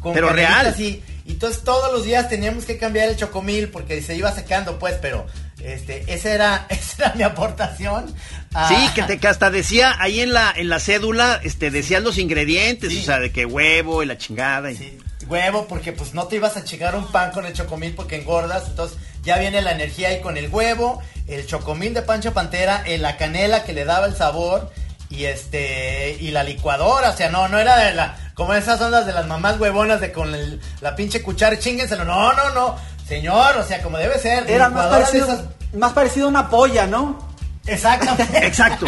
Con 0.00 0.14
Pero 0.14 0.30
real. 0.30 0.74
Y, 0.80 1.02
y 1.24 1.32
entonces 1.32 1.62
todos 1.64 1.92
los 1.92 2.04
días 2.04 2.28
teníamos 2.28 2.64
que 2.64 2.78
cambiar 2.78 3.08
el 3.08 3.16
chocomil 3.16 3.68
porque 3.68 4.00
se 4.02 4.14
iba 4.16 4.32
secando, 4.32 4.78
pues, 4.78 4.94
pero 5.00 5.26
este, 5.62 6.04
esa 6.12 6.30
era, 6.34 6.66
esa 6.70 7.04
era 7.06 7.14
mi 7.14 7.22
aportación. 7.22 8.14
a- 8.54 8.68
sí, 8.68 8.74
que 8.94 9.02
te 9.04 9.18
que 9.18 9.28
hasta 9.28 9.50
decía 9.50 9.94
ahí 10.00 10.20
en 10.20 10.32
la 10.32 10.52
en 10.56 10.68
la 10.68 10.80
cédula, 10.80 11.40
este, 11.44 11.70
decían 11.70 12.04
los 12.04 12.18
ingredientes, 12.18 12.90
Sí. 12.92 13.00
o 13.00 13.02
sea, 13.04 13.18
de 13.18 13.30
que 13.32 13.46
huevo 13.46 14.02
y 14.02 14.06
la 14.06 14.18
chingada. 14.18 14.70
y- 14.72 14.76
Sí, 14.76 14.98
huevo, 15.28 15.66
porque 15.68 15.92
pues 15.92 16.14
no 16.14 16.26
te 16.26 16.36
ibas 16.36 16.56
a 16.56 16.64
chingar 16.64 16.94
un 16.96 17.06
pan 17.12 17.30
con 17.30 17.46
el 17.46 17.52
chocomil 17.52 17.94
porque 17.94 18.16
engordas. 18.16 18.64
Entonces 18.68 18.98
ya 19.22 19.38
viene 19.38 19.62
la 19.62 19.70
energía 19.72 20.08
ahí 20.08 20.20
con 20.20 20.36
el 20.36 20.48
huevo, 20.48 21.00
el 21.28 21.46
chocomil 21.46 21.94
de 21.94 22.02
Pancho 22.02 22.32
Pantera, 22.34 22.82
eh, 22.86 22.98
la 22.98 23.16
canela 23.16 23.62
que 23.62 23.72
le 23.72 23.84
daba 23.84 24.06
el 24.06 24.16
sabor 24.16 24.72
y 25.12 25.24
este 25.26 26.16
y 26.20 26.30
la 26.30 26.42
licuadora. 26.42 27.10
O 27.10 27.16
sea, 27.16 27.30
no, 27.30 27.48
no 27.48 27.58
era 27.58 27.76
de 27.78 27.94
la 27.94 28.16
como 28.34 28.54
esas 28.54 28.80
ondas 28.80 29.04
de 29.06 29.12
las 29.12 29.26
mamás 29.26 29.58
huevonas 29.60 30.00
de 30.00 30.10
con 30.12 30.34
el- 30.34 30.60
la 30.80 30.96
pinche 30.96 31.22
cuchara, 31.22 31.58
chíngenselo. 31.58 32.04
No, 32.04 32.32
no, 32.32 32.50
no. 32.54 32.76
Señor, 33.06 33.56
o 33.58 33.64
sea, 33.64 33.82
como 33.82 33.98
debe 33.98 34.18
ser. 34.18 34.48
Era 34.50 34.68
más 34.70 34.86
parecido, 34.86 35.26
esas- 35.26 35.44
más 35.74 35.92
parecido 35.92 36.26
a 36.26 36.30
una 36.30 36.48
polla, 36.48 36.86
¿no? 36.86 37.30
Exactamente. 37.66 38.38
Exacto. 38.46 38.86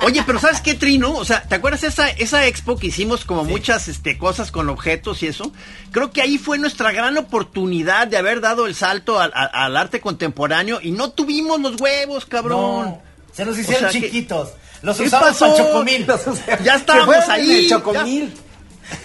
Oye, 0.00 0.22
pero 0.24 0.38
¿sabes 0.38 0.60
qué, 0.60 0.74
Trino? 0.74 1.14
O 1.14 1.24
sea, 1.24 1.42
¿te 1.42 1.56
acuerdas 1.56 1.82
esa, 1.82 2.08
esa 2.08 2.46
expo 2.46 2.76
que 2.76 2.86
hicimos 2.88 3.24
como 3.24 3.44
muchas 3.44 3.88
este, 3.88 4.16
cosas 4.16 4.50
con 4.50 4.68
objetos 4.70 5.22
y 5.22 5.26
eso? 5.26 5.52
Creo 5.92 6.10
que 6.10 6.22
ahí 6.22 6.38
fue 6.38 6.58
nuestra 6.58 6.92
gran 6.92 7.16
oportunidad 7.18 8.06
de 8.06 8.16
haber 8.16 8.40
dado 8.40 8.66
el 8.66 8.74
salto 8.74 9.20
al, 9.20 9.30
al- 9.34 9.50
al 9.52 9.76
arte 9.76 10.00
contemporáneo 10.00 10.78
y 10.82 10.90
no 10.92 11.10
tuvimos 11.10 11.60
los 11.60 11.80
huevos, 11.80 12.24
cabrón. 12.26 12.86
No, 12.86 13.02
se 13.32 13.44
nos 13.44 13.58
hicieron 13.58 13.86
O 13.86 13.90
sea, 13.90 14.00
que- 14.00 14.06
chiquitos. 14.06 14.50
Los 14.84 14.96
¿Qué 14.98 15.04
usamos 15.04 15.28
pasó? 15.30 15.56
chocomil. 15.56 16.06
Ya 16.62 16.76
estábamos 16.76 17.28
ahí, 17.28 17.66
chocomil. 17.68 18.32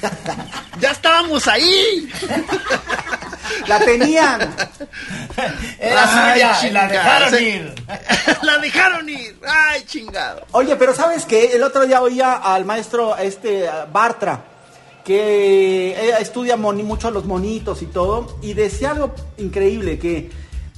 Ya 0.81 0.91
estábamos 0.91 1.47
ahí. 1.47 2.07
La 3.67 3.79
tenían. 3.79 4.55
Era 5.79 6.07
suya, 6.33 6.71
la 6.71 6.87
dejaron 6.87 7.43
ir. 7.43 7.73
la 8.43 8.57
dejaron 8.59 9.09
ir. 9.09 9.37
Ay, 9.45 9.83
chingado. 9.85 10.45
Oye, 10.51 10.75
pero 10.75 10.93
¿sabes 10.95 11.25
qué? 11.25 11.53
El 11.55 11.63
otro 11.63 11.85
día 11.87 12.01
oía 12.01 12.33
al 12.35 12.65
maestro 12.65 13.17
este 13.17 13.69
Bartra, 13.91 14.41
que 15.03 16.13
estudia 16.19 16.55
moni- 16.57 16.83
mucho 16.83 17.09
los 17.11 17.25
monitos 17.25 17.81
y 17.81 17.85
todo, 17.87 18.37
y 18.41 18.53
decía 18.53 18.91
algo 18.91 19.13
increíble, 19.37 19.97
que, 19.99 20.29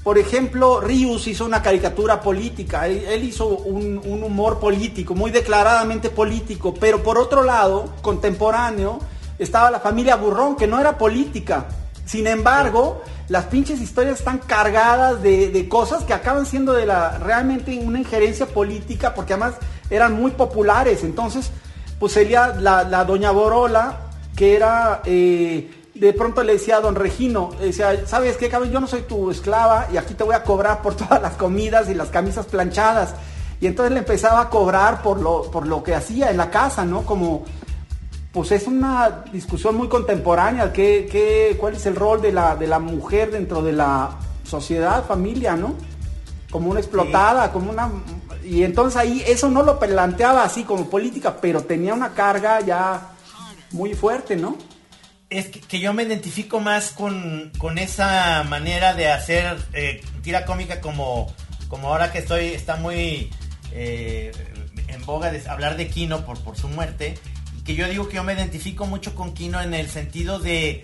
por 0.04 0.18
ejemplo, 0.18 0.82
Rius 0.82 1.28
hizo 1.28 1.46
una 1.46 1.62
caricatura 1.62 2.22
política, 2.22 2.88
él, 2.88 3.24
hizo 3.24 3.48
un, 3.48 4.02
humor 4.04 4.60
político, 4.60 5.14
muy 5.14 5.30
declaradamente 5.30 6.10
político, 6.10 6.74
pero 6.74 7.04
por 7.04 7.20
otro 7.20 7.44
lado, 7.44 7.94
contemporáneo, 8.02 9.00
estaba 9.38 9.70
la 9.70 9.80
familia 9.80 10.16
Burrón, 10.16 10.56
que 10.56 10.66
no 10.66 10.80
era 10.80 10.98
política. 10.98 11.68
Sin 12.06 12.26
embargo, 12.26 13.04
las 13.28 13.46
pinches 13.46 13.80
historias 13.80 14.20
están 14.20 14.40
cargadas 14.40 15.22
de, 15.22 15.68
cosas 15.70 16.04
que 16.04 16.14
acaban 16.14 16.48
siendo 16.48 16.74
de 16.74 16.88
la 16.88 17.20
realmente 17.20 17.78
una 17.78 18.00
injerencia 18.00 18.48
política, 18.48 19.14
porque 19.14 19.34
además 19.34 19.56
eran 19.92 20.14
muy 20.14 20.32
populares. 20.32 21.04
Entonces, 21.04 21.52
pues 22.00 22.14
sería 22.14 22.48
la, 22.48 22.84
la 22.84 23.06
doña 23.06 23.30
Borola, 23.30 24.10
que 24.36 24.56
era, 24.56 25.02
eh, 25.06 25.70
de 26.02 26.14
pronto 26.14 26.42
le 26.42 26.54
decía 26.54 26.78
a 26.78 26.82
don 26.82 26.96
Regino, 26.96 27.52
le 27.60 27.68
decía, 27.68 28.08
¿sabes 28.08 28.36
qué, 28.36 28.50
cabrón? 28.50 28.72
Yo 28.72 28.80
no 28.80 28.88
soy 28.88 29.04
tu 29.04 29.30
esclava 29.30 29.88
y 29.94 29.98
aquí 29.98 30.16
te 30.16 30.24
voy 30.24 30.34
a 30.34 30.42
cobrar 30.42 30.82
por 30.82 30.96
todas 30.96 31.22
las 31.22 31.34
comidas 31.34 31.90
y 31.90 31.94
las 31.94 32.10
camisas 32.10 32.48
planchadas. 32.48 33.14
Y 33.60 33.68
entonces 33.68 33.94
le 33.94 34.00
empezaba 34.00 34.42
a 34.42 34.50
cobrar 34.50 35.04
por 35.04 35.22
lo, 35.22 35.44
por 35.52 35.68
lo 35.68 35.84
que 35.84 35.94
hacía 35.94 36.32
en 36.32 36.38
la 36.38 36.50
casa, 36.50 36.86
¿no? 36.86 37.04
Como, 37.04 37.46
pues 38.32 38.52
es 38.52 38.66
una 38.66 39.26
discusión 39.32 39.76
muy 39.76 39.90
contemporánea, 39.90 40.74
¿qué, 40.74 41.08
qué, 41.10 41.56
cuál 41.60 41.76
es 41.76 41.86
el 41.86 41.96
rol 41.96 42.20
de 42.20 42.32
la, 42.32 42.56
de 42.56 42.66
la 42.66 42.80
mujer 42.80 43.30
dentro 43.30 43.62
de 43.62 43.74
la 43.74 44.18
sociedad, 44.44 45.06
familia, 45.06 45.56
¿no? 45.56 45.76
Como 46.50 46.72
una 46.72 46.80
explotada, 46.80 47.52
como 47.52 47.70
una... 47.70 47.92
Y 48.44 48.64
entonces 48.64 49.00
ahí 49.00 49.24
eso 49.28 49.52
no 49.52 49.62
lo 49.62 49.78
planteaba 49.78 50.44
así 50.44 50.64
como 50.64 50.90
política, 50.90 51.38
pero 51.40 51.62
tenía 51.62 51.94
una 51.94 52.16
carga 52.16 52.60
ya 52.62 53.12
muy 53.72 53.94
fuerte, 53.94 54.36
¿no? 54.36 54.71
Es 55.32 55.48
que, 55.48 55.80
yo 55.80 55.94
me 55.94 56.04
identifico 56.04 56.60
más 56.60 56.92
con, 56.92 57.54
con 57.58 57.78
esa 57.78 58.44
manera 58.44 58.94
de 58.94 59.10
hacer 59.10 59.56
eh, 59.72 60.02
tira 60.22 60.44
cómica 60.44 60.82
como, 60.82 61.34
como 61.70 61.88
ahora 61.88 62.12
que 62.12 62.18
estoy, 62.18 62.48
está 62.48 62.76
muy 62.76 63.32
eh, 63.72 64.34
en 64.90 65.06
boga 65.06 65.32
de 65.32 65.42
hablar 65.48 65.78
de 65.78 65.88
Kino 65.88 66.26
por, 66.26 66.38
por 66.44 66.58
su 66.58 66.68
muerte. 66.68 67.18
Que 67.64 67.76
yo 67.76 67.88
digo 67.88 68.10
que 68.10 68.18
yo 68.18 68.26
me 68.26 68.34
identifico 68.34 68.86
mucho 68.86 69.16
con 69.16 69.34
Kino 69.34 69.62
en 69.62 69.74
el 69.74 69.90
sentido 69.90 70.38
de, 70.38 70.84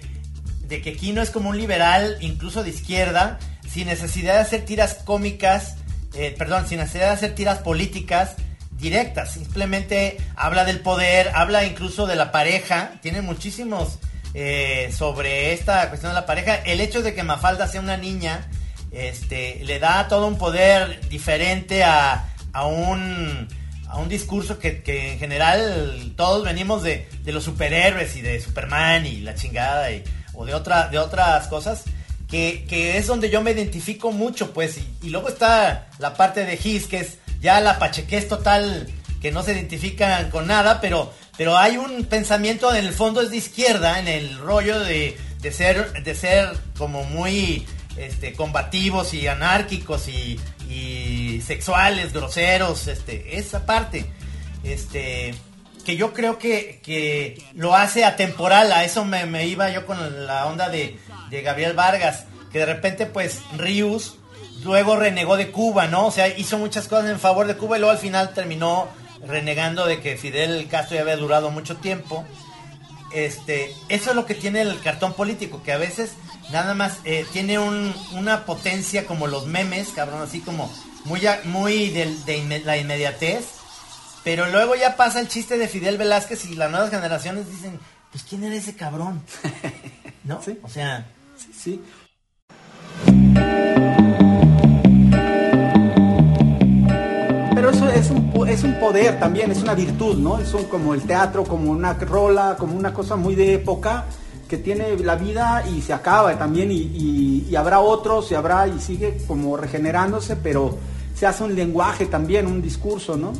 de 0.61 0.81
que 0.81 0.95
Kino 0.95 1.21
es 1.21 1.29
como 1.29 1.49
un 1.49 1.57
liberal, 1.57 2.15
incluso 2.21 2.63
de 2.63 2.69
izquierda, 2.69 3.39
sin 3.69 3.87
necesidad 3.87 4.35
de 4.35 4.39
hacer 4.39 4.63
tiras 4.63 4.93
cómicas, 4.93 5.75
eh, 6.13 6.33
perdón, 6.37 6.69
sin 6.69 6.79
necesidad 6.79 7.07
de 7.07 7.13
hacer 7.15 7.35
tiras 7.35 7.57
políticas 7.57 8.37
directas. 8.79 9.33
Simplemente 9.33 10.15
habla 10.37 10.63
del 10.63 10.79
poder, 10.79 11.31
habla 11.33 11.65
incluso 11.65 12.07
de 12.07 12.15
la 12.15 12.31
pareja, 12.31 12.93
tiene 13.01 13.21
muchísimos 13.21 13.99
eh, 14.33 14.91
sobre 14.95 15.53
esta 15.53 15.89
cuestión 15.89 16.11
de 16.11 16.19
la 16.19 16.25
pareja. 16.25 16.55
El 16.55 16.81
hecho 16.81 17.01
de 17.01 17.13
que 17.13 17.23
Mafalda 17.23 17.67
sea 17.67 17.81
una 17.81 17.97
niña, 17.97 18.47
este, 18.91 19.61
le 19.63 19.79
da 19.79 20.07
todo 20.07 20.27
un 20.27 20.37
poder 20.37 21.07
diferente 21.09 21.83
a, 21.83 22.29
a 22.53 22.65
un 22.65 23.47
a 23.89 23.99
un 23.99 24.09
discurso 24.09 24.59
que, 24.59 24.83
que 24.83 25.13
en 25.13 25.19
general 25.19 26.13
todos 26.15 26.43
venimos 26.43 26.83
de, 26.83 27.07
de 27.23 27.31
los 27.31 27.45
superhéroes 27.45 28.15
y 28.17 28.21
de 28.21 28.41
Superman 28.41 29.05
y 29.05 29.21
la 29.21 29.33
chingada 29.33 29.91
y, 29.91 30.03
o 30.33 30.45
de 30.45 30.51
de 30.51 30.99
otras 30.99 31.47
cosas 31.47 31.85
que, 32.27 32.65
que 32.67 32.97
es 32.97 33.07
donde 33.07 33.29
yo 33.29 33.41
me 33.41 33.51
identifico 33.51 34.11
mucho 34.11 34.53
pues 34.53 34.77
y, 34.77 35.07
y 35.07 35.09
luego 35.09 35.29
está 35.29 35.87
la 35.99 36.13
parte 36.15 36.45
de 36.45 36.59
His 36.61 36.87
que 36.87 36.99
es 36.99 37.17
ya 37.39 37.61
la 37.61 37.79
pachequez 37.79 38.27
total 38.27 38.87
que 39.21 39.31
no 39.31 39.41
se 39.41 39.53
identifican 39.53 40.29
con 40.29 40.47
nada 40.47 40.81
pero 40.81 41.13
pero 41.37 41.57
hay 41.57 41.77
un 41.77 42.05
pensamiento 42.05 42.73
en 42.73 42.85
el 42.85 42.93
fondo 42.93 43.21
es 43.21 43.29
de 43.29 43.37
izquierda 43.37 43.99
en 43.99 44.07
el 44.07 44.37
rollo 44.37 44.79
de, 44.79 45.17
de 45.41 45.51
ser 45.51 46.03
de 46.03 46.15
ser 46.15 46.49
como 46.77 47.03
muy 47.03 47.65
este, 47.97 48.33
combativos 48.33 49.13
y 49.13 49.27
anárquicos 49.27 50.07
y, 50.07 50.39
y 50.69 51.41
sexuales, 51.41 52.13
groseros, 52.13 52.87
este, 52.87 53.37
esa 53.37 53.65
parte, 53.65 54.05
este, 54.63 55.33
que 55.85 55.95
yo 55.95 56.13
creo 56.13 56.37
que, 56.37 56.79
que 56.83 57.41
lo 57.53 57.75
hace 57.75 58.05
atemporal, 58.05 58.71
a 58.71 58.83
eso 58.83 59.03
me, 59.05 59.47
iba 59.47 59.69
yo 59.71 59.85
con 59.85 60.27
la 60.27 60.45
onda 60.45 60.69
de, 60.69 60.99
de 61.29 61.41
Gabriel 61.41 61.73
Vargas, 61.73 62.25
que 62.51 62.59
de 62.59 62.65
repente 62.65 63.05
pues 63.05 63.39
Rius 63.57 64.17
luego 64.63 64.95
renegó 64.95 65.37
de 65.37 65.51
Cuba, 65.51 65.87
¿no? 65.87 66.07
O 66.07 66.11
sea, 66.11 66.27
hizo 66.27 66.57
muchas 66.57 66.87
cosas 66.87 67.09
en 67.09 67.19
favor 67.19 67.47
de 67.47 67.57
Cuba 67.57 67.77
y 67.77 67.79
luego 67.79 67.91
al 67.91 67.99
final 67.99 68.33
terminó 68.33 68.87
renegando 69.25 69.85
de 69.85 69.99
que 70.01 70.17
Fidel 70.17 70.67
Castro 70.69 70.95
ya 70.95 71.01
había 71.01 71.17
durado 71.17 71.49
mucho 71.51 71.77
tiempo 71.77 72.25
este, 73.13 73.73
eso 73.87 74.09
es 74.09 74.15
lo 74.17 74.25
que 74.25 74.35
tiene 74.35 74.61
el 74.61 74.81
cartón 74.81 75.13
político, 75.13 75.63
que 75.63 75.71
a 75.71 75.77
veces 75.77 76.11
nada 76.51 76.73
más 76.73 76.97
eh, 77.05 77.25
tiene 77.31 77.57
un- 77.57 77.95
una 78.11 78.45
potencia 78.45 79.05
como 79.05 79.27
los 79.27 79.45
memes, 79.47 79.89
cabrón, 79.89 80.21
así 80.21 80.41
como 80.41 80.69
muy, 81.05 81.21
muy 81.45 81.89
de, 81.89 82.05
inme- 82.37 82.63
la 82.65 82.77
inmediatez, 82.77 83.45
pero 84.25 84.47
luego 84.49 84.75
ya 84.75 84.97
pasa 84.97 85.21
el 85.21 85.29
chiste 85.29 85.57
de 85.57 85.69
Fidel 85.69 85.97
Velázquez 85.97 86.43
y 86.45 86.55
las 86.55 86.69
nuevas 86.69 86.89
generaciones 86.89 87.49
dicen, 87.49 87.79
pues 88.11 88.25
¿quién 88.25 88.43
era 88.43 88.55
ese 88.55 88.75
cabrón? 88.75 89.23
¿No? 90.25 90.41
Sí. 90.43 90.59
O 90.61 90.67
sea, 90.69 91.05
Sí, 91.37 91.53
sí. 91.57 91.81
Es 98.57 98.63
un, 98.63 98.79
poder 98.79 99.19
también, 99.19 99.51
es 99.51 99.61
una 99.61 99.75
virtud, 99.75 100.17
¿no? 100.17 100.39
Es 100.39 100.49
como 100.69 100.95
el 100.95 101.03
teatro, 101.03 101.43
como 101.43 101.69
una 101.69 101.93
rola, 101.93 102.55
como 102.57 102.75
una 102.75 102.91
cosa 102.91 103.15
muy 103.15 103.35
de 103.35 103.53
época 103.53 104.05
que 104.47 104.57
tiene 104.57 104.97
la 104.97 105.15
vida 105.15 105.63
y 105.67 105.81
se 105.81 105.93
acaba 105.93 106.35
también 106.39 106.69
y, 106.71 107.55
habrá 107.55 107.81
otros 107.81 108.31
y 108.31 108.35
habrá 108.35 108.67
y 108.67 108.79
sigue 108.79 109.21
como 109.27 109.57
regenerándose, 109.57 110.37
pero 110.37 110.75
se 111.13 111.27
hace 111.27 111.43
un 111.43 111.55
lenguaje 111.55 112.07
también, 112.07 112.47
un 112.47 112.61
discurso, 112.61 113.15
¿no? 113.15 113.33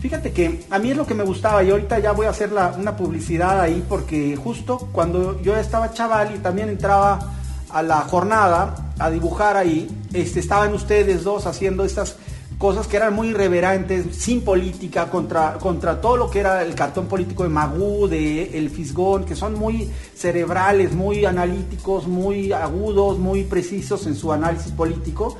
Fíjate 0.00 0.32
que 0.32 0.64
a 0.70 0.78
mí 0.78 0.92
es 0.92 0.96
lo 0.96 1.06
que 1.06 1.14
me 1.14 1.24
gustaba 1.24 1.62
y 1.62 1.70
ahorita 1.70 1.98
ya 1.98 2.12
voy 2.12 2.26
a 2.26 2.30
hacer 2.30 2.50
una 2.78 2.96
publicidad 2.96 3.60
ahí 3.60 3.84
porque 3.86 4.34
justo 4.36 4.88
cuando 4.92 5.42
yo 5.42 5.56
estaba 5.56 5.92
chaval 5.92 6.34
y 6.34 6.38
también 6.38 6.70
entraba 6.70 7.34
a 7.68 7.82
la 7.82 8.00
jornada 8.00 8.92
a 8.98 9.10
dibujar 9.10 9.58
ahí, 9.58 9.88
este, 10.14 10.40
estaban 10.40 10.72
ustedes 10.72 11.22
dos 11.24 11.46
haciendo 11.46 11.84
estas 11.84 12.16
cosas 12.58 12.88
que 12.88 12.96
eran 12.96 13.14
muy 13.14 13.28
irreverentes, 13.28 14.16
sin 14.16 14.42
política, 14.42 15.08
contra, 15.10 15.54
contra 15.54 16.00
todo 16.00 16.16
lo 16.16 16.28
que 16.30 16.40
era 16.40 16.62
el 16.62 16.74
cartón 16.74 17.06
político 17.06 17.44
de 17.44 17.48
Magú, 17.48 18.08
de 18.08 18.58
El 18.58 18.68
Fisgón, 18.70 19.24
que 19.24 19.36
son 19.36 19.54
muy 19.54 19.88
cerebrales, 20.14 20.92
muy 20.92 21.24
analíticos, 21.24 22.08
muy 22.08 22.52
agudos, 22.52 23.18
muy 23.18 23.44
precisos 23.44 24.06
en 24.06 24.16
su 24.16 24.32
análisis 24.32 24.72
político. 24.72 25.36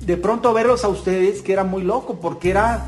De 0.00 0.16
pronto 0.16 0.52
verlos 0.54 0.84
a 0.84 0.88
ustedes, 0.88 1.42
que 1.42 1.52
era 1.52 1.64
muy 1.64 1.82
loco, 1.82 2.18
porque 2.20 2.50
era 2.50 2.86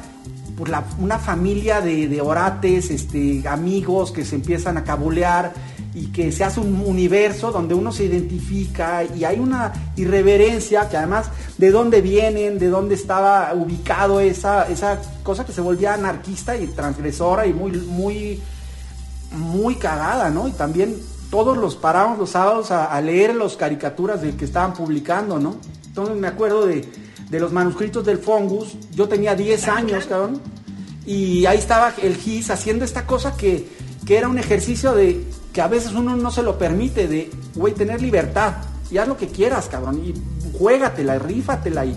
pues, 0.57 0.70
la- 0.70 0.85
una 0.99 1.18
familia 1.18 1.83
de, 1.83 2.09
de 2.09 2.20
orates, 2.22 2.91
este, 2.91 3.47
amigos 3.47 4.11
que 4.11 4.24
se 4.24 4.37
empiezan 4.37 4.79
a 4.79 4.85
cabulear 4.85 5.53
y 5.97 6.09
que 6.09 6.30
se 6.30 6.44
hace 6.44 6.61
un 6.61 6.82
universo 6.84 7.51
donde 7.51 7.72
uno 7.72 7.90
se 7.90 8.05
identifica 8.05 9.03
y 9.03 9.24
hay 9.24 9.38
una 9.38 9.72
irreverencia 9.97 10.90
que 10.90 10.99
además 10.99 11.30
de 11.57 11.70
dónde 11.70 12.03
vienen, 12.03 12.59
de 12.59 12.68
dónde 12.68 12.94
estaba 12.94 13.55
ubicado 13.55 14.20
esa, 14.20 14.68
esa 14.68 15.01
cosa 15.22 15.47
que 15.47 15.53
se 15.53 15.62
volvía 15.62 15.94
anarquista 15.94 16.55
y 16.55 16.66
transgresora 16.66 17.47
y 17.47 17.55
muy, 17.55 17.72
muy, 17.72 18.42
muy 19.30 19.76
cagada, 19.76 20.28
¿no? 20.28 20.47
Y 20.49 20.53
también 20.53 20.94
todos 21.30 21.57
los 21.57 21.76
parábamos 21.76 22.18
los 22.18 22.28
sábados 22.28 22.70
a, 22.72 22.92
a 22.94 23.01
leer 23.01 23.34
las 23.34 23.57
caricaturas 23.57 24.20
de 24.20 24.36
que 24.36 24.44
estaban 24.44 24.74
publicando, 24.74 25.38
¿no? 25.38 25.57
Entonces 25.86 26.14
me 26.14 26.28
acuerdo 26.28 26.66
de, 26.66 26.86
de 27.30 27.40
los 27.40 27.53
manuscritos 27.53 28.05
del 28.05 28.18
Fongus, 28.18 28.76
yo 28.94 29.09
tenía 29.09 29.34
10 29.34 29.68
años, 29.68 30.05
cabrón, 30.05 30.42
y 31.07 31.47
ahí 31.47 31.57
estaba 31.57 31.94
el 32.03 32.16
GIS 32.16 32.51
haciendo 32.51 32.84
esta 32.84 33.07
cosa 33.07 33.34
que, 33.34 33.66
que 34.05 34.18
era 34.18 34.28
un 34.28 34.38
ejercicio 34.38 34.92
de 34.92 35.24
que 35.57 35.62
a 35.62 35.68
veces 35.68 35.92
uno 35.92 36.14
no 36.14 36.30
se 36.30 36.42
lo 36.42 36.59
permite, 36.59 37.09
de, 37.09 37.30
güey, 37.54 37.72
tener 37.72 38.02
libertad, 38.02 38.57
y 38.90 38.98
haz 38.98 39.09
lo 39.09 39.16
que 39.16 39.28
quieras, 39.28 39.68
cabrón, 39.70 40.02
y 40.04 40.12
juégatela, 40.59 41.18
rífatela 41.18 41.86
y 41.86 41.96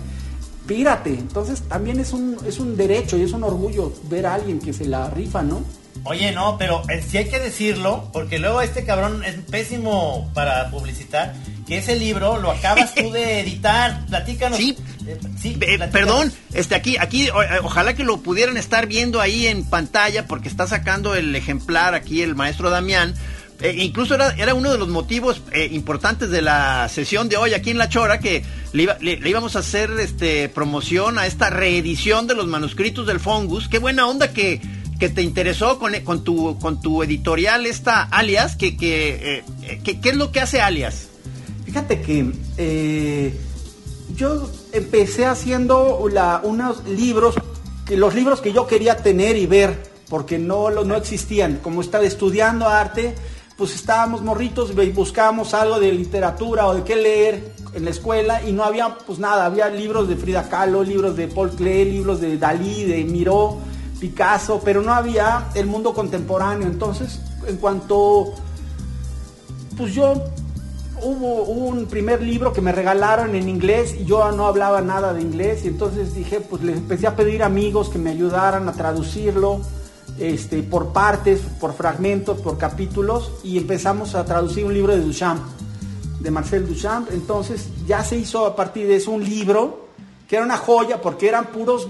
pírate. 0.66 1.10
Entonces 1.10 1.60
también 1.68 2.00
es 2.00 2.14
un, 2.14 2.38
es 2.46 2.58
un 2.58 2.74
derecho 2.76 3.18
y 3.18 3.22
es 3.22 3.32
un 3.32 3.44
orgullo 3.44 3.92
ver 4.04 4.24
a 4.24 4.32
alguien 4.34 4.60
que 4.60 4.72
se 4.72 4.86
la 4.86 5.10
rifa, 5.10 5.42
¿no? 5.42 5.62
Oye, 6.04 6.32
no, 6.32 6.56
pero 6.56 6.82
eh, 6.88 7.04
sí 7.06 7.18
hay 7.18 7.28
que 7.28 7.38
decirlo, 7.38 8.08
porque 8.14 8.38
luego 8.38 8.62
este 8.62 8.84
cabrón 8.86 9.22
es 9.24 9.34
pésimo 9.50 10.30
para 10.32 10.70
publicitar, 10.70 11.34
que 11.66 11.76
ese 11.78 11.96
libro 11.96 12.38
lo 12.38 12.50
acabas 12.52 12.94
tú 12.94 13.10
de 13.12 13.40
editar. 13.40 14.06
Platícanos. 14.06 14.56
Sí. 14.56 14.74
Eh, 15.06 15.18
sí, 15.38 15.48
Eh, 15.50 15.58
platícanos. 15.58 15.90
perdón, 15.92 16.32
este 16.54 16.74
aquí, 16.76 16.96
aquí, 16.96 17.28
o- 17.28 17.42
eh, 17.42 17.58
ojalá 17.62 17.92
que 17.94 18.04
lo 18.04 18.16
pudieran 18.22 18.56
estar 18.56 18.86
viendo 18.86 19.20
ahí 19.20 19.46
en 19.48 19.64
pantalla, 19.68 20.26
porque 20.26 20.48
está 20.48 20.66
sacando 20.66 21.14
el 21.14 21.36
ejemplar 21.36 21.94
aquí 21.94 22.22
el 22.22 22.34
maestro 22.34 22.70
Damián. 22.70 23.14
Eh, 23.60 23.74
incluso 23.78 24.14
era, 24.14 24.34
era 24.36 24.54
uno 24.54 24.72
de 24.72 24.78
los 24.78 24.88
motivos 24.88 25.42
eh, 25.52 25.68
importantes 25.72 26.30
de 26.30 26.40
la 26.40 26.88
sesión 26.88 27.28
de 27.28 27.36
hoy 27.36 27.52
aquí 27.52 27.70
en 27.70 27.78
La 27.78 27.88
Chora, 27.88 28.18
que 28.18 28.42
le, 28.72 28.88
íbamos 29.28 29.54
a 29.56 29.58
hacer 29.58 29.90
este 30.00 30.48
promoción 30.48 31.18
a 31.18 31.26
esta 31.26 31.50
reedición 31.50 32.26
de 32.26 32.34
los 32.34 32.46
manuscritos 32.46 33.06
del 33.06 33.20
Fongus. 33.20 33.68
Qué 33.68 33.78
buena 33.78 34.06
onda 34.06 34.32
que, 34.32 34.62
que 34.98 35.10
te 35.10 35.22
interesó 35.22 35.78
con, 35.78 35.92
con, 36.04 36.24
tu, 36.24 36.58
con 36.58 36.80
tu 36.80 37.02
editorial 37.02 37.66
esta 37.66 38.02
alias, 38.02 38.56
que, 38.56 38.76
que, 38.78 39.44
eh, 39.62 39.80
¿qué 39.84 40.08
es 40.08 40.16
lo 40.16 40.32
que 40.32 40.40
hace 40.40 40.62
alias? 40.62 41.08
Fíjate 41.66 42.00
que 42.00 42.32
yo 44.16 44.50
empecé 44.72 45.26
haciendo 45.26 45.98
unos 45.98 46.84
libros, 46.88 47.34
los 47.90 48.14
libros 48.14 48.40
que 48.40 48.52
yo 48.52 48.66
quería 48.66 48.96
tener 48.96 49.36
y 49.36 49.46
ver, 49.46 49.82
porque 50.08 50.38
no, 50.38 50.70
no 50.70 50.96
existían. 50.96 51.58
Como 51.62 51.80
estaba 51.80 52.04
estudiando 52.04 52.68
arte, 52.68 53.14
pues 53.60 53.74
estábamos 53.74 54.22
morritos 54.22 54.70
y 54.70 54.90
buscábamos 54.90 55.52
algo 55.52 55.78
de 55.78 55.92
literatura 55.92 56.66
o 56.66 56.74
de 56.74 56.82
qué 56.82 56.96
leer 56.96 57.52
en 57.74 57.84
la 57.84 57.90
escuela 57.90 58.42
y 58.42 58.52
no 58.52 58.64
había 58.64 58.96
pues 58.96 59.18
nada, 59.18 59.44
había 59.44 59.68
libros 59.68 60.08
de 60.08 60.16
Frida 60.16 60.48
Kahlo, 60.48 60.82
libros 60.82 61.14
de 61.14 61.28
Paul 61.28 61.50
Klee, 61.50 61.84
libros 61.84 62.22
de 62.22 62.38
Dalí, 62.38 62.84
de 62.84 63.04
Miró, 63.04 63.58
Picasso, 64.00 64.62
pero 64.64 64.80
no 64.80 64.94
había 64.94 65.48
el 65.54 65.66
mundo 65.66 65.92
contemporáneo. 65.92 66.68
Entonces, 66.68 67.20
en 67.46 67.58
cuanto 67.58 68.32
pues 69.76 69.92
yo 69.92 70.14
hubo, 71.02 71.42
un 71.42 71.84
primer 71.84 72.22
libro 72.22 72.54
que 72.54 72.62
me 72.62 72.72
regalaron 72.72 73.34
en 73.34 73.46
inglés 73.46 73.94
y 74.00 74.06
yo 74.06 74.32
no 74.32 74.46
hablaba 74.46 74.80
nada 74.80 75.12
de 75.12 75.20
inglés 75.20 75.66
y 75.66 75.68
entonces 75.68 76.14
dije, 76.14 76.40
pues 76.40 76.62
les 76.62 76.78
empecé 76.78 77.06
a 77.06 77.14
pedir 77.14 77.42
amigos 77.42 77.90
que 77.90 77.98
me 77.98 78.08
ayudaran 78.08 78.70
a 78.70 78.72
traducirlo 78.72 79.60
este, 80.20 80.62
por 80.62 80.92
partes, 80.92 81.40
por 81.58 81.72
fragmentos, 81.74 82.40
por 82.40 82.58
capítulos 82.58 83.32
y 83.42 83.58
empezamos 83.58 84.14
a 84.14 84.24
traducir 84.24 84.64
un 84.64 84.74
libro 84.74 84.94
de 84.94 85.00
Duchamp, 85.00 85.40
de 86.20 86.30
Marcel 86.30 86.68
Duchamp. 86.68 87.10
Entonces 87.12 87.68
ya 87.86 88.04
se 88.04 88.16
hizo 88.16 88.44
a 88.46 88.54
partir 88.54 88.86
de 88.86 88.96
eso 88.96 89.10
un 89.10 89.24
libro 89.24 89.86
que 90.28 90.36
era 90.36 90.44
una 90.44 90.58
joya 90.58 91.00
porque 91.00 91.26
eran 91.28 91.46
puros 91.46 91.88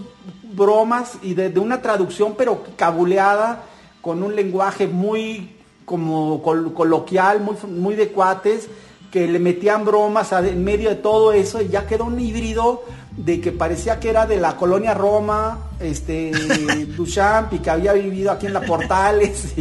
bromas 0.55 1.19
y 1.23 1.35
de, 1.35 1.59
una 1.59 1.83
traducción 1.83 2.35
pero 2.39 2.63
cabuleada 2.77 3.65
con 4.01 4.23
un 4.23 4.35
lenguaje 4.35 4.87
muy 4.87 5.57
como 5.85 6.41
col- 6.43 6.73
coloquial, 6.73 7.41
muy, 7.41 7.57
muy 7.69 7.95
de 7.97 8.09
cuates, 8.09 8.69
que 9.11 9.27
le 9.27 9.41
metían 9.41 9.85
bromas 9.85 10.31
en 10.33 10.63
medio 10.63 10.89
de 10.89 10.95
todo 10.95 11.33
eso 11.33 11.61
y 11.61 11.69
ya 11.69 11.87
quedó 11.87 12.05
un 12.05 12.21
híbrido 12.21 12.85
de 13.25 13.41
que 13.41 13.53
parecía 13.53 14.01
que 14.01 14.09
era 14.11 14.27
de 14.27 14.39
la 14.39 14.57
colonia 14.57 14.95
Roma, 14.95 15.71
este, 15.79 16.31
Duchamp 16.97 17.53
y 17.53 17.59
que 17.59 17.71
había 17.71 17.93
vivido 17.93 18.31
aquí 18.31 18.47
en 18.47 18.55
la 18.55 18.63
Portales. 18.63 19.53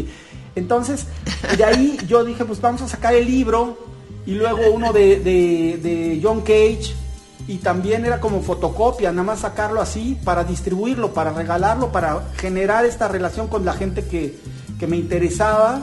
entonces, 0.55 1.05
de 1.57 1.63
ahí 1.63 1.97
yo 2.07 2.23
dije, 2.23 2.45
pues 2.45 2.61
vamos 2.61 2.81
a 2.81 2.87
sacar 2.87 3.13
el 3.15 3.25
libro 3.25 3.77
y 4.25 4.35
luego 4.35 4.59
uno 4.73 4.93
de, 4.93 5.19
de- 5.19 5.79
de 5.81 6.19
John 6.23 6.41
Cage 6.41 6.93
y 7.47 7.57
también 7.57 8.05
era 8.05 8.19
como 8.19 8.41
fotocopia, 8.41 9.11
nada 9.11 9.23
más 9.23 9.39
sacarlo 9.39 9.81
así 9.81 10.17
para 10.23 10.43
distribuirlo, 10.43 11.13
para 11.13 11.31
regalarlo, 11.33 11.91
para 11.91 12.29
generar 12.37 12.85
esta 12.85 13.07
relación 13.07 13.47
con 13.47 13.65
la 13.65 13.73
gente 13.73 14.05
que, 14.05 14.37
que 14.79 14.85
me 14.87 14.97
interesaba. 14.97 15.81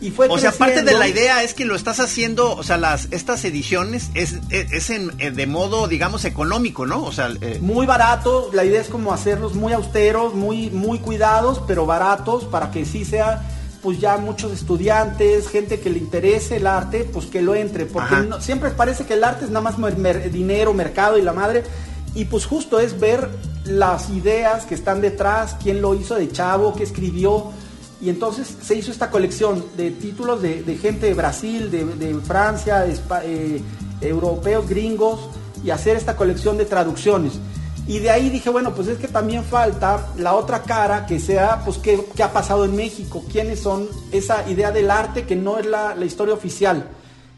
Y 0.00 0.10
fue 0.10 0.28
O 0.28 0.38
sea, 0.38 0.50
parte 0.52 0.82
de 0.82 0.92
la 0.94 1.08
idea 1.08 1.42
es 1.42 1.52
que 1.52 1.64
lo 1.66 1.74
estás 1.76 2.00
haciendo, 2.00 2.54
o 2.56 2.62
sea, 2.62 2.78
las 2.78 3.08
estas 3.10 3.44
ediciones 3.44 4.10
es, 4.14 4.36
es, 4.48 4.72
es 4.72 4.88
en, 4.90 5.16
de 5.18 5.46
modo, 5.46 5.88
digamos, 5.88 6.24
económico, 6.24 6.86
¿no? 6.86 7.04
O 7.04 7.12
sea, 7.12 7.30
eh, 7.42 7.58
muy 7.60 7.84
barato, 7.84 8.50
la 8.54 8.64
idea 8.64 8.80
es 8.80 8.88
como 8.88 9.12
hacerlos 9.12 9.54
muy 9.54 9.72
austeros, 9.74 10.34
muy, 10.34 10.70
muy 10.70 11.00
cuidados, 11.00 11.60
pero 11.66 11.84
baratos 11.84 12.44
para 12.44 12.70
que 12.70 12.84
sí 12.86 13.04
sea 13.04 13.42
pues 13.82 13.98
ya 13.98 14.18
muchos 14.18 14.52
estudiantes, 14.52 15.48
gente 15.48 15.80
que 15.80 15.88
le 15.88 15.98
interese 15.98 16.56
el 16.56 16.66
arte, 16.66 17.04
pues 17.10 17.24
que 17.26 17.40
lo 17.40 17.54
entre, 17.54 17.86
porque 17.86 18.14
no- 18.28 18.40
siempre 18.40 18.70
parece 18.70 19.06
que 19.06 19.14
el 19.14 19.24
arte 19.24 19.44
es 19.46 19.50
nada 19.50 19.62
más 19.62 19.78
mer- 19.78 20.30
dinero, 20.30 20.74
mercado 20.74 21.16
y 21.16 21.22
la 21.22 21.32
madre, 21.32 21.64
y 22.14 22.26
pues 22.26 22.44
justo 22.44 22.78
es 22.78 23.00
ver 23.00 23.30
las 23.64 24.10
ideas 24.10 24.66
que 24.66 24.74
están 24.74 25.00
detrás, 25.00 25.56
quién 25.62 25.80
lo 25.80 25.94
hizo 25.94 26.14
de 26.14 26.30
chavo, 26.30 26.74
qué 26.74 26.82
escribió, 26.84 27.52
y 28.00 28.08
entonces 28.08 28.56
se 28.62 28.74
hizo 28.74 28.90
esta 28.90 29.10
colección 29.10 29.64
de 29.76 29.90
títulos 29.90 30.40
de, 30.40 30.62
gente 30.80 31.06
de 31.06 31.14
Brasil, 31.14 31.70
de, 31.70 32.14
Francia, 32.24 32.80
de 32.80 32.98
eh, 33.24 33.62
europeos, 34.00 34.68
gringos, 34.68 35.20
y 35.62 35.70
hacer 35.70 35.96
esta 35.96 36.16
colección 36.16 36.56
de 36.56 36.64
traducciones. 36.64 37.34
Y 37.86 37.98
de 37.98 38.10
ahí 38.10 38.30
dije, 38.30 38.48
bueno, 38.50 38.74
pues 38.74 38.88
es 38.88 38.98
que 38.98 39.08
también 39.08 39.44
falta 39.44 40.08
la 40.16 40.34
otra 40.34 40.62
cara 40.62 41.06
que 41.06 41.18
sea, 41.18 41.62
pues, 41.64 41.76
qué, 41.78 42.06
qué 42.14 42.22
ha 42.22 42.32
pasado 42.32 42.64
en 42.64 42.74
México, 42.74 43.22
quiénes 43.30 43.60
son 43.60 43.88
esa 44.12 44.48
idea 44.48 44.70
del 44.70 44.90
arte 44.90 45.24
que 45.24 45.36
no 45.36 45.58
es 45.58 45.66
la, 45.66 45.94
la 45.94 46.04
historia 46.04 46.32
oficial. 46.32 46.88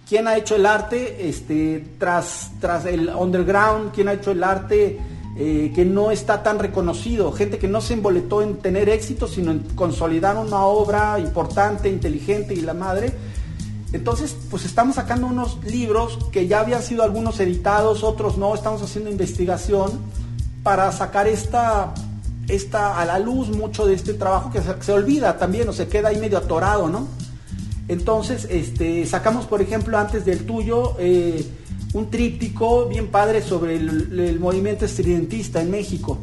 ¿Quién 0.09 0.29
ha 0.29 0.37
hecho 0.37 0.57
el 0.57 0.67
arte 0.67 1.29
este, 1.29 1.85
tras, 1.99 2.51
tras 2.61 2.85
el 2.85 3.09
underground? 3.09 3.93
¿Quién 3.93 4.09
ha 4.09 4.13
hecho 4.13 4.33
el 4.33 4.45
arte 4.45 5.01
eh, 5.37 5.73
que 5.75 5.85
no 5.85 6.11
está 6.11 6.43
tan 6.43 6.59
reconocido? 6.59 7.33
Gente 7.33 7.59
que 7.59 7.69
no 7.69 7.81
se 7.81 7.95
emboletó 7.95 8.43
en 8.43 8.57
tener 8.59 8.89
éxito, 8.89 9.27
sino 9.27 9.51
en 9.51 9.61
consolidar 9.75 10.37
una 10.37 10.65
obra 10.65 11.19
importante, 11.19 11.89
inteligente 11.89 12.55
y 12.55 12.61
la 12.61 12.75
madre. 12.75 13.13
Entonces, 13.93 14.37
pues 14.51 14.65
estamos 14.65 14.97
sacando 14.97 15.27
unos 15.27 15.63
libros 15.65 16.19
que 16.33 16.47
ya 16.47 16.61
habían 16.61 16.83
sido 16.83 17.03
algunos 17.03 17.39
editados, 17.41 18.03
otros 18.03 18.39
no, 18.39 18.55
estamos 18.55 18.83
haciendo 18.83 19.11
investigación 19.11 20.01
para 20.63 20.91
sacar 20.93 21.27
esta, 21.27 21.93
esta 22.49 22.99
a 22.99 23.05
la 23.05 23.19
luz 23.19 23.51
mucho 23.51 23.87
de 23.87 23.95
este 23.95 24.15
trabajo 24.15 24.51
que 24.51 24.61
se, 24.61 24.93
olvida 24.93 25.39
también 25.39 25.69
o 25.69 25.73
se 25.73 25.89
queda 25.89 26.09
ahí 26.09 26.19
medio 26.19 26.39
atorado, 26.39 26.89
¿no? 26.89 27.07
Entonces, 27.89 28.47
este, 28.51 29.05
sacamos, 29.07 29.45
por 29.47 29.61
ejemplo, 29.61 29.99
antes 29.99 30.25
del 30.25 30.47
tuyo, 30.47 30.95
eh, 30.99 31.45
un 31.95 32.11
tríptico 32.11 32.87
bien 32.87 33.09
padre 33.09 33.43
sobre 33.43 33.77
el, 33.77 34.19
el 34.19 34.41
movimiento 34.41 34.85
estridentista 34.85 35.61
en 35.61 35.71
México. 35.71 36.19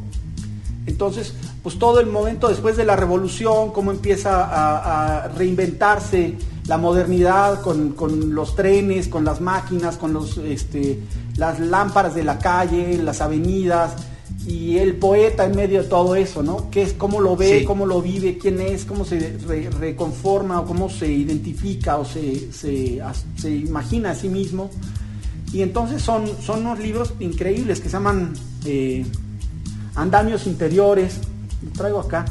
Entonces, 0.85 1.33
pues 1.61 1.77
todo 1.77 1.99
el 1.99 2.07
momento 2.07 2.47
después 2.47 2.75
de 2.77 2.85
la 2.85 2.95
revolución, 2.95 3.71
cómo 3.71 3.91
empieza 3.91 4.43
a, 4.45 5.25
a 5.25 5.27
reinventarse 5.29 6.35
la 6.67 6.77
modernidad 6.77 7.61
con, 7.61 7.89
con 7.93 8.33
los 8.33 8.55
trenes, 8.55 9.07
con 9.07 9.23
las 9.25 9.41
máquinas, 9.41 9.97
con 9.97 10.13
los, 10.13 10.37
este, 10.37 10.99
las 11.37 11.59
lámparas 11.59 12.15
de 12.15 12.23
la 12.23 12.39
calle, 12.39 12.97
las 12.97 13.21
avenidas, 13.21 13.93
y 14.47 14.77
el 14.77 14.95
poeta 14.95 15.45
en 15.45 15.55
medio 15.55 15.83
de 15.83 15.87
todo 15.89 16.15
eso, 16.15 16.41
¿no? 16.41 16.69
¿Qué 16.71 16.81
es, 16.83 16.93
cómo 16.93 17.19
lo 17.21 17.35
ve, 17.35 17.59
Sí. 17.59 17.65
cómo 17.65 17.85
lo 17.85 18.01
vive, 18.01 18.37
quién 18.37 18.59
es, 18.61 18.85
cómo 18.85 19.03
se 19.05 19.37
re- 19.47 19.69
reconforma 19.69 20.61
o 20.61 20.65
cómo 20.65 20.89
se 20.89 21.11
identifica 21.11 21.97
o 21.97 22.05
se, 22.05 22.51
se 22.51 23.01
imagina 23.49 24.11
a 24.11 24.15
sí 24.15 24.29
mismo. 24.29 24.69
Y 25.51 25.61
entonces 25.63 26.01
son, 26.01 26.29
son 26.41 26.61
unos 26.65 26.79
libros 26.79 27.13
increíbles 27.19 27.79
que 27.79 27.87
se 27.89 27.93
llaman 27.93 28.33
eh, 28.65 29.05
Andamios 29.95 30.45
Interiores. 30.47 31.19
Lo 31.63 31.71
traigo 31.71 31.99
acá. 31.99 32.25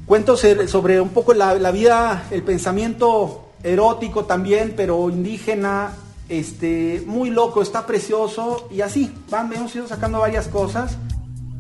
cuentos 0.07 0.45
er- 0.45 0.69
sobre 0.69 1.01
un 1.01 1.11
poco 1.11 1.35
la, 1.35 1.55
la 1.55 1.71
vida, 1.71 2.27
el 2.31 2.43
pensamiento 2.43 3.51
erótico 3.63 4.25
también, 4.25 4.75
pero 4.77 5.11
indígena, 5.11 5.93
este, 6.29 7.03
muy 7.07 7.31
loco, 7.31 7.63
está 7.63 7.87
precioso 7.87 8.69
y 8.71 8.81
así, 8.81 9.13
van, 9.31 9.53
hemos 9.53 9.75
ido 9.75 9.87
sacando 9.87 10.21
varias 10.21 10.49
cosas. 10.49 10.97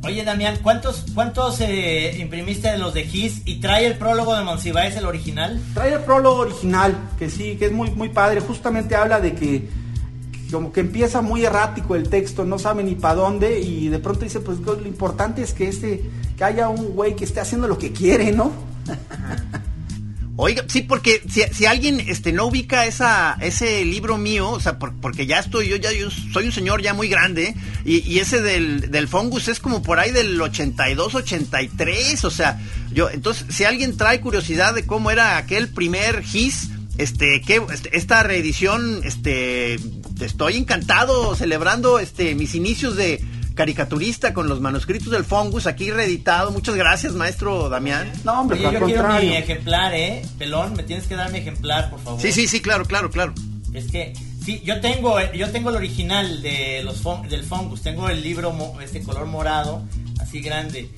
Oye, 0.04 0.22
Damián, 0.22 0.58
¿cuántos, 0.62 1.06
cuántos 1.14 1.60
eh, 1.60 2.16
imprimiste 2.20 2.70
de 2.70 2.78
los 2.78 2.94
de 2.94 3.04
Gis 3.04 3.42
y 3.44 3.60
trae 3.60 3.86
el 3.86 3.98
prólogo 3.98 4.36
de 4.36 4.44
Monsiváis, 4.44 4.94
el 4.94 5.04
original? 5.04 5.60
Trae 5.74 5.94
el 5.94 6.00
prólogo 6.00 6.42
original, 6.42 6.94
que 7.18 7.28
sí, 7.28 7.56
que 7.56 7.66
es 7.66 7.72
muy, 7.72 7.90
muy 7.90 8.10
padre. 8.10 8.40
Justamente 8.40 8.94
habla 8.94 9.20
de 9.20 9.34
que 9.34 9.68
como 10.52 10.70
que 10.70 10.78
empieza 10.80 11.22
muy 11.22 11.44
errático 11.44 11.96
el 11.96 12.08
texto, 12.08 12.44
no 12.44 12.56
sabe 12.60 12.84
ni 12.84 12.94
para 12.94 13.16
dónde 13.16 13.58
y 13.60 13.88
de 13.88 13.98
pronto 13.98 14.20
dice, 14.20 14.38
pues 14.38 14.60
lo 14.60 14.86
importante 14.86 15.42
es 15.42 15.52
que 15.52 15.66
este, 15.66 16.08
que 16.36 16.44
haya 16.44 16.68
un 16.68 16.88
güey 16.94 17.16
que 17.16 17.24
esté 17.24 17.40
haciendo 17.40 17.66
lo 17.68 17.78
que 17.78 17.92
quiere, 17.92 18.32
¿no? 18.32 18.52
Oiga, 20.38 20.64
sí, 20.68 20.82
porque 20.82 21.22
si, 21.30 21.42
si 21.50 21.64
alguien 21.64 21.98
este 21.98 22.30
no 22.30 22.44
ubica 22.44 22.84
esa 22.84 23.38
ese 23.40 23.86
libro 23.86 24.18
mío, 24.18 24.50
o 24.50 24.60
sea, 24.60 24.78
por- 24.78 24.92
porque 25.00 25.26
ya 25.26 25.38
estoy, 25.38 25.68
yo 25.68 25.76
ya 25.76 25.92
yo 25.92 26.10
soy 26.10 26.44
un 26.44 26.52
señor 26.52 26.82
ya 26.82 26.92
muy 26.92 27.08
grande, 27.08 27.54
y, 27.86 28.00
y 28.06 28.18
ese 28.18 28.42
del, 28.42 28.90
del 28.90 29.08
Fungus 29.08 29.48
es 29.48 29.60
como 29.60 29.82
por 29.82 29.98
ahí 29.98 30.10
del 30.12 30.38
82, 30.38 31.14
83, 31.14 32.22
o 32.24 32.30
sea, 32.30 32.60
yo, 32.92 33.08
entonces, 33.08 33.46
si 33.48 33.64
alguien 33.64 33.96
trae 33.96 34.20
curiosidad 34.20 34.74
de 34.74 34.84
cómo 34.84 35.10
era 35.10 35.38
aquel 35.38 35.68
primer 35.68 36.22
GIS, 36.22 36.68
este, 36.98 37.40
que 37.40 37.62
este, 37.72 37.96
esta 37.96 38.22
reedición, 38.22 39.00
este, 39.04 39.78
estoy 40.20 40.58
encantado 40.58 41.34
celebrando 41.34 41.98
este 41.98 42.34
mis 42.34 42.54
inicios 42.54 42.94
de 42.94 43.24
caricaturista 43.56 44.32
con 44.32 44.48
los 44.48 44.60
manuscritos 44.60 45.10
del 45.10 45.24
Fungus 45.24 45.66
aquí 45.66 45.90
reeditado. 45.90 46.52
Muchas 46.52 46.76
gracias, 46.76 47.14
maestro 47.14 47.68
Damián. 47.68 48.12
No, 48.22 48.40
hombre, 48.40 48.58
Oye, 48.58 48.66
al 48.68 48.72
yo 48.74 48.78
quiero 48.84 49.02
mi 49.02 49.08
contrario. 49.08 49.32
ejemplar, 49.32 49.94
¿eh? 49.94 50.22
Pelón, 50.38 50.74
me 50.74 50.84
tienes 50.84 51.08
que 51.08 51.16
dar 51.16 51.32
mi 51.32 51.38
ejemplar, 51.38 51.90
por 51.90 51.98
favor. 52.00 52.20
Sí, 52.20 52.30
sí, 52.30 52.46
sí, 52.46 52.60
claro, 52.60 52.84
claro, 52.84 53.10
claro. 53.10 53.34
Es 53.72 53.90
que, 53.90 54.12
sí, 54.44 54.62
yo 54.64 54.80
tengo, 54.80 55.18
yo 55.32 55.50
tengo 55.50 55.70
el 55.70 55.76
original 55.76 56.42
de 56.42 56.82
los 56.84 57.02
del 57.28 57.42
Fungus, 57.42 57.82
tengo 57.82 58.08
el 58.08 58.22
libro, 58.22 58.54
este 58.80 59.02
color 59.02 59.26
morado, 59.26 59.82
así 60.20 60.40
grande. 60.40 60.88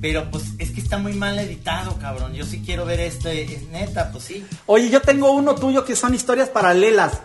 Pero 0.00 0.30
pues 0.30 0.44
es 0.58 0.70
que 0.70 0.80
está 0.80 0.98
muy 0.98 1.14
mal 1.14 1.38
editado, 1.38 1.98
cabrón. 1.98 2.34
Yo 2.34 2.44
sí 2.44 2.62
quiero 2.64 2.84
ver 2.84 3.00
este, 3.00 3.42
es 3.44 3.62
neta, 3.68 4.10
pues 4.10 4.24
sí. 4.24 4.44
Oye, 4.66 4.90
yo 4.90 5.00
tengo 5.00 5.32
uno 5.32 5.54
tuyo 5.54 5.84
que 5.84 5.96
son 5.96 6.14
historias 6.14 6.48
paralelas. 6.48 7.20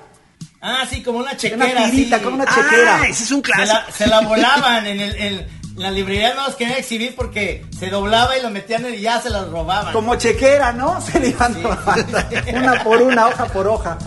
Ah, 0.61 0.85
sí, 0.89 1.01
como 1.01 1.17
una 1.19 1.31
Una 1.31 1.37
chequera. 1.37 1.89
tirita, 1.89 2.15
así. 2.17 2.23
como 2.25 2.35
una 2.35 2.45
chequera. 2.45 2.99
Ah, 3.01 3.07
ese 3.07 3.23
es 3.23 3.31
un 3.31 3.37
Se 3.43 3.51
clásico. 3.51 3.73
la, 3.87 3.91
se 3.93 4.07
la 4.07 4.19
volaban 4.27 4.85
en, 4.85 4.99
el, 4.99 5.15
en 5.15 5.47
la 5.75 5.89
librería, 5.89 6.33
no 6.35 6.45
los 6.45 6.55
querían 6.55 6.77
exhibir 6.77 7.15
porque 7.15 7.65
se 7.77 7.89
doblaba 7.89 8.37
y 8.37 8.41
lo 8.43 8.49
metían 8.51 8.85
y 8.93 8.99
ya 9.01 9.19
se 9.21 9.29
las 9.31 9.47
robaban. 9.49 9.91
Como 9.93 10.15
chequera, 10.15 10.71
¿no? 10.73 11.01
Se 11.11 11.19
le 11.19 11.29
iban 11.29 11.61
robando 11.63 12.17
una 12.53 12.83
por 12.83 13.01
una, 13.01 13.27
hoja 13.27 13.45
por 13.47 13.67
hoja. 13.67 13.97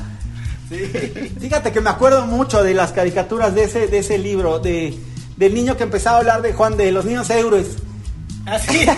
Fíjate 1.41 1.73
que 1.73 1.81
me 1.81 1.91
acuerdo 1.91 2.27
mucho 2.27 2.63
de 2.63 2.75
las 2.75 2.93
caricaturas 2.93 3.55
de 3.55 3.65
ese, 3.65 3.87
de 3.87 3.99
ese 3.99 4.19
libro, 4.19 4.59
de, 4.59 4.99
del 5.37 5.55
niño 5.55 5.77
que 5.77 5.83
empezaba 5.85 6.17
a 6.17 6.21
hablar 6.21 6.43
de 6.43 6.53
Juan 6.53 6.77
de 6.77 6.91
los 6.93 7.05
niños 7.05 7.29
héroes. 7.31 7.77
Así. 8.47 8.87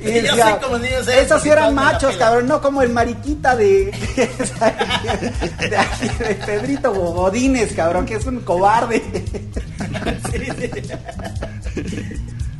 Y 0.00 0.22
yo 0.22 0.36
soy 0.36 0.52
como 0.62 0.78
niños 0.78 1.06
esos 1.08 1.42
sí 1.42 1.48
eran 1.48 1.74
machos, 1.74 2.12
pelan". 2.14 2.18
cabrón, 2.18 2.46
no 2.48 2.60
como 2.60 2.82
el 2.82 2.90
mariquita 2.90 3.54
de, 3.56 3.84
de, 5.68 5.76
aquí, 5.76 6.08
de 6.18 6.34
Pedrito 6.46 6.92
Godínez, 6.92 7.74
cabrón, 7.74 8.06
que 8.06 8.14
es 8.14 8.26
un 8.26 8.40
cobarde. 8.40 9.02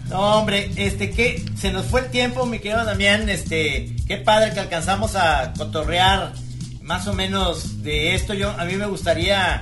No, 0.09 0.39
hombre, 0.39 0.70
este, 0.76 1.11
que 1.11 1.45
se 1.55 1.70
nos 1.70 1.85
fue 1.85 2.01
el 2.01 2.07
tiempo, 2.07 2.47
mi 2.47 2.61
querido 2.61 2.83
Damián, 2.83 3.29
este, 3.29 3.95
qué 4.07 4.16
padre 4.16 4.55
que 4.55 4.61
alcanzamos 4.61 5.16
a 5.16 5.53
cotorrear 5.53 6.33
más 6.81 7.07
o 7.09 7.12
menos 7.12 7.83
de 7.83 8.14
esto. 8.14 8.33
Yo, 8.33 8.51
a 8.51 8.64
mí 8.64 8.76
me 8.76 8.87
gustaría, 8.87 9.61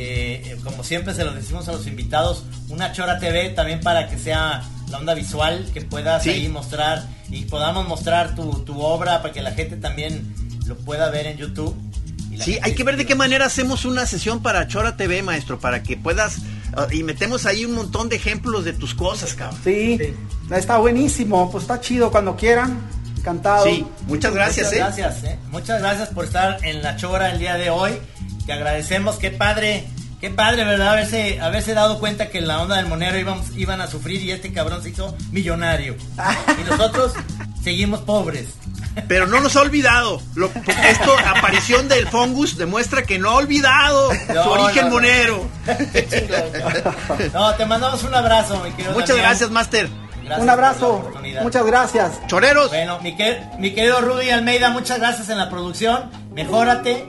eh, 0.00 0.56
como 0.64 0.84
siempre 0.84 1.14
se 1.14 1.24
lo 1.24 1.32
decimos 1.32 1.68
a 1.68 1.72
los 1.72 1.86
invitados, 1.86 2.44
una 2.68 2.92
Chora 2.92 3.18
TV 3.18 3.50
también 3.50 3.80
para 3.80 4.08
que 4.08 4.18
sea 4.18 4.62
la 4.90 4.98
onda 4.98 5.14
visual, 5.14 5.68
que 5.74 5.80
puedas 5.82 6.22
Sí. 6.22 6.30
ahí 6.30 6.48
mostrar 6.48 7.06
y 7.30 7.44
podamos 7.46 7.86
mostrar 7.88 8.34
tu, 8.34 8.50
tu 8.64 8.80
obra 8.80 9.20
para 9.22 9.32
que 9.34 9.42
la 9.42 9.52
gente 9.52 9.76
también 9.76 10.32
lo 10.66 10.76
pueda 10.76 11.10
ver 11.10 11.26
en 11.26 11.36
YouTube. 11.36 11.76
Y 12.30 12.36
la 12.36 12.44
Sí, 12.44 12.58
hay 12.62 12.74
que 12.74 12.84
ver 12.84 12.96
de 12.96 13.06
qué 13.06 13.14
manera 13.14 13.46
hacemos 13.46 13.84
una 13.84 14.06
sesión 14.06 14.40
para 14.42 14.66
Chora 14.68 14.96
TV, 14.96 15.22
maestro, 15.22 15.58
para 15.58 15.82
que 15.82 15.96
puedas 15.96 16.36
ah, 16.76 16.86
y 16.92 17.02
metemos 17.02 17.46
ahí 17.46 17.64
un 17.64 17.72
montón 17.74 18.08
de 18.08 18.16
ejemplos 18.16 18.64
de 18.64 18.72
tus 18.74 18.94
cosas, 18.94 19.34
cabrón. 19.34 19.60
Sí, 19.64 19.98
Sí. 19.98 20.14
está 20.54 20.76
buenísimo, 20.78 21.50
pues 21.50 21.62
está 21.64 21.80
chido 21.80 22.10
cuando 22.10 22.36
quieran, 22.36 22.78
encantado. 23.18 23.64
Sí, 23.66 23.84
muchas 24.06 24.32
gracias, 24.34 24.66
Muchas 24.72 24.72
¿eh? 24.98 25.00
gracias, 25.02 25.24
¿eh? 25.24 25.38
Muchas 25.50 25.80
gracias 25.80 26.08
por 26.10 26.24
estar 26.24 26.58
en 26.64 26.82
la 26.82 26.96
chora 26.96 27.30
el 27.32 27.38
día 27.38 27.54
de 27.56 27.70
hoy. 27.70 27.92
Te 28.48 28.54
agradecemos, 28.54 29.16
qué 29.16 29.30
padre, 29.30 29.84
qué 30.22 30.30
padre, 30.30 30.64
¿verdad? 30.64 30.88
Haberse, 30.94 31.38
haberse 31.38 31.74
dado 31.74 31.98
cuenta 31.98 32.30
que 32.30 32.38
en 32.38 32.48
la 32.48 32.62
onda 32.62 32.76
del 32.76 32.86
monero 32.86 33.18
íbamos, 33.18 33.54
iban 33.56 33.82
a 33.82 33.88
sufrir 33.88 34.22
y 34.22 34.30
este 34.32 34.54
cabrón 34.54 34.82
se 34.82 34.88
hizo 34.88 35.14
millonario. 35.32 35.96
Y 36.58 36.64
nosotros 36.70 37.12
seguimos 37.62 38.00
pobres. 38.00 38.54
Pero 39.06 39.26
no 39.26 39.40
nos 39.40 39.54
ha 39.54 39.60
olvidado. 39.60 40.22
Lo- 40.34 40.50
esto, 40.88 41.14
aparición 41.36 41.88
del 41.88 42.08
fungus, 42.08 42.56
demuestra 42.56 43.02
que 43.02 43.18
no 43.18 43.30
ha 43.32 43.34
olvidado 43.36 44.10
No, 44.34 44.42
su 44.44 44.48
origen 44.50 44.84
no, 44.84 44.88
no. 44.88 44.94
monero. 44.94 45.46
No, 47.34 47.54
te 47.54 47.66
mandamos 47.66 48.02
un 48.04 48.14
abrazo, 48.14 48.60
mi 48.64 48.70
querido 48.72 48.94
Muchas 48.94 49.16
gracias, 49.18 49.50
Master. 49.50 49.88
Gracias 50.24 50.42
Un 50.42 50.50
abrazo, 50.50 51.12
muchas 51.42 51.64
gracias. 51.66 52.26
Choreros. 52.26 52.68
Bueno, 52.70 52.98
mi, 53.00 53.14
que- 53.14 53.40
mi 53.58 53.72
querido 53.74 54.00
Rudy 54.00 54.30
Almeida, 54.30 54.70
muchas 54.70 54.98
gracias 54.98 55.28
en 55.28 55.38
la 55.38 55.48
producción. 55.50 56.10
Mejórate, 56.32 57.06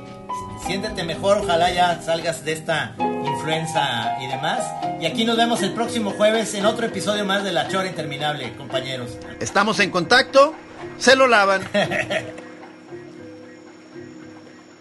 siéntete 0.70 1.04
mejor. 1.04 1.40
Ojalá 1.40 1.72
ya 1.72 2.00
salgas 2.00 2.46
de 2.46 2.52
esta 2.52 2.94
influenza 3.26 4.16
y 4.22 4.28
demás. 4.28 4.62
Y 5.02 5.08
aquí 5.08 5.26
nos 5.26 5.36
vemos 5.36 5.64
el 5.64 5.74
próximo 5.74 6.12
jueves 6.12 6.54
en 6.54 6.68
otro 6.68 6.86
episodio 6.86 7.26
más 7.26 7.44
de 7.44 7.52
La 7.52 7.68
Chora 7.68 7.88
Interminable, 7.88 8.56
compañeros. 8.56 9.18
Estamos 9.40 9.80
en 9.80 9.90
contacto, 9.90 10.54
se 11.00 11.16
lo 11.16 11.26
lavan. 11.26 11.64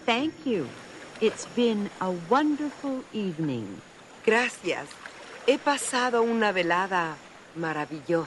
Thank 0.05 0.35
you. 0.45 0.67
It's 1.23 1.49
been 1.57 1.89
a 2.01 2.11
wonderful 2.29 3.03
evening. 3.15 3.81
Gracias. 4.27 4.89
He 5.47 5.57
pasado 5.59 6.23
una 6.23 6.53
velada 6.53 7.17
maravillosa. 7.57 8.27